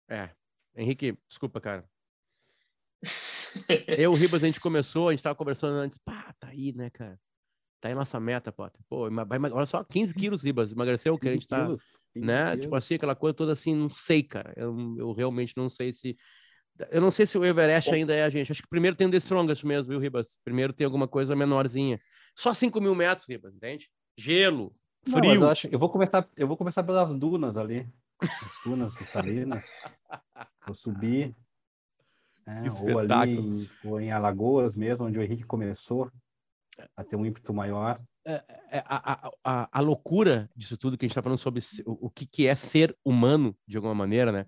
É. 0.09 0.29
Henrique, 0.75 1.17
desculpa, 1.27 1.61
cara. 1.61 1.89
eu, 3.97 4.11
o 4.11 4.15
Ribas, 4.15 4.43
a 4.43 4.47
gente 4.47 4.59
começou, 4.59 5.07
a 5.07 5.11
gente 5.11 5.23
tava 5.23 5.35
conversando 5.35 5.75
antes. 5.77 5.97
Pá, 5.97 6.33
tá 6.37 6.49
aí, 6.49 6.73
né, 6.73 6.89
cara? 6.89 7.17
Tá 7.79 7.87
aí 7.87 7.95
nossa 7.95 8.19
meta, 8.19 8.51
Potter. 8.51 8.81
Pô, 8.89 9.09
vai, 9.09 9.39
olha 9.51 9.65
só, 9.65 9.83
15 9.85 10.13
quilos, 10.13 10.43
Ribas. 10.43 10.71
Emagreceu 10.71 11.13
o 11.13 11.19
que 11.19 11.29
a 11.29 11.33
gente 11.33 11.47
tá. 11.47 11.69
né? 12.13 12.49
Quilos. 12.49 12.61
Tipo 12.61 12.75
assim, 12.75 12.95
aquela 12.95 13.15
coisa 13.15 13.33
toda 13.33 13.53
assim, 13.53 13.73
não 13.73 13.89
sei, 13.89 14.21
cara. 14.21 14.53
Eu, 14.57 14.75
eu 14.97 15.13
realmente 15.13 15.53
não 15.55 15.69
sei 15.69 15.93
se 15.93 16.17
eu 16.91 17.01
não 17.01 17.11
sei 17.11 17.25
se 17.25 17.37
o 17.37 17.45
Everest 17.45 17.91
ainda 17.91 18.13
é 18.13 18.23
a 18.23 18.29
gente. 18.29 18.51
Acho 18.51 18.61
que 18.61 18.69
primeiro 18.69 18.95
tem 18.95 19.07
o 19.07 19.11
The 19.11 19.17
Strongest 19.17 19.63
mesmo, 19.63 19.91
viu, 19.91 19.99
Ribas? 19.99 20.39
Primeiro 20.43 20.73
tem 20.73 20.85
alguma 20.85 21.07
coisa 21.07 21.35
menorzinha. 21.35 21.99
Só 22.35 22.53
5 22.53 22.79
mil 22.81 22.95
metros, 22.95 23.27
Ribas, 23.27 23.55
entende? 23.55 23.89
Gelo, 24.17 24.75
frio. 25.03 25.21
Não, 25.21 25.33
eu, 25.33 25.49
acho, 25.49 25.67
eu, 25.67 25.79
vou 25.79 25.89
começar, 25.89 26.27
eu 26.35 26.47
vou 26.47 26.57
começar 26.57 26.83
pelas 26.83 27.13
dunas 27.17 27.57
ali. 27.57 27.87
As 28.21 28.63
dunas 28.65 28.93
de 28.93 29.05
Salinas. 29.05 29.65
Vou 30.65 30.75
subir. 30.75 31.35
É, 32.45 32.91
ou 32.91 32.99
ali 32.99 33.37
em, 33.37 33.69
ou 33.83 33.99
em 33.99 34.11
Alagoas 34.11 34.77
mesmo, 34.77 35.07
onde 35.07 35.19
o 35.19 35.21
Henrique 35.21 35.43
começou 35.43 36.09
a 36.95 37.03
ter 37.03 37.15
um 37.15 37.25
ímpeto 37.25 37.53
maior. 37.53 37.99
É, 38.25 38.43
é, 38.71 38.83
a, 38.85 39.29
a, 39.43 39.69
a, 39.71 39.81
loucura 39.81 40.49
disso 40.55 40.77
tudo 40.77 40.97
que 40.97 41.05
a 41.05 41.07
gente 41.07 41.13
está 41.13 41.21
falando 41.21 41.37
sobre 41.37 41.61
o, 41.85 42.07
o 42.07 42.09
que, 42.09 42.25
que 42.25 42.47
é 42.47 42.55
ser 42.55 42.97
humano, 43.03 43.55
de 43.65 43.77
alguma 43.77 43.95
maneira, 43.95 44.31
né? 44.31 44.45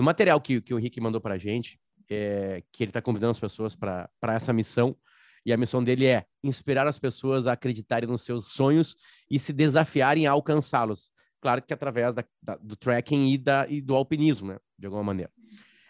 No 0.00 0.04
material 0.04 0.40
que, 0.40 0.62
que 0.62 0.72
o 0.72 0.78
Henrique 0.78 0.98
mandou 0.98 1.20
para 1.20 1.34
a 1.34 1.38
gente, 1.38 1.78
é, 2.08 2.64
que 2.72 2.82
ele 2.82 2.88
está 2.88 3.02
convidando 3.02 3.32
as 3.32 3.38
pessoas 3.38 3.76
para 3.76 4.08
essa 4.22 4.50
missão, 4.50 4.96
e 5.44 5.52
a 5.52 5.58
missão 5.58 5.84
dele 5.84 6.06
é 6.06 6.24
inspirar 6.42 6.86
as 6.86 6.98
pessoas 6.98 7.46
a 7.46 7.52
acreditarem 7.52 8.08
nos 8.08 8.22
seus 8.22 8.46
sonhos 8.46 8.96
e 9.30 9.38
se 9.38 9.52
desafiarem 9.52 10.26
a 10.26 10.30
alcançá-los. 10.30 11.10
Claro 11.38 11.60
que 11.60 11.74
através 11.74 12.14
da, 12.14 12.24
da, 12.42 12.56
do 12.56 12.76
trekking 12.76 13.30
e, 13.30 13.36
da, 13.36 13.66
e 13.68 13.82
do 13.82 13.94
alpinismo, 13.94 14.48
né? 14.48 14.58
De 14.78 14.86
alguma 14.86 15.04
maneira. 15.04 15.30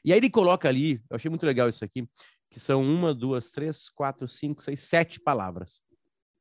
E 0.05 0.13
aí 0.13 0.19
ele 0.19 0.29
coloca 0.29 0.69
ali, 0.69 1.01
eu 1.09 1.15
achei 1.15 1.29
muito 1.29 1.47
legal 1.47 1.69
isso 1.69 1.85
aqui, 1.85 2.05
que 2.51 2.59
são 2.59 2.83
uma, 2.83 3.15
duas, 3.15 3.53
três, 3.53 3.89
quatro, 3.89 4.27
cinco, 4.27 4.61
seis, 4.61 4.81
sete 4.81 5.21
palavras, 5.21 5.81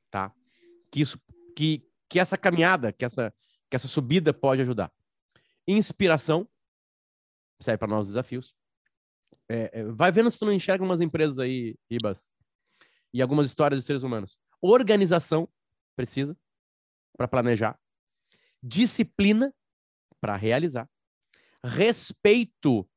tá? 0.09 0.33
Que 0.91 1.01
isso, 1.01 1.19
que, 1.55 1.83
que 2.09 2.19
essa 2.19 2.35
caminhada, 2.35 2.91
que 2.91 3.05
essa, 3.05 3.31
que 3.69 3.75
essa 3.75 3.87
subida 3.87 4.33
pode 4.33 4.63
ajudar. 4.63 4.91
Inspiração, 5.67 6.49
serve 7.59 7.77
para 7.77 7.87
novos 7.87 8.07
desafios. 8.07 8.55
É, 9.49 9.79
é, 9.79 9.83
vai 9.85 10.11
vendo 10.11 10.29
se 10.29 10.39
tu 10.39 10.45
não 10.45 10.53
enxerga 10.53 10.83
umas 10.83 11.01
empresas 11.01 11.39
aí, 11.39 11.75
Ibas, 11.89 12.31
e 13.13 13.21
algumas 13.21 13.47
histórias 13.47 13.79
de 13.79 13.85
seres 13.85 14.03
humanos. 14.03 14.37
Organização, 14.61 15.49
precisa, 15.95 16.37
para 17.17 17.27
planejar. 17.27 17.79
Disciplina, 18.61 19.53
para 20.21 20.35
realizar. 20.35 20.89
Respeito, 21.63 22.89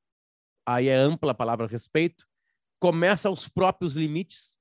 aí 0.66 0.88
é 0.88 0.94
ampla 0.94 1.32
a 1.32 1.34
palavra 1.34 1.66
respeito, 1.66 2.28
começa 2.78 3.28
aos 3.28 3.48
próprios 3.48 3.96
limites, 3.96 4.56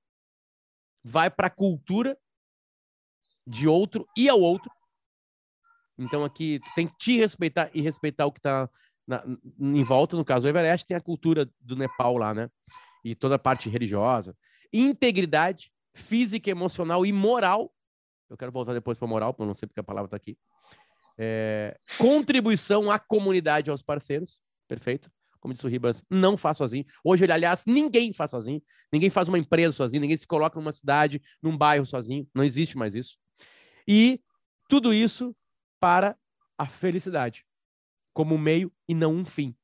vai 1.03 1.29
para 1.29 1.47
a 1.47 1.51
cultura 1.51 2.17
de 3.45 3.67
outro 3.67 4.07
e 4.17 4.29
ao 4.29 4.39
outro. 4.39 4.71
Então 5.97 6.23
aqui 6.23 6.59
tu 6.59 6.73
tem 6.73 6.87
que 6.87 6.95
te 6.97 7.17
respeitar 7.17 7.69
e 7.73 7.81
respeitar 7.81 8.25
o 8.25 8.31
que 8.31 8.39
está 8.39 8.69
em 9.59 9.83
volta. 9.83 10.15
No 10.15 10.25
caso, 10.25 10.45
o 10.45 10.49
Everest 10.49 10.85
tem 10.85 10.95
a 10.95 11.01
cultura 11.01 11.49
do 11.59 11.75
Nepal 11.75 12.17
lá, 12.17 12.33
né? 12.33 12.49
E 13.03 13.15
toda 13.15 13.35
a 13.35 13.39
parte 13.39 13.69
religiosa. 13.69 14.35
Integridade 14.71 15.71
física, 15.93 16.49
emocional 16.49 17.05
e 17.05 17.11
moral. 17.11 17.73
Eu 18.29 18.37
quero 18.37 18.51
voltar 18.51 18.73
depois 18.73 18.97
para 18.97 19.07
moral, 19.07 19.33
porque 19.33 19.43
eu 19.43 19.47
não 19.47 19.53
sei 19.53 19.67
porque 19.67 19.79
a 19.79 19.83
palavra 19.83 20.07
está 20.07 20.17
aqui. 20.17 20.37
É... 21.17 21.77
contribuição 21.97 22.89
à 22.89 22.97
comunidade, 22.97 23.69
aos 23.69 23.83
parceiros. 23.83 24.39
Perfeito. 24.67 25.11
Como 25.39 25.53
disse 25.53 25.65
o 25.65 25.69
Ribas, 25.69 26.03
não 26.09 26.37
faz 26.37 26.57
sozinho. 26.57 26.85
Hoje, 27.03 27.25
aliás, 27.29 27.63
ninguém 27.65 28.13
faz 28.13 28.29
sozinho. 28.29 28.61
Ninguém 28.93 29.09
faz 29.09 29.27
uma 29.27 29.39
empresa 29.39 29.73
sozinho. 29.73 30.01
Ninguém 30.01 30.15
se 30.15 30.27
coloca 30.27 30.59
numa 30.59 30.71
cidade, 30.71 31.21
num 31.41 31.57
bairro 31.57 31.85
sozinho. 31.85 32.27
Não 32.33 32.43
existe 32.43 32.77
mais 32.77 32.93
isso. 32.93 33.17
E 33.87 34.21
tudo 34.69 34.93
isso 34.93 35.35
para 35.79 36.15
a 36.57 36.67
felicidade, 36.67 37.43
como 38.13 38.35
um 38.35 38.37
meio 38.37 38.71
e 38.87 38.93
não 38.93 39.13
um 39.13 39.25
fim. 39.25 39.55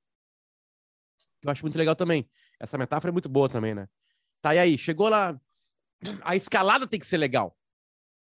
Eu 1.44 1.52
acho 1.52 1.64
muito 1.64 1.78
legal 1.78 1.96
também. 1.96 2.30
Essa 2.60 2.78
metáfora 2.78 3.12
é 3.12 3.14
muito 3.14 3.30
boa 3.30 3.50
também, 3.50 3.76
né? 3.76 3.88
Tá, 4.42 4.56
e 4.56 4.60
aí? 4.60 4.78
Chegou 4.78 5.10
lá. 5.10 5.40
A 6.22 6.36
escalada 6.36 6.88
tem 6.88 7.00
que 7.00 7.06
ser 7.06 7.18
legal, 7.18 7.58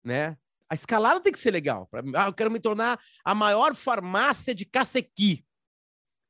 né? 0.03 0.37
A 0.67 0.75
escalada 0.75 1.19
tem 1.19 1.31
que 1.33 1.39
ser 1.39 1.51
legal. 1.51 1.89
Ah, 2.15 2.27
eu 2.27 2.33
quero 2.33 2.51
me 2.51 2.59
tornar 2.59 2.99
a 3.23 3.33
maior 3.33 3.75
farmácia 3.75 4.53
de 4.53 4.65
Cacequi. 4.65 5.45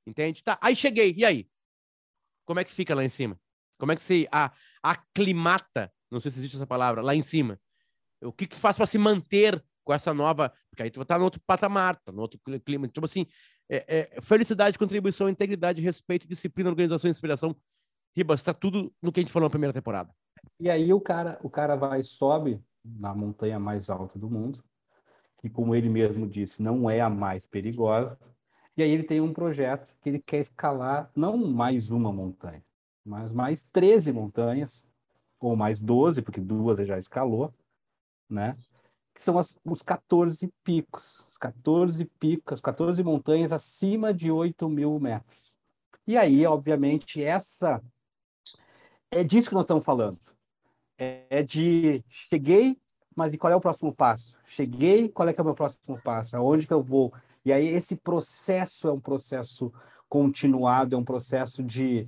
Entende? 0.08 0.44
Tá, 0.44 0.58
aí 0.62 0.76
cheguei. 0.76 1.14
E 1.18 1.26
aí? 1.26 1.50
Como 2.46 2.60
é 2.60 2.64
que 2.64 2.72
fica 2.72 2.96
lá 2.96 3.04
em 3.04 3.10
cima? 3.10 3.40
Como 3.78 3.92
é 3.92 3.96
que 3.96 4.02
se 4.02 4.28
aclimata, 4.82 5.94
não 6.10 6.20
sei 6.20 6.32
se 6.32 6.40
existe 6.40 6.56
essa 6.56 6.68
palavra, 6.68 7.02
lá 7.02 7.16
em 7.16 7.22
cima? 7.22 7.60
O 8.22 8.34
que, 8.34 8.48
que 8.48 8.56
faz 8.56 8.76
para 8.76 8.88
se 8.88 8.98
manter 8.98 9.64
com 9.90 9.94
essa 9.94 10.14
nova. 10.14 10.54
Porque 10.70 10.84
aí 10.84 10.92
tu 10.92 11.04
tá 11.04 11.18
no 11.18 11.24
outro 11.24 11.42
patamar, 11.48 11.96
tá 11.96 12.12
no 12.12 12.22
outro 12.22 12.40
clima. 12.64 12.88
Tipo 12.88 13.06
assim, 13.06 13.26
é, 13.70 13.86
é, 14.18 14.22
felicidade, 14.22 14.80
contribuição, 14.80 15.30
integridade, 15.30 15.82
respeito, 15.82 16.28
disciplina, 16.28 16.70
organização 16.70 17.08
e 17.08 17.12
inspiração. 17.12 17.56
Ribas, 18.16 18.42
tá 18.42 18.54
tudo 18.54 18.92
no 19.02 19.12
que 19.12 19.20
a 19.20 19.24
gente 19.24 19.32
falou 19.32 19.46
na 19.46 19.52
primeira 19.52 19.74
temporada. 19.74 20.14
E 20.60 20.70
aí 20.70 20.92
o 20.92 21.00
cara, 21.00 21.40
o 21.44 21.50
cara 21.50 21.76
vai 21.76 22.02
sobe 22.02 22.60
na 22.84 23.14
montanha 23.14 23.60
mais 23.60 23.90
alta 23.90 24.18
do 24.18 24.30
mundo, 24.30 24.64
que 25.40 25.50
como 25.50 25.76
ele 25.76 25.88
mesmo 25.88 26.28
disse, 26.28 26.62
não 26.62 26.90
é 26.90 27.00
a 27.00 27.10
mais 27.10 27.46
perigosa. 27.46 28.18
E 28.76 28.82
aí 28.82 28.90
ele 28.90 29.04
tem 29.04 29.22
um 29.22 29.34
projeto 29.34 29.94
que 30.02 30.10
ele 30.10 30.20
quer 30.20 30.40
escalar 30.40 31.12
não 31.16 31.38
mais 31.38 31.92
uma 31.92 32.12
montanha, 32.12 32.64
mas 33.06 33.32
mais 33.32 33.64
13 33.64 34.12
montanhas, 34.12 34.88
ou 35.40 35.56
mais 35.56 35.80
12, 35.80 36.22
porque 36.22 36.42
duas 36.42 36.80
ele 36.80 36.88
já 36.88 36.98
escalou, 36.98 37.54
né? 38.30 38.58
Que 39.20 39.24
são 39.26 39.38
as, 39.38 39.54
os 39.66 39.82
14 39.82 40.50
picos, 40.64 41.26
os 41.28 41.38
14 41.38 42.06
picos, 42.06 42.54
as 42.54 42.62
14 42.62 43.04
montanhas 43.04 43.52
acima 43.52 44.14
de 44.14 44.32
8 44.32 44.70
mil 44.70 44.98
metros. 44.98 45.52
E 46.08 46.16
aí, 46.16 46.46
obviamente, 46.46 47.22
essa 47.22 47.84
é 49.12 49.22
disso 49.22 49.50
que 49.50 49.56
nós 49.56 49.66
estamos 49.66 49.84
falando. 49.84 50.18
É, 50.98 51.44
de 51.44 52.02
cheguei, 52.08 52.80
mas 53.14 53.34
e 53.34 53.38
qual 53.38 53.52
é 53.52 53.56
o 53.58 53.60
próximo 53.60 53.94
passo? 53.94 54.38
Cheguei, 54.46 55.10
qual 55.10 55.28
é 55.28 55.34
que 55.34 55.42
é 55.42 55.44
o 55.44 55.46
meu 55.46 55.54
próximo 55.54 56.02
passo? 56.02 56.38
Aonde 56.38 56.66
que 56.66 56.74
eu 56.74 56.82
vou? 56.82 57.14
E 57.44 57.52
aí 57.52 57.68
esse 57.68 57.98
processo 57.98 58.88
é 58.88 58.94
um 58.94 59.02
processo 59.02 59.70
continuado, 60.08 60.96
é 60.96 60.98
um 60.98 61.04
processo 61.04 61.62
de 61.62 62.08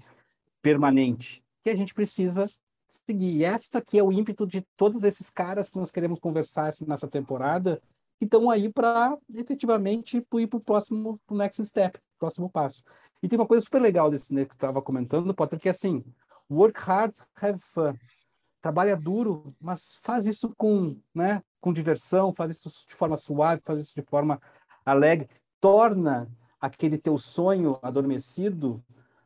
permanente 0.61 1.43
que 1.61 1.69
a 1.69 1.75
gente 1.75 1.93
precisa 1.93 2.49
seguir. 2.91 3.37
E 3.37 3.43
essa 3.43 3.79
aqui 3.79 3.97
é 3.97 4.03
o 4.03 4.11
ímpeto 4.11 4.45
de 4.45 4.65
todos 4.75 5.03
esses 5.03 5.29
caras 5.29 5.69
que 5.69 5.77
nós 5.77 5.91
queremos 5.91 6.19
conversar 6.19 6.71
nessa 6.87 7.07
temporada, 7.07 7.81
que 8.19 8.25
estão 8.25 8.49
aí 8.49 8.71
para 8.71 9.17
efetivamente 9.33 10.17
ir 10.17 10.47
para 10.47 10.57
o 10.57 10.61
próximo, 10.61 11.19
pro 11.25 11.37
next 11.37 11.65
step, 11.65 11.99
próximo 12.19 12.49
passo. 12.49 12.83
E 13.23 13.27
tem 13.27 13.39
uma 13.39 13.47
coisa 13.47 13.63
super 13.63 13.81
legal 13.81 14.09
desse 14.09 14.33
né, 14.33 14.45
que 14.45 14.53
estava 14.53 14.81
comentando, 14.81 15.33
Potter, 15.33 15.59
que 15.59 15.67
é 15.67 15.71
assim, 15.71 16.03
work 16.49 16.79
hard, 16.79 17.15
have 17.35 17.59
fun. 17.59 17.95
Trabalha 18.61 18.95
duro, 18.95 19.45
mas 19.59 19.95
faz 20.01 20.27
isso 20.27 20.53
com, 20.55 20.99
né, 21.15 21.41
com 21.59 21.73
diversão, 21.73 22.33
faz 22.33 22.51
isso 22.51 22.69
de 22.87 22.93
forma 22.93 23.17
suave, 23.17 23.61
faz 23.65 23.83
isso 23.83 23.95
de 23.95 24.03
forma 24.03 24.39
alegre. 24.85 25.29
Torna 25.59 26.29
aquele 26.59 26.97
teu 26.97 27.17
sonho 27.17 27.79
adormecido 27.81 28.83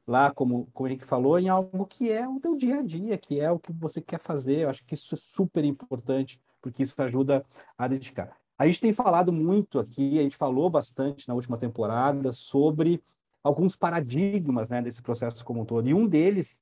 lá, 0.07 0.31
como, 0.31 0.67
como 0.73 0.87
a 0.87 0.89
gente 0.89 1.05
falou, 1.05 1.39
em 1.39 1.49
algo 1.49 1.85
que 1.85 2.11
é 2.11 2.27
o 2.27 2.39
teu 2.39 2.55
dia 2.55 2.79
a 2.79 2.81
dia, 2.81 3.17
que 3.17 3.39
é 3.39 3.51
o 3.51 3.59
que 3.59 3.73
você 3.73 4.01
quer 4.01 4.19
fazer. 4.19 4.59
Eu 4.59 4.69
acho 4.69 4.85
que 4.85 4.93
isso 4.93 5.15
é 5.15 5.17
super 5.17 5.63
importante, 5.63 6.39
porque 6.61 6.83
isso 6.83 6.99
ajuda 7.01 7.45
a 7.77 7.87
dedicar. 7.87 8.37
A 8.57 8.65
gente 8.65 8.79
tem 8.79 8.93
falado 8.93 9.33
muito 9.33 9.79
aqui, 9.79 10.19
a 10.19 10.23
gente 10.23 10.37
falou 10.37 10.69
bastante 10.69 11.27
na 11.27 11.33
última 11.33 11.57
temporada 11.57 12.31
sobre 12.31 13.03
alguns 13.43 13.75
paradigmas 13.75 14.69
né, 14.69 14.81
desse 14.81 15.01
processo 15.01 15.43
como 15.43 15.61
um 15.61 15.65
todo. 15.65 15.87
E 15.87 15.93
um 15.93 16.07
deles, 16.07 16.59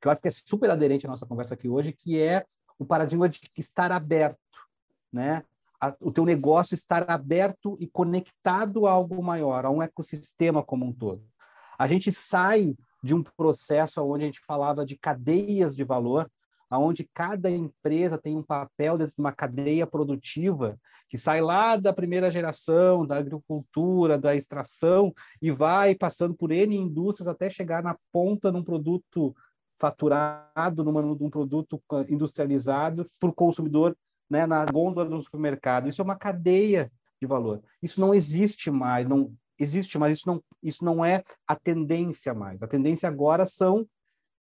que 0.00 0.08
eu 0.08 0.12
acho 0.12 0.20
que 0.20 0.28
é 0.28 0.30
super 0.30 0.70
aderente 0.70 1.06
à 1.06 1.08
nossa 1.08 1.26
conversa 1.26 1.54
aqui 1.54 1.68
hoje, 1.68 1.92
que 1.92 2.20
é 2.20 2.44
o 2.78 2.84
paradigma 2.84 3.28
de 3.28 3.40
estar 3.56 3.90
aberto, 3.90 4.38
né? 5.12 5.42
o 6.00 6.10
teu 6.10 6.24
negócio 6.24 6.74
estar 6.74 7.08
aberto 7.10 7.76
e 7.80 7.86
conectado 7.86 8.86
a 8.86 8.92
algo 8.92 9.22
maior, 9.22 9.64
a 9.64 9.70
um 9.70 9.82
ecossistema 9.82 10.62
como 10.62 10.86
um 10.86 10.92
todo. 10.92 11.22
A 11.78 11.86
gente 11.86 12.10
sai 12.10 12.74
de 13.02 13.14
um 13.14 13.22
processo 13.22 14.02
onde 14.02 14.24
a 14.24 14.26
gente 14.26 14.40
falava 14.40 14.84
de 14.84 14.96
cadeias 14.96 15.74
de 15.74 15.84
valor, 15.84 16.30
aonde 16.68 17.08
cada 17.14 17.50
empresa 17.50 18.18
tem 18.18 18.36
um 18.36 18.42
papel 18.42 18.98
dentro 18.98 19.14
de 19.14 19.20
uma 19.20 19.32
cadeia 19.32 19.86
produtiva 19.86 20.78
que 21.08 21.16
sai 21.16 21.40
lá 21.40 21.76
da 21.76 21.92
primeira 21.92 22.30
geração, 22.30 23.06
da 23.06 23.16
agricultura, 23.16 24.18
da 24.18 24.34
extração 24.34 25.14
e 25.40 25.50
vai 25.50 25.94
passando 25.94 26.34
por 26.34 26.50
N 26.50 26.76
indústrias 26.76 27.28
até 27.28 27.48
chegar 27.48 27.82
na 27.82 27.96
ponta 28.12 28.50
num 28.50 28.64
produto 28.64 29.34
faturado, 29.78 30.82
numa, 30.82 31.02
num 31.02 31.30
produto 31.30 31.80
industrializado 32.08 33.06
para 33.20 33.28
o 33.28 33.34
consumidor 33.34 33.96
né, 34.28 34.46
na 34.46 34.64
gôndola 34.64 35.08
do 35.08 35.20
supermercado. 35.20 35.88
Isso 35.88 36.00
é 36.00 36.04
uma 36.04 36.16
cadeia 36.16 36.90
de 37.20 37.26
valor. 37.26 37.62
Isso 37.80 38.00
não 38.00 38.12
existe 38.12 38.70
mais, 38.70 39.08
não 39.08 39.32
existe, 39.58 39.98
mas 39.98 40.12
isso 40.12 40.26
não, 40.26 40.42
isso 40.62 40.84
não 40.84 41.04
é 41.04 41.22
a 41.46 41.56
tendência 41.56 42.34
mais. 42.34 42.62
A 42.62 42.66
tendência 42.66 43.08
agora 43.08 43.46
são 43.46 43.86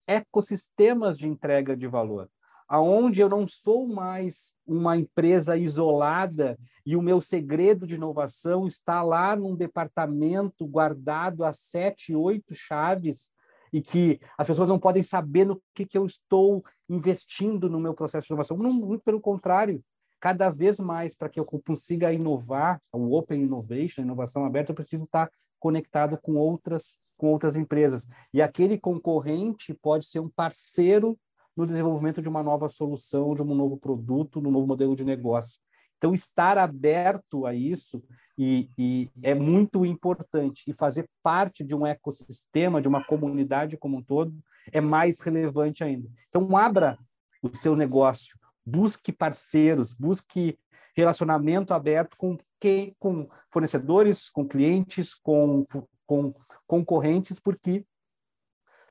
ecossistemas 0.08 1.18
de 1.18 1.28
entrega 1.28 1.76
de 1.76 1.88
valor, 1.88 2.30
aonde 2.68 3.22
eu 3.22 3.30
não 3.30 3.48
sou 3.48 3.88
mais 3.88 4.54
uma 4.66 4.98
empresa 4.98 5.58
isolada 5.58 6.58
e 6.86 6.96
o 6.96 7.02
meu 7.02 7.20
segredo 7.20 7.88
de 7.88 7.96
inovação 7.96 8.68
está 8.68 9.02
lá 9.02 9.36
num 9.36 9.56
departamento 9.56 10.66
guardado 10.68 11.44
a 11.44 11.54
sete, 11.54 12.16
oito 12.16 12.54
chaves 12.54 13.32
e 13.74 13.82
que 13.82 14.20
as 14.38 14.48
pessoas 14.48 14.70
não 14.70 14.80
podem 14.80 15.04
saber 15.04 15.46
no 15.46 15.62
que, 15.74 15.86
que 15.86 15.98
eu 15.98 16.06
estou 16.06 16.64
investindo 16.88 17.70
no 17.70 17.80
meu 17.80 17.94
processo 17.94 18.28
de 18.28 18.34
inovação. 18.34 18.58
Não, 18.58 18.72
muito 18.72 19.04
pelo 19.04 19.20
contrário, 19.20 19.84
cada 20.20 20.50
vez 20.50 20.80
mais 20.80 21.16
para 21.16 21.30
que 21.30 21.40
eu 21.40 21.46
consiga 21.46 22.14
inovar, 22.14 22.82
o 22.92 23.16
Open 23.16 23.42
Innovation, 23.42 24.02
inovação 24.02 24.46
aberta, 24.46 24.72
eu 24.72 24.76
preciso 24.76 25.04
estar 25.04 25.30
conectado 25.60 26.18
com 26.22 26.36
outras 26.36 26.98
com 27.18 27.28
outras 27.28 27.56
empresas. 27.56 28.08
E 28.34 28.42
aquele 28.42 28.78
concorrente 28.78 29.74
pode 29.74 30.06
ser 30.06 30.20
um 30.20 30.30
parceiro 30.30 31.18
no 31.56 31.66
desenvolvimento 31.66 32.22
de 32.22 32.28
uma 32.28 32.44
nova 32.44 32.68
solução, 32.68 33.34
de 33.34 33.42
um 33.42 33.56
novo 33.56 33.78
produto, 33.78 34.42
de 34.42 34.48
um 34.48 34.52
novo 34.52 34.68
modelo 34.68 34.96
de 34.96 35.06
negócio. 35.06 35.58
Então, 35.98 36.14
estar 36.14 36.58
aberto 36.58 37.46
a 37.46 37.54
isso 37.54 38.04
e, 38.38 38.70
e, 38.78 39.10
é 39.24 39.34
muito 39.34 39.86
importante. 39.86 40.64
E 40.68 40.74
fazer 40.74 41.10
parte 41.24 41.64
de 41.64 41.74
um 41.74 41.88
ecossistema, 41.88 42.82
de 42.82 42.88
uma 42.88 43.04
comunidade 43.04 43.78
como 43.78 43.98
um 43.98 44.04
todo, 44.04 44.36
é 44.72 44.82
mais 44.82 45.22
relevante 45.22 45.84
ainda. 45.84 46.10
Então, 46.28 46.56
abra 46.58 46.98
o 47.42 47.56
seu 47.56 47.76
negócio, 47.76 48.38
busque 48.66 49.12
parceiros, 49.12 49.94
busque 49.94 50.58
relacionamento 50.96 51.74
aberto 51.74 52.16
com 52.18 52.38
quem, 52.60 52.96
com 52.98 53.30
fornecedores, 53.52 54.30
com 54.30 54.48
clientes, 54.48 55.14
com, 55.14 55.64
com 56.06 56.34
concorrentes, 56.66 57.40
porque 57.40 57.86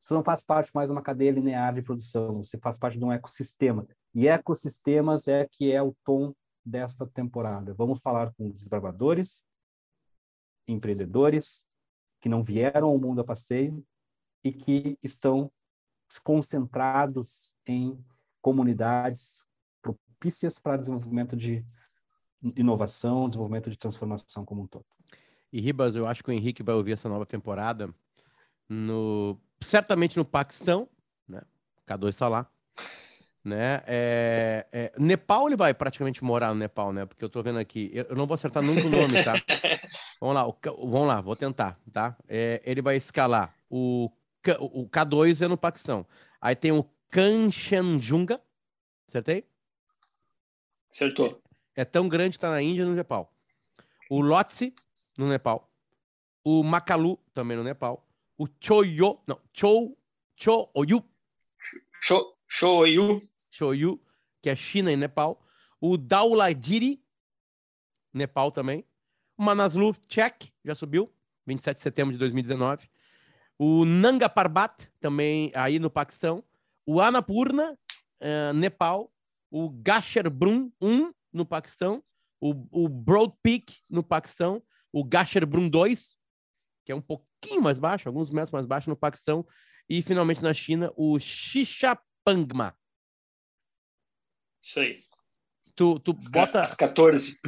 você 0.00 0.12
não 0.12 0.22
faz 0.22 0.42
parte 0.42 0.70
mais 0.74 0.88
de 0.88 0.92
uma 0.92 1.02
cadeia 1.02 1.32
linear 1.32 1.74
de 1.74 1.80
produção, 1.82 2.42
você 2.42 2.58
faz 2.58 2.76
parte 2.76 2.98
de 2.98 3.04
um 3.04 3.10
ecossistema. 3.10 3.86
E 4.14 4.28
ecossistemas 4.28 5.26
é 5.26 5.48
que 5.50 5.72
é 5.72 5.82
o 5.82 5.96
tom 6.04 6.34
desta 6.64 7.06
temporada. 7.06 7.72
Vamos 7.72 8.00
falar 8.00 8.32
com 8.34 8.50
desbravadores, 8.50 9.46
empreendedores 10.68 11.66
que 12.20 12.28
não 12.28 12.42
vieram 12.42 12.88
ao 12.88 12.98
mundo 12.98 13.22
a 13.22 13.24
passeio 13.24 13.84
e 14.42 14.52
que 14.52 14.98
estão 15.02 15.50
concentrados 16.22 17.54
em 17.66 17.98
comunidades 18.42 19.42
propícias 20.24 20.58
para 20.58 20.78
desenvolvimento 20.78 21.36
de 21.36 21.62
inovação, 22.56 23.28
desenvolvimento 23.28 23.70
de 23.70 23.76
transformação 23.76 24.44
como 24.44 24.62
um 24.62 24.66
todo. 24.66 24.86
E 25.52 25.60
Ribas, 25.60 25.94
eu 25.94 26.06
acho 26.06 26.24
que 26.24 26.30
o 26.30 26.32
Henrique 26.32 26.62
vai 26.62 26.74
ouvir 26.74 26.92
essa 26.92 27.08
nova 27.08 27.26
temporada 27.26 27.94
no 28.68 29.38
certamente 29.60 30.16
no 30.16 30.24
Paquistão, 30.24 30.88
né? 31.28 31.42
K2 31.86 32.08
está 32.08 32.28
lá. 32.28 32.46
Né? 33.44 33.82
É, 33.86 34.66
é, 34.72 34.92
Nepal 34.98 35.46
ele 35.46 35.56
vai 35.56 35.74
praticamente 35.74 36.24
morar 36.24 36.48
no 36.48 36.54
Nepal, 36.54 36.90
né? 36.94 37.04
Porque 37.04 37.22
eu 37.22 37.28
tô 37.28 37.42
vendo 37.42 37.58
aqui, 37.58 37.90
eu, 37.92 38.04
eu 38.04 38.16
não 38.16 38.26
vou 38.26 38.34
acertar 38.34 38.62
nunca 38.62 38.86
o 38.86 38.90
nome, 38.90 39.22
tá? 39.22 39.34
vamos 40.18 40.34
lá, 40.34 40.48
o, 40.48 40.56
vamos 40.90 41.06
lá, 41.06 41.20
vou 41.20 41.36
tentar, 41.36 41.78
tá? 41.92 42.16
É, 42.26 42.62
ele 42.64 42.80
vai 42.80 42.96
escalar 42.96 43.54
o, 43.68 44.10
o 44.58 44.88
K2 44.88 45.44
é 45.44 45.48
no 45.48 45.58
Paquistão. 45.58 46.06
Aí 46.40 46.56
tem 46.56 46.72
o 46.72 46.84
Kanchenjunga, 47.10 48.40
acertei? 49.06 49.46
Acertou. 50.94 51.42
É, 51.76 51.82
é 51.82 51.84
tão 51.84 52.08
grande, 52.08 52.38
tá 52.38 52.50
na 52.50 52.62
Índia 52.62 52.82
e 52.82 52.84
no 52.84 52.94
Nepal. 52.94 53.34
O 54.08 54.20
Lhotse, 54.20 54.72
no 55.18 55.28
Nepal. 55.28 55.68
O 56.44 56.62
Makalu, 56.62 57.18
também 57.32 57.56
no 57.56 57.64
Nepal. 57.64 58.06
O 58.38 58.46
Choyo, 58.60 59.20
não, 59.26 59.40
Chou, 59.52 59.98
Choyu. 60.36 61.04
Cho, 62.00 62.36
Choyu. 62.48 63.28
Choyu, 63.50 64.00
que 64.40 64.50
é 64.50 64.56
China 64.56 64.92
e 64.92 64.96
Nepal. 64.96 65.42
O 65.80 65.96
Dauladiri, 65.96 67.02
Nepal 68.12 68.52
também. 68.52 68.84
O 69.36 69.42
Manaslu, 69.42 69.94
Tchek, 70.06 70.52
já 70.64 70.74
subiu, 70.74 71.12
27 71.46 71.76
de 71.76 71.82
setembro 71.82 72.12
de 72.12 72.18
2019. 72.18 72.88
O 73.58 73.84
Nanga 73.84 74.28
Parbat, 74.28 74.90
também 75.00 75.50
aí 75.54 75.78
no 75.78 75.90
Paquistão. 75.90 76.42
O 76.86 77.00
Annapurna, 77.00 77.78
uh, 78.20 78.52
Nepal. 78.54 79.13
O 79.56 79.70
Gasherbrum 79.70 80.72
1, 80.82 81.14
no 81.32 81.46
Paquistão. 81.46 82.02
O, 82.40 82.66
o 82.72 82.88
Broad 82.88 83.32
Peak, 83.40 83.78
no 83.88 84.02
Paquistão. 84.02 84.60
O 84.92 85.04
Gasherbrum 85.04 85.68
2, 85.70 86.18
que 86.84 86.90
é 86.90 86.94
um 86.94 87.00
pouquinho 87.00 87.62
mais 87.62 87.78
baixo, 87.78 88.08
alguns 88.08 88.32
metros 88.32 88.50
mais 88.50 88.66
baixo 88.66 88.90
no 88.90 88.96
Paquistão. 88.96 89.46
E 89.88 90.02
finalmente 90.02 90.42
na 90.42 90.52
China, 90.52 90.92
o 90.96 91.20
Xixapangma. 91.20 92.76
Isso 94.60 94.80
aí. 94.80 95.04
Tu, 95.76 96.00
tu 96.00 96.14
bota. 96.14 96.64
As 96.64 96.74
14. 96.74 97.38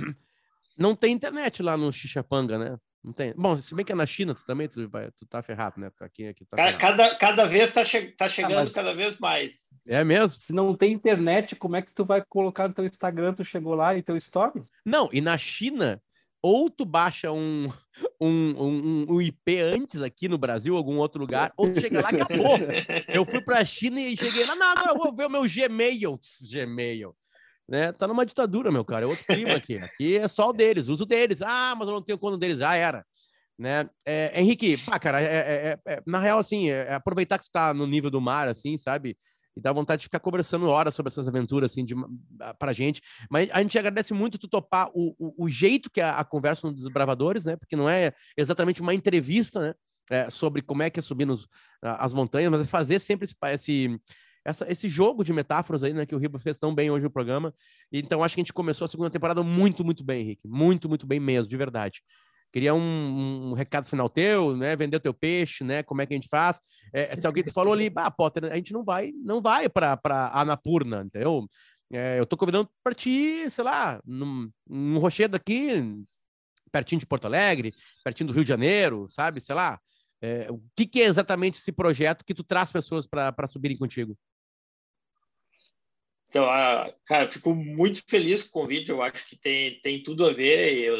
Não 0.78 0.94
tem 0.94 1.12
internet 1.12 1.60
lá 1.60 1.76
no 1.76 1.92
Xixapanga, 1.92 2.56
né? 2.56 2.78
Não 3.06 3.12
tem. 3.12 3.32
Bom, 3.36 3.56
se 3.56 3.72
bem 3.72 3.84
que 3.84 3.92
é 3.92 3.94
na 3.94 4.04
China, 4.04 4.34
tu 4.34 4.44
também 4.44 4.68
tu, 4.68 4.88
vai, 4.88 5.12
tu 5.12 5.24
tá 5.24 5.40
ferrado, 5.40 5.80
né? 5.80 5.92
Aqui, 6.00 6.26
aqui 6.26 6.44
tá 6.44 6.72
cada, 6.72 7.14
cada 7.14 7.46
vez 7.46 7.72
tá, 7.72 7.84
che 7.84 8.08
tá 8.18 8.28
chegando 8.28 8.58
ah, 8.58 8.64
mas... 8.64 8.72
cada 8.72 8.92
vez 8.92 9.16
mais. 9.20 9.54
É 9.86 10.02
mesmo? 10.02 10.42
Se 10.42 10.52
não 10.52 10.74
tem 10.74 10.92
internet, 10.92 11.54
como 11.54 11.76
é 11.76 11.82
que 11.82 11.92
tu 11.92 12.04
vai 12.04 12.20
colocar 12.28 12.66
no 12.66 12.74
teu 12.74 12.84
Instagram, 12.84 13.32
tu 13.32 13.44
chegou 13.44 13.76
lá 13.76 13.96
e 13.96 14.02
teu 14.02 14.16
story? 14.16 14.60
Não, 14.84 15.08
e 15.12 15.20
na 15.20 15.38
China, 15.38 16.02
ou 16.42 16.68
tu 16.68 16.84
baixa 16.84 17.30
um, 17.30 17.72
um, 18.20 18.54
um, 18.58 19.06
um, 19.08 19.22
IP 19.22 19.60
antes 19.60 20.02
aqui 20.02 20.26
no 20.26 20.36
Brasil, 20.36 20.76
algum 20.76 20.96
outro 20.96 21.20
lugar, 21.20 21.52
ou 21.56 21.72
tu 21.72 21.80
chega 21.80 22.02
lá 22.02 22.10
e 22.10 22.20
acabou. 22.20 22.58
Eu 23.06 23.24
fui 23.24 23.40
pra 23.40 23.64
China 23.64 24.00
e 24.00 24.16
cheguei 24.16 24.44
lá, 24.46 24.56
não, 24.56 24.74
não, 24.74 24.86
eu 24.86 24.98
vou 24.98 25.14
ver 25.14 25.26
o 25.26 25.30
meu 25.30 25.42
Gmail. 25.42 26.18
Gmail 26.50 27.14
né? 27.68 27.92
Tá 27.92 28.06
numa 28.06 28.24
ditadura, 28.24 28.70
meu 28.70 28.84
cara. 28.84 29.04
É 29.04 29.08
outro 29.08 29.24
clima 29.24 29.54
aqui. 29.54 29.78
Aqui 29.78 30.16
é 30.16 30.28
só 30.28 30.50
o 30.50 30.52
deles, 30.52 30.88
uso 30.88 31.04
deles. 31.04 31.42
Ah, 31.42 31.74
mas 31.76 31.88
eu 31.88 31.94
não 31.94 32.02
tenho 32.02 32.18
quando 32.18 32.38
deles. 32.38 32.58
Já 32.58 32.74
era. 32.74 33.04
Né? 33.58 33.88
É, 34.04 34.38
Henrique, 34.38 34.76
pá, 34.76 34.98
cara, 34.98 35.20
é, 35.20 35.24
é, 35.24 35.78
é, 35.86 35.94
é 35.94 36.02
na 36.06 36.18
real, 36.20 36.38
assim, 36.38 36.68
é, 36.68 36.92
aproveitar 36.92 37.38
que 37.38 37.46
tu 37.46 37.50
tá 37.50 37.72
no 37.72 37.86
nível 37.86 38.10
do 38.10 38.20
mar, 38.20 38.48
assim, 38.48 38.76
sabe? 38.76 39.16
E 39.56 39.60
dá 39.60 39.72
vontade 39.72 40.00
de 40.00 40.06
ficar 40.06 40.20
conversando 40.20 40.68
horas 40.68 40.94
sobre 40.94 41.08
essas 41.08 41.26
aventuras, 41.26 41.72
assim, 41.72 41.82
de, 41.82 41.94
pra 42.58 42.74
gente. 42.74 43.00
Mas 43.30 43.48
a 43.50 43.62
gente 43.62 43.78
agradece 43.78 44.12
muito 44.12 44.36
tu 44.38 44.46
topar 44.46 44.90
o, 44.94 45.16
o, 45.18 45.46
o 45.46 45.48
jeito 45.48 45.90
que 45.90 46.02
a, 46.02 46.18
a 46.18 46.24
conversa 46.24 46.70
dos 46.70 46.76
desbravadores, 46.76 47.46
né? 47.46 47.56
Porque 47.56 47.74
não 47.74 47.88
é 47.88 48.12
exatamente 48.36 48.82
uma 48.82 48.92
entrevista, 48.92 49.60
né? 49.60 49.74
É, 50.08 50.30
sobre 50.30 50.62
como 50.62 50.82
é 50.84 50.90
que 50.90 51.00
é 51.00 51.02
subir 51.02 51.24
nos, 51.24 51.48
as 51.82 52.12
montanhas, 52.12 52.48
mas 52.48 52.60
é 52.60 52.64
fazer 52.64 53.00
sempre 53.00 53.24
esse, 53.24 53.34
esse, 53.52 54.00
essa, 54.46 54.70
esse 54.70 54.88
jogo 54.88 55.24
de 55.24 55.32
metáforas 55.32 55.82
aí, 55.82 55.92
né, 55.92 56.06
que 56.06 56.14
o 56.14 56.18
Riba 56.18 56.38
fez 56.38 56.56
tão 56.58 56.72
bem 56.72 56.88
hoje 56.88 57.02
no 57.02 57.10
programa. 57.10 57.52
Então, 57.92 58.22
acho 58.22 58.36
que 58.36 58.40
a 58.40 58.44
gente 58.44 58.52
começou 58.52 58.84
a 58.84 58.88
segunda 58.88 59.10
temporada 59.10 59.42
muito, 59.42 59.84
muito 59.84 60.04
bem, 60.04 60.22
Henrique. 60.22 60.46
Muito, 60.46 60.88
muito 60.88 61.06
bem 61.06 61.18
mesmo, 61.18 61.50
de 61.50 61.56
verdade. 61.56 62.00
Queria 62.52 62.72
um, 62.72 63.50
um 63.50 63.52
recado 63.54 63.88
final 63.88 64.08
teu, 64.08 64.56
né? 64.56 64.76
Vender 64.76 64.96
o 64.96 65.00
teu 65.00 65.12
peixe, 65.12 65.64
né? 65.64 65.82
Como 65.82 66.00
é 66.00 66.06
que 66.06 66.14
a 66.14 66.16
gente 66.16 66.28
faz? 66.28 66.60
É, 66.92 67.14
se 67.16 67.26
alguém 67.26 67.42
te 67.42 67.52
falou 67.52 67.74
ali, 67.74 67.90
ah, 67.96 68.10
Potter, 68.10 68.44
a 68.44 68.54
gente 68.54 68.72
não 68.72 68.84
vai, 68.84 69.12
não 69.24 69.42
vai 69.42 69.68
para 69.68 69.98
Anapurna, 70.32 71.02
entendeu? 71.04 71.44
É, 71.92 72.18
eu 72.18 72.24
tô 72.24 72.36
convidando 72.36 72.70
para 72.84 72.94
ti, 72.94 73.50
sei 73.50 73.64
lá, 73.64 74.00
num, 74.06 74.48
num 74.66 74.98
rochedo 74.98 75.36
aqui, 75.36 75.82
pertinho 76.70 77.00
de 77.00 77.06
Porto 77.06 77.26
Alegre, 77.26 77.74
pertinho 78.04 78.28
do 78.28 78.32
Rio 78.32 78.44
de 78.44 78.48
Janeiro, 78.48 79.06
sabe? 79.08 79.40
Sei 79.40 79.54
lá. 79.54 79.80
É, 80.20 80.46
o 80.50 80.62
que, 80.74 80.86
que, 80.86 81.02
é 81.02 81.04
exatamente 81.04 81.58
esse 81.58 81.72
projeto 81.72 82.24
que 82.24 82.34
tu 82.34 82.42
traz 82.42 82.72
pessoas 82.72 83.06
para 83.06 83.46
subirem 83.46 83.76
contigo? 83.76 84.16
Então, 86.28 86.44
a, 86.44 86.92
cara, 87.06 87.28
fico 87.28 87.54
muito 87.54 88.02
feliz 88.08 88.42
com 88.42 88.60
o 88.60 88.62
convite. 88.62 88.90
Eu 88.90 89.02
acho 89.02 89.26
que 89.26 89.36
tem, 89.36 89.80
tem 89.80 90.02
tudo 90.02 90.26
a 90.26 90.32
ver. 90.32 90.78
Eu, 90.78 90.96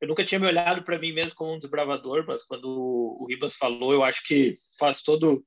eu 0.00 0.08
nunca 0.08 0.24
tinha 0.24 0.38
me 0.38 0.46
olhado 0.46 0.82
para 0.82 0.98
mim 0.98 1.12
mesmo 1.12 1.34
como 1.34 1.54
um 1.54 1.58
desbravador, 1.58 2.24
mas 2.26 2.44
quando 2.44 2.68
o 2.68 3.26
Ribas 3.28 3.54
falou, 3.54 3.92
eu 3.92 4.02
acho 4.02 4.22
que 4.24 4.58
faz 4.78 5.02
todo, 5.02 5.44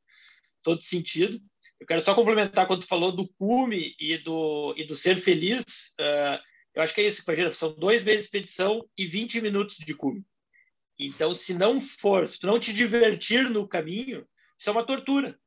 todo 0.63 0.82
sentido. 0.82 1.39
Eu 1.80 1.86
quero 1.86 2.01
só 2.01 2.15
complementar 2.15 2.65
quando 2.65 2.82
tu 2.82 2.88
falou 2.88 3.11
do 3.11 3.28
cume 3.38 3.95
e 3.99 4.18
do, 4.18 4.74
e 4.76 4.86
do 4.86 4.95
ser 4.95 5.18
feliz. 5.18 5.63
Uh, 5.99 6.41
eu 6.74 6.82
acho 6.82 6.93
que 6.93 7.01
é 7.01 7.07
isso, 7.07 7.24
imagina, 7.26 7.51
são 7.51 7.74
dois 7.74 8.03
meses 8.03 8.22
de 8.22 8.26
expedição 8.26 8.88
e 8.97 9.07
20 9.07 9.41
minutos 9.41 9.78
de 9.78 9.93
cume. 9.93 10.24
Então, 10.99 11.34
se 11.34 11.53
não 11.53 11.80
for, 11.80 12.28
se 12.28 12.43
não 12.43 12.59
te 12.59 12.74
divertir 12.74 13.49
no 13.49 13.68
caminho, 13.68 14.28
isso 14.59 14.70
é 14.70 14.72
uma 14.72 14.86
tortura. 14.86 15.39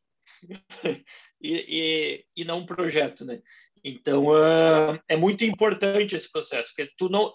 E, 1.41 2.24
e, 2.36 2.43
e, 2.43 2.45
não 2.45 2.59
um 2.59 2.66
projeto, 2.66 3.24
né? 3.24 3.41
Então, 3.82 4.26
uh, 4.26 4.99
é 5.09 5.16
muito 5.16 5.45
importante 5.45 6.14
esse 6.14 6.30
processo, 6.30 6.70
porque 6.74 6.93
tu 6.99 7.09
não, 7.09 7.32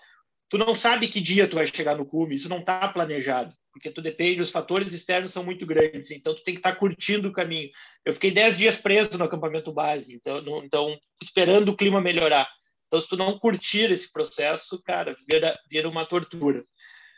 tu 0.49 0.57
não 0.57 0.75
sabe 0.75 1.07
que 1.07 1.19
dia 1.19 1.47
tu 1.47 1.55
vai 1.55 1.65
chegar 1.65 1.97
no 1.97 2.05
cume, 2.05 2.35
isso 2.35 2.47
não 2.47 2.59
está 2.59 2.87
planejado, 2.87 3.53
porque 3.73 3.89
tu 3.89 4.01
depende, 4.01 4.41
os 4.41 4.51
fatores 4.51 4.93
externos 4.93 5.31
são 5.31 5.43
muito 5.43 5.65
grandes, 5.65 6.11
então 6.11 6.35
tu 6.35 6.43
tem 6.43 6.53
que 6.53 6.59
estar 6.59 6.73
tá 6.73 6.77
curtindo 6.77 7.29
o 7.29 7.33
caminho. 7.33 7.69
Eu 8.05 8.13
fiquei 8.13 8.31
10 8.31 8.57
dias 8.57 8.77
preso 8.77 9.17
no 9.17 9.25
acampamento 9.25 9.73
base, 9.73 10.13
então, 10.13 10.41
no, 10.41 10.63
então 10.63 10.97
esperando 11.21 11.69
o 11.69 11.77
clima 11.77 11.99
melhorar. 11.99 12.47
Então, 12.87 13.01
se 13.01 13.09
tu 13.09 13.17
não 13.17 13.39
curtir 13.39 13.91
esse 13.91 14.11
processo, 14.11 14.81
cara, 14.83 15.17
vira, 15.27 15.57
vira 15.69 15.89
uma 15.89 16.05
tortura. 16.05 16.63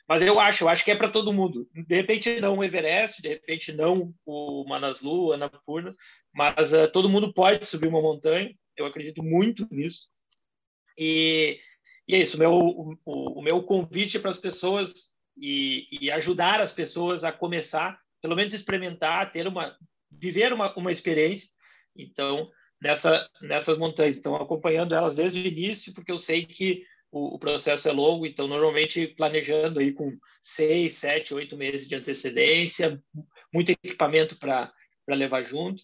Mas 0.07 0.21
eu 0.21 0.39
acho, 0.39 0.63
eu 0.63 0.69
acho 0.69 0.85
que 0.85 0.91
é 0.91 0.95
para 0.95 1.09
todo 1.09 1.33
mundo. 1.33 1.67
De 1.73 1.95
repente 1.95 2.39
não 2.39 2.57
o 2.57 2.63
Everest, 2.63 3.21
de 3.21 3.27
repente 3.27 3.73
não 3.73 4.13
o 4.25 4.63
Manaslu, 4.67 5.33
Annapurna, 5.33 5.93
mas 6.33 6.71
uh, 6.71 6.89
todo 6.91 7.09
mundo 7.09 7.33
pode 7.33 7.65
subir 7.65 7.87
uma 7.87 8.01
montanha. 8.01 8.53
Eu 8.77 8.85
acredito 8.85 9.21
muito 9.21 9.67
nisso. 9.69 10.07
E, 10.97 11.59
e 12.07 12.15
é 12.15 12.19
isso. 12.19 12.37
Meu, 12.37 12.53
o, 12.53 12.97
o 13.05 13.41
meu 13.41 13.61
convite 13.63 14.17
para 14.17 14.31
as 14.31 14.39
pessoas 14.39 14.93
e, 15.35 15.87
e, 15.91 16.09
ajudar 16.11 16.61
as 16.61 16.71
pessoas 16.71 17.23
a 17.23 17.31
começar, 17.31 17.99
pelo 18.21 18.35
menos 18.35 18.53
experimentar, 18.53 19.31
ter 19.31 19.45
uma, 19.47 19.75
viver 20.09 20.53
uma, 20.53 20.73
uma 20.75 20.91
experiência. 20.91 21.49
Então, 21.95 22.49
nessa, 22.81 23.29
nessas 23.41 23.77
montanhas. 23.77 24.17
Então, 24.17 24.35
acompanhando 24.35 24.95
elas 24.95 25.15
desde 25.15 25.39
o 25.39 25.45
início, 25.45 25.93
porque 25.93 26.11
eu 26.11 26.17
sei 26.17 26.45
que 26.45 26.83
o, 27.11 27.35
o, 27.35 27.39
processo 27.39 27.87
é 27.87 27.91
longo, 27.91 28.25
então 28.25 28.47
normalmente 28.47 29.07
planejando 29.07 29.79
aí 29.79 29.93
com 29.93 30.11
seis, 30.41 30.95
sete, 30.95 31.33
oito 31.33 31.55
meses 31.55 31.87
de 31.87 31.95
antecedência, 31.95 33.01
muito 33.53 33.71
equipamento 33.71 34.37
para 34.37 34.71
levar 35.07 35.43
junto. 35.43 35.83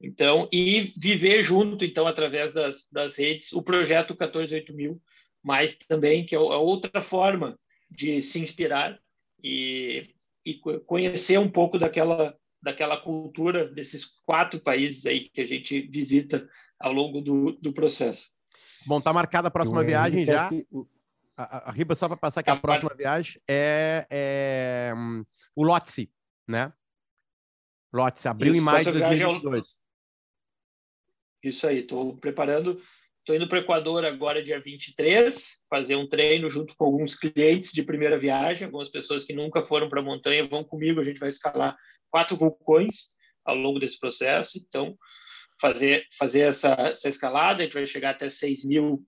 Então, 0.00 0.48
e 0.52 0.92
viver 0.96 1.42
junto, 1.42 1.84
então, 1.84 2.06
através 2.06 2.52
das, 2.52 2.86
das 2.90 3.16
redes, 3.16 3.52
o 3.52 3.62
projeto 3.62 4.14
148 4.14 5.00
mas 5.42 5.76
também 5.76 6.24
que 6.24 6.34
é 6.34 6.38
outra 6.38 7.02
forma 7.02 7.58
de 7.90 8.20
se 8.22 8.40
inspirar 8.40 8.98
e, 9.42 10.14
e 10.44 10.54
conhecer 10.86 11.38
um 11.38 11.50
pouco 11.50 11.78
daquela, 11.78 12.36
daquela 12.62 12.96
cultura 12.96 13.66
desses 13.66 14.04
quatro 14.24 14.58
países 14.58 15.04
aí 15.06 15.28
que 15.28 15.40
a 15.40 15.46
gente 15.46 15.82
visita 15.82 16.48
ao 16.80 16.92
longo 16.92 17.20
do, 17.20 17.52
do 17.52 17.72
processo. 17.72 18.33
Bom, 18.86 19.00
tá 19.00 19.12
marcada 19.12 19.48
a 19.48 19.50
próxima 19.50 19.80
o 19.80 19.84
viagem 19.84 20.26
já. 20.26 20.48
Que... 20.48 20.66
A, 21.36 21.68
a, 21.68 21.72
Riba, 21.72 21.94
só 21.94 22.06
para 22.06 22.16
passar 22.16 22.42
que 22.42 22.50
a 22.50 22.56
próxima 22.56 22.94
viagem 22.94 23.40
é, 23.48 24.06
é 24.08 24.92
um, 24.94 25.24
o 25.56 25.64
Lotse, 25.64 26.10
né? 26.46 26.72
Lotse, 27.92 28.28
abriu 28.28 28.52
Isso, 28.52 28.60
em 28.60 28.64
maio 28.64 28.84
de 28.84 28.92
2022. 28.92 29.78
Isso 31.42 31.66
aí, 31.66 31.78
estou 31.78 32.16
preparando. 32.16 32.80
Estou 33.20 33.34
indo 33.34 33.48
para 33.48 33.58
o 33.58 33.60
Equador 33.62 34.04
agora, 34.04 34.42
dia 34.42 34.60
23, 34.60 35.62
fazer 35.68 35.96
um 35.96 36.06
treino 36.06 36.50
junto 36.50 36.76
com 36.76 36.84
alguns 36.84 37.14
clientes 37.14 37.72
de 37.72 37.82
primeira 37.82 38.18
viagem, 38.18 38.66
algumas 38.66 38.90
pessoas 38.90 39.24
que 39.24 39.32
nunca 39.32 39.62
foram 39.62 39.88
para 39.88 40.00
a 40.00 40.04
montanha 40.04 40.46
vão 40.46 40.62
comigo. 40.62 41.00
A 41.00 41.04
gente 41.04 41.18
vai 41.18 41.30
escalar 41.30 41.74
quatro 42.10 42.36
vulcões 42.36 43.14
ao 43.44 43.56
longo 43.56 43.80
desse 43.80 43.98
processo. 43.98 44.58
Então, 44.58 44.96
fazer, 45.60 46.06
fazer 46.18 46.40
essa, 46.40 46.72
essa 46.72 47.08
escalada, 47.08 47.62
a 47.62 47.64
gente 47.64 47.74
vai 47.74 47.86
chegar 47.86 48.10
até 48.10 48.28
6 48.28 48.64
mil, 48.64 49.04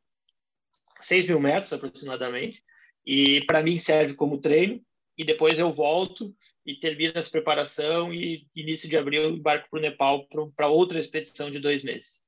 6 1.01 1.27
mil 1.27 1.41
metros 1.41 1.73
aproximadamente, 1.73 2.63
e 3.05 3.45
para 3.47 3.63
mim 3.63 3.79
serve 3.79 4.15
como 4.15 4.41
treino, 4.41 4.81
e 5.17 5.25
depois 5.25 5.59
eu 5.59 5.73
volto 5.73 6.35
e 6.67 6.75
termino 6.75 7.13
essa 7.15 7.31
preparação 7.31 8.13
e 8.13 8.47
início 8.55 8.89
de 8.89 8.97
abril 8.97 9.31
embarco 9.31 9.69
para 9.71 9.79
o 9.79 9.83
Nepal 9.83 10.27
para 10.57 10.67
outra 10.67 10.99
expedição 10.99 11.51
de 11.51 11.61
dois 11.61 11.85
meses. 11.85 12.21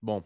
Bom, 0.00 0.22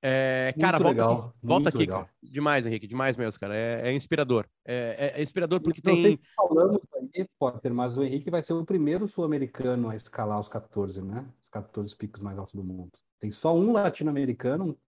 é, 0.00 0.54
cara, 0.60 0.78
volta 0.78 0.90
legal, 0.90 1.12
aqui, 1.12 1.38
volta 1.42 1.68
aqui 1.70 1.86
cara. 1.86 2.08
demais, 2.22 2.64
Henrique, 2.64 2.86
demais 2.86 3.16
mesmo, 3.16 3.38
cara. 3.40 3.56
É, 3.56 3.88
é 3.88 3.92
inspirador. 3.92 4.46
É, 4.64 5.12
é, 5.16 5.20
é 5.20 5.22
inspirador 5.22 5.60
porque 5.60 5.80
Não 5.84 5.94
tem. 5.94 6.20
Falamos 6.36 6.80
aí, 6.94 7.28
Potter, 7.38 7.74
mas 7.74 7.98
o 7.98 8.04
Henrique 8.04 8.30
vai 8.30 8.42
ser 8.42 8.52
o 8.52 8.64
primeiro 8.64 9.08
sul-americano 9.08 9.90
a 9.90 9.96
escalar 9.96 10.38
os 10.38 10.46
14, 10.46 11.02
né? 11.02 11.26
Os 11.42 11.48
14 11.48 11.96
picos 11.96 12.20
mais 12.20 12.38
altos 12.38 12.54
do 12.54 12.62
mundo. 12.62 12.92
Tem 13.18 13.32
só 13.32 13.56
um 13.56 13.72
latino-americano 13.72 14.78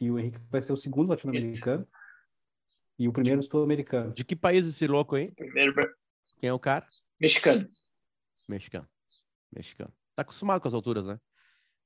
e 0.00 0.10
o 0.10 0.18
Henrique 0.18 0.38
vai 0.48 0.62
ser 0.62 0.72
o 0.72 0.76
segundo 0.76 1.08
latino-americano 1.08 1.86
e 2.96 3.08
o 3.08 3.12
primeiro 3.12 3.42
sul-americano. 3.42 4.12
De 4.12 4.24
que 4.24 4.36
país 4.36 4.66
esse 4.68 4.86
louco 4.86 5.16
aí? 5.16 5.32
Primeiro. 5.32 5.74
Quem 6.38 6.48
é 6.48 6.52
o 6.52 6.60
cara? 6.60 6.86
Mexicano. 7.20 7.68
Mexicano. 8.48 8.86
Mexicano. 9.50 9.92
Tá 10.14 10.22
acostumado 10.22 10.60
com 10.60 10.68
as 10.68 10.74
alturas, 10.74 11.04
né? 11.06 11.18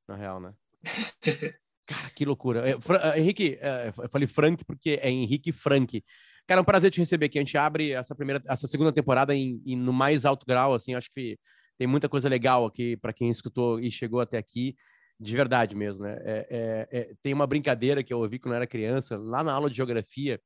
Na 0.07 0.17
real, 0.17 0.39
né? 0.39 0.55
Cara, 1.89 2.11
que 2.11 2.27
loucura. 2.27 2.69
É, 2.69 2.73
é, 2.73 3.19
Henrique, 3.19 3.59
é, 3.63 3.95
eu 3.97 4.11
falei 4.11 4.29
Frank 4.29 4.63
porque 4.63 5.01
é 5.03 5.11
Henrique 5.11 5.53
Frank. 5.53 6.05
Cara, 6.47 6.61
é 6.61 6.63
um 6.63 6.65
prazer 6.65 6.91
te 6.91 7.01
receber 7.01 7.27
aqui. 7.27 7.39
A 7.39 7.41
gente 7.41 7.57
abre 7.57 7.93
essa 7.93 8.15
primeira, 8.15 8.43
essa 8.47 8.69
segunda 8.69 8.93
temporada 8.93 9.35
em, 9.35 9.63
em 9.65 9.75
no 9.75 9.91
mais 9.91 10.27
alto 10.27 10.45
grau, 10.47 10.75
assim, 10.75 10.95
acho 10.95 11.11
que 11.11 11.39
tem 11.79 11.87
muita 11.87 12.07
coisa 12.07 12.29
legal 12.29 12.67
aqui 12.67 12.95
para 12.99 13.11
quem 13.11 13.31
escutou 13.31 13.81
e 13.81 13.91
chegou 13.91 14.21
até 14.21 14.37
aqui, 14.37 14.77
de 15.19 15.35
verdade 15.35 15.75
mesmo, 15.75 16.03
né? 16.03 16.19
É, 16.21 16.47
é, 16.51 16.99
é, 17.01 17.15
tem 17.23 17.33
uma 17.33 17.47
brincadeira 17.47 18.03
que 18.05 18.13
eu 18.13 18.19
ouvi 18.19 18.39
quando 18.39 18.53
eu 18.53 18.57
era 18.57 18.67
criança, 18.67 19.17
lá 19.17 19.43
na 19.43 19.55
aula 19.55 19.71
de 19.71 19.77
geografia, 19.77 20.39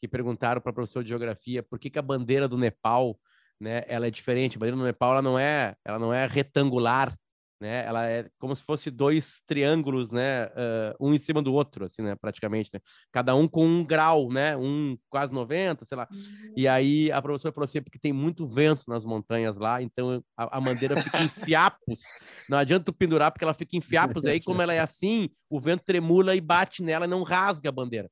que 0.00 0.08
perguntaram 0.08 0.60
para 0.60 0.70
o 0.70 0.74
professor 0.74 1.04
de 1.04 1.10
geografia 1.10 1.62
por 1.62 1.78
que, 1.78 1.90
que 1.90 1.98
a 1.98 2.02
bandeira 2.02 2.48
do 2.48 2.58
Nepal, 2.58 3.16
né, 3.60 3.84
ela 3.86 4.08
é 4.08 4.10
diferente. 4.10 4.56
A 4.56 4.58
bandeira 4.58 4.76
do 4.76 4.82
Nepal, 4.82 5.12
ela 5.12 5.22
não 5.22 5.38
é, 5.38 5.76
ela 5.84 5.98
não 5.98 6.12
é 6.12 6.26
retangular, 6.26 7.16
né? 7.60 7.84
Ela 7.84 8.06
é 8.06 8.28
como 8.38 8.54
se 8.54 8.62
fosse 8.62 8.90
dois 8.90 9.40
triângulos, 9.46 10.10
né? 10.10 10.46
Uh, 10.46 11.08
um 11.08 11.14
em 11.14 11.18
cima 11.18 11.42
do 11.42 11.52
outro, 11.52 11.84
assim, 11.84 12.02
né? 12.02 12.14
Praticamente, 12.16 12.70
né? 12.72 12.80
Cada 13.12 13.34
um 13.34 13.48
com 13.48 13.66
um 13.66 13.84
grau, 13.84 14.28
né? 14.30 14.56
Um 14.56 14.96
quase 15.08 15.32
90, 15.32 15.84
sei 15.84 15.96
lá. 15.96 16.08
E 16.56 16.66
uhum. 16.66 16.72
aí 16.72 17.12
a 17.12 17.20
professora 17.20 17.52
falou 17.52 17.64
assim, 17.64 17.82
porque 17.82 17.98
tem 17.98 18.12
muito 18.12 18.46
vento 18.46 18.84
nas 18.88 19.04
montanhas 19.04 19.56
lá, 19.56 19.82
então 19.82 20.22
a, 20.36 20.58
a 20.58 20.60
bandeira 20.60 21.02
fica 21.02 21.22
em 21.22 21.28
fiapos. 21.28 22.00
Não 22.48 22.58
adianta 22.58 22.84
tu 22.84 22.92
pendurar 22.92 23.30
porque 23.30 23.44
ela 23.44 23.54
fica 23.54 23.76
em 23.76 23.80
fiapos. 23.80 24.24
Aí, 24.24 24.40
como 24.40 24.62
ela 24.62 24.74
é 24.74 24.80
assim, 24.80 25.28
o 25.50 25.60
vento 25.60 25.84
tremula 25.84 26.34
e 26.34 26.40
bate 26.40 26.82
nela 26.82 27.04
e 27.04 27.08
não 27.08 27.22
rasga 27.22 27.68
a 27.68 27.72
bandeira. 27.72 28.10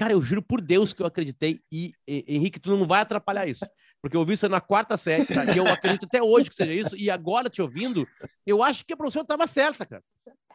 Cara, 0.00 0.14
eu 0.14 0.22
juro 0.22 0.40
por 0.40 0.62
Deus 0.62 0.94
que 0.94 1.02
eu 1.02 1.06
acreditei. 1.06 1.60
E, 1.70 1.92
e 2.08 2.24
Henrique, 2.26 2.58
tu 2.58 2.70
não 2.70 2.86
vai 2.86 3.02
atrapalhar 3.02 3.46
isso. 3.46 3.66
Porque 4.02 4.16
eu 4.16 4.20
ouvi 4.20 4.34
isso 4.34 4.48
na 4.48 4.60
quarta 4.60 4.96
série, 4.96 5.26
e 5.54 5.58
eu 5.58 5.66
acredito 5.66 6.06
até 6.06 6.22
hoje 6.22 6.48
que 6.48 6.56
seja 6.56 6.72
isso. 6.72 6.96
E 6.96 7.10
agora, 7.10 7.50
te 7.50 7.60
ouvindo, 7.60 8.08
eu 8.46 8.62
acho 8.62 8.84
que 8.84 8.94
a 8.94 8.96
professora 8.96 9.24
estava 9.24 9.46
certa, 9.46 9.84
cara. 9.84 10.02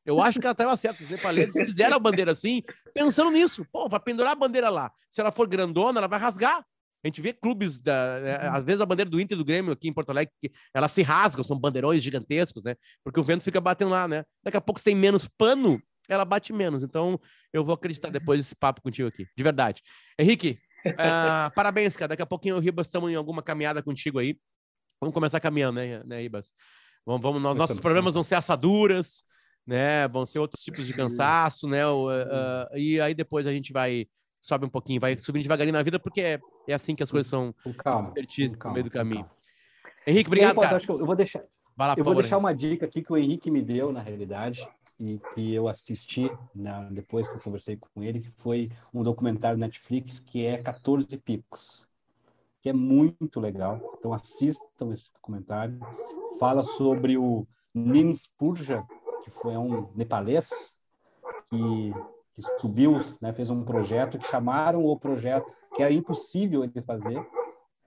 Eu 0.06 0.22
acho 0.22 0.40
que 0.40 0.46
ela 0.46 0.52
estava 0.52 0.78
certa. 0.78 1.04
Os 1.04 1.10
nepaleses 1.10 1.54
fizeram 1.54 1.96
a 1.96 2.00
bandeira 2.00 2.32
assim, 2.32 2.62
pensando 2.94 3.32
nisso. 3.32 3.66
Pô, 3.72 3.90
vai 3.90 4.00
pendurar 4.00 4.34
a 4.34 4.36
bandeira 4.36 4.70
lá. 4.70 4.92
Se 5.10 5.20
ela 5.20 5.32
for 5.32 5.48
grandona, 5.48 6.00
ela 6.00 6.08
vai 6.08 6.20
rasgar. 6.20 6.64
A 7.04 7.08
gente 7.08 7.22
vê 7.22 7.34
clubes, 7.34 7.80
da, 7.80 8.20
né, 8.20 8.36
às 8.50 8.64
vezes 8.64 8.82
a 8.82 8.86
bandeira 8.86 9.10
do 9.10 9.22
Inter 9.22 9.36
e 9.36 9.38
do 9.38 9.46
Grêmio 9.46 9.72
aqui 9.72 9.88
em 9.88 9.94
Porto 9.94 10.10
Alegre, 10.10 10.34
ela 10.74 10.88
se 10.88 11.04
rasga, 11.04 11.44
são 11.44 11.58
bandeirões 11.58 12.02
gigantescos, 12.02 12.64
né? 12.64 12.76
Porque 13.04 13.20
o 13.20 13.24
vento 13.24 13.44
fica 13.44 13.62
batendo 13.62 13.92
lá, 13.92 14.08
né? 14.08 14.24
Daqui 14.44 14.58
a 14.58 14.62
pouco 14.62 14.80
você 14.80 14.86
tem 14.86 14.96
menos 14.96 15.28
pano, 15.28 15.80
ela 16.10 16.26
bate 16.26 16.52
menos. 16.52 16.82
Então, 16.82 17.20
eu 17.54 17.64
vou 17.64 17.76
acreditar 17.76 18.10
depois 18.10 18.40
desse 18.40 18.56
papo 18.56 18.82
contigo 18.82 19.08
aqui, 19.08 19.28
de 19.38 19.44
verdade. 19.44 19.84
Henrique, 20.18 20.60
uh, 20.90 21.54
parabéns, 21.56 21.96
cara. 21.96 22.10
Daqui 22.10 22.22
a 22.22 22.26
pouquinho 22.26 22.56
o 22.56 22.60
Ribas 22.60 22.88
estamos 22.88 23.12
em 23.12 23.16
alguma 23.16 23.42
caminhada 23.42 23.82
contigo 23.82 24.20
aí. 24.20 24.38
Vamos 25.00 25.14
começar 25.14 25.40
caminhando, 25.40 25.76
né, 25.76 26.02
né 26.06 26.22
Ribas? 26.22 26.52
Vamos, 27.06 27.22
vamos, 27.22 27.56
nossos 27.56 27.80
problemas 27.80 28.14
vão 28.14 28.24
ser 28.24 28.36
assaduras, 28.36 29.24
né? 29.66 30.08
Vão 30.08 30.26
ser 30.26 30.40
outros 30.40 30.64
tipos 30.64 30.88
de 30.88 30.94
cansaço, 30.94 31.68
né? 31.68 31.86
Uh, 31.88 32.08
uh, 32.08 32.78
e 32.78 33.00
aí 33.00 33.14
depois 33.14 33.46
a 33.46 33.52
gente 33.52 33.72
vai 33.72 34.08
sobe 34.46 34.66
um 34.66 34.70
pouquinho, 34.70 35.02
vai 35.02 35.18
subindo 35.18 35.42
devagarinho 35.42 35.74
na 35.74 35.82
vida, 35.82 36.00
porque 36.00 36.22
é, 36.22 36.40
é 36.68 36.74
assim 36.74 36.96
que 36.96 37.02
as 37.02 37.10
coisas 37.10 37.28
são 37.28 37.54
calma, 37.80 38.10
divertidas 38.10 38.60
no 38.64 38.72
meio 38.74 38.84
do 38.84 38.92
caminho. 38.92 39.26
Henrique, 40.06 40.30
obrigado, 40.30 40.62
aí, 40.62 40.70
cara. 40.70 40.84
eu 40.88 41.06
vou 41.06 41.16
deixar, 41.16 41.44
lá, 41.78 41.96
eu 41.98 42.04
vou 42.04 42.16
deixar 42.16 42.38
uma 42.38 42.54
dica 42.54 42.86
aqui 42.86 43.02
que 43.04 43.12
o 43.12 43.18
Henrique 43.18 43.52
me 43.52 43.62
deu, 43.62 43.92
na 43.92 44.00
realidade, 44.00 44.68
e 45.00 45.20
que 45.34 45.54
eu 45.54 45.68
assisti 45.68 46.32
né, 46.54 46.88
depois 46.92 47.28
que 47.28 47.36
eu 47.36 47.42
conversei 47.42 47.78
com 47.78 48.02
ele, 48.02 48.22
que 48.22 48.32
foi 48.32 48.72
um 48.94 49.04
documentário 49.04 49.58
Netflix 49.58 50.20
que 50.20 50.46
é 50.46 50.62
14 50.62 51.18
Picos, 51.18 51.88
que 52.62 52.70
é 52.70 52.74
muito 52.74 53.40
legal. 53.40 53.98
Então 54.00 54.14
assistam 54.14 54.94
esse 54.94 55.14
documentário. 55.14 55.78
Fala 56.40 56.64
sobre 56.64 57.18
o 57.18 57.46
Nins 57.74 58.28
Purja, 58.38 58.86
que 59.24 59.30
foi 59.30 59.58
um 59.58 59.90
nepalês 59.96 60.78
que, 61.50 61.94
que 62.34 62.42
subiu, 62.60 63.00
né, 63.20 63.34
fez 63.34 63.50
um 63.50 63.64
projeto 63.66 64.18
que 64.18 64.28
chamaram 64.28 64.86
o 64.86 64.98
projeto 64.98 65.52
que 65.76 65.84
era 65.84 65.94
impossível 65.94 66.64
ele 66.64 66.82
fazer, 66.82 67.22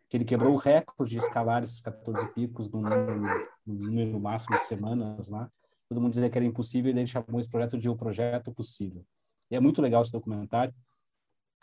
que 0.09 0.17
ele 0.17 0.25
quebrou 0.25 0.53
o 0.53 0.57
recorde 0.57 1.13
de 1.13 1.19
escalar 1.19 1.63
esses 1.63 1.81
14 1.81 2.29
picos 2.35 2.71
no 2.71 2.83
número, 3.73 4.19
máximo 4.21 4.57
de 4.57 4.65
semanas 4.65 5.29
lá 5.29 5.51
todo 5.89 6.01
mundo 6.01 6.13
dizia 6.13 6.29
que 6.29 6.37
era 6.37 6.45
impossível, 6.45 6.93
e 6.95 6.99
ele 6.99 7.07
chamou 7.07 7.41
esse 7.41 7.49
projeto 7.49 7.79
de 7.79 7.89
O 7.89 7.97
Projeto 7.97 8.53
Possível. 8.53 9.05
E 9.51 9.57
é 9.57 9.61
muito 9.61 9.81
legal 9.81 10.03
esse 10.03 10.13
documentário. 10.13 10.75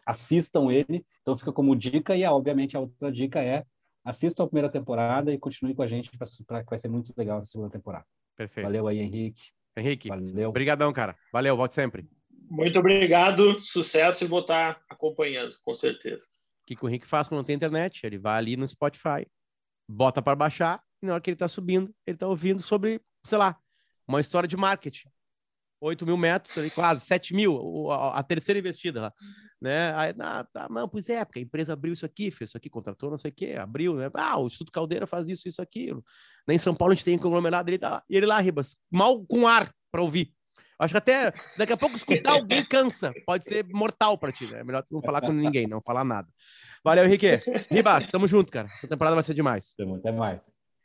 Assistam 0.06 0.72
ele, 0.72 1.06
então 1.22 1.38
fica 1.38 1.54
como 1.54 1.76
dica, 1.76 2.16
e 2.16 2.26
obviamente 2.26 2.76
a 2.76 2.80
outra 2.80 3.12
dica 3.12 3.42
é 3.42 3.64
assistam 4.04 4.44
a 4.44 4.48
primeira 4.48 4.70
temporada 4.70 5.34
e 5.34 5.38
continue 5.38 5.74
com 5.74 5.82
a 5.82 5.88
gente, 5.88 6.12
para 6.46 6.64
que 6.64 6.70
vai 6.70 6.80
ser 6.80 6.88
muito 6.88 7.12
legal 7.18 7.40
a 7.40 7.46
segunda 7.46 7.72
temporada. 7.72 8.06
Perfeito. 8.36 8.66
Valeu 8.66 8.88
aí, 8.88 9.00
Henrique. 9.00 9.52
Henrique, 9.76 10.10
Valeu. 10.10 10.50
obrigadão, 10.50 10.94
cara. 10.94 11.16
Valeu, 11.34 11.58
volte 11.58 11.74
sempre. 11.74 12.08
Muito 12.50 12.78
obrigado, 12.78 13.60
sucesso 13.62 14.24
e 14.24 14.28
vou 14.28 14.42
estar 14.42 14.80
acompanhando, 14.88 15.56
com 15.64 15.74
certeza. 15.74 16.24
O 16.26 16.68
que, 16.68 16.76
que 16.76 16.86
o 16.86 16.88
Henrique 16.88 17.08
faz 17.08 17.28
quando 17.28 17.40
não 17.40 17.44
tem 17.44 17.56
internet? 17.56 18.06
Ele 18.06 18.20
vai 18.20 18.38
ali 18.38 18.56
no 18.56 18.68
Spotify, 18.68 19.26
bota 19.90 20.22
para 20.22 20.36
baixar, 20.36 20.84
na 21.06 21.14
hora 21.14 21.22
que 21.22 21.30
ele 21.30 21.36
está 21.36 21.48
subindo, 21.48 21.94
ele 22.06 22.16
está 22.16 22.28
ouvindo 22.28 22.62
sobre, 22.62 23.02
sei 23.24 23.38
lá, 23.38 23.58
uma 24.08 24.22
história 24.22 24.48
de 24.48 24.58
marketing. 24.58 25.10
8 25.82 26.06
mil 26.06 26.18
metros, 26.18 26.56
quase 26.74 27.06
7 27.06 27.34
mil, 27.34 27.92
a, 27.92 28.24
terceira 28.24 28.60
investida 28.60 29.02
lá, 29.02 29.14
né? 29.62 29.94
Aí, 29.96 30.16
ah, 30.20 30.46
tá, 30.52 30.68
não, 30.70 30.88
pois 30.88 31.10
é, 31.10 31.24
porque 31.24 31.40
a 31.40 31.42
empresa 31.42 31.74
abriu 31.74 31.94
isso 31.94 32.06
aqui, 32.06 32.32
fez 32.32 32.50
isso 32.50 32.58
aqui, 32.58 32.70
contratou 32.70 33.10
não 33.10 33.18
sei 33.18 33.30
o 33.30 33.34
quê, 33.34 33.56
abriu, 33.60 33.96
né? 33.96 34.10
Ah, 34.14 34.40
o 34.40 34.48
Instituto 34.48 34.72
Caldeira 34.72 35.06
faz 35.06 35.28
isso, 35.28 35.48
isso, 35.48 35.62
aquilo. 35.62 36.04
Nem 36.48 36.56
em 36.56 36.60
São 36.60 36.74
Paulo 36.74 36.94
a 36.94 36.96
gente 36.96 37.06
tem 37.06 37.18
conglomerado, 37.18 37.70
ele 37.70 37.78
tá 37.78 37.90
lá, 37.90 38.04
e 38.10 38.18
ele 38.18 38.26
lá, 38.26 38.40
Ribas, 38.40 38.78
mal 38.90 39.24
com 39.26 39.48
ar 39.48 39.72
para 39.92 40.02
ouvir. 40.02 40.34
Acho 40.80 40.94
que 40.94 40.98
até 40.98 41.32
daqui 41.58 41.72
a 41.72 41.78
pouco 41.78 41.96
escutar 41.96 42.34
alguém 42.34 42.66
cansa, 42.66 43.14
pode 43.26 43.46
ser 43.46 43.66
mortal 43.70 44.18
para 44.18 44.32
ti, 44.32 44.46
né? 44.48 44.60
É 44.60 44.64
melhor 44.64 44.84
tu 44.84 44.94
não 44.94 45.02
falar 45.02 45.22
com 45.22 45.32
ninguém, 45.32 45.68
não 45.68 45.82
falar 45.82 46.04
nada. 46.04 46.28
Valeu, 46.84 47.06
Henrique. 47.06 47.42
Ribas, 47.70 48.08
tamo 48.08 48.28
junto, 48.28 48.52
cara. 48.52 48.68
Essa 48.68 48.88
temporada 48.88 49.16
vai 49.16 49.24
ser 49.24 49.34
demais. 49.34 49.74
Até 50.00 50.12
mais. 50.12 50.42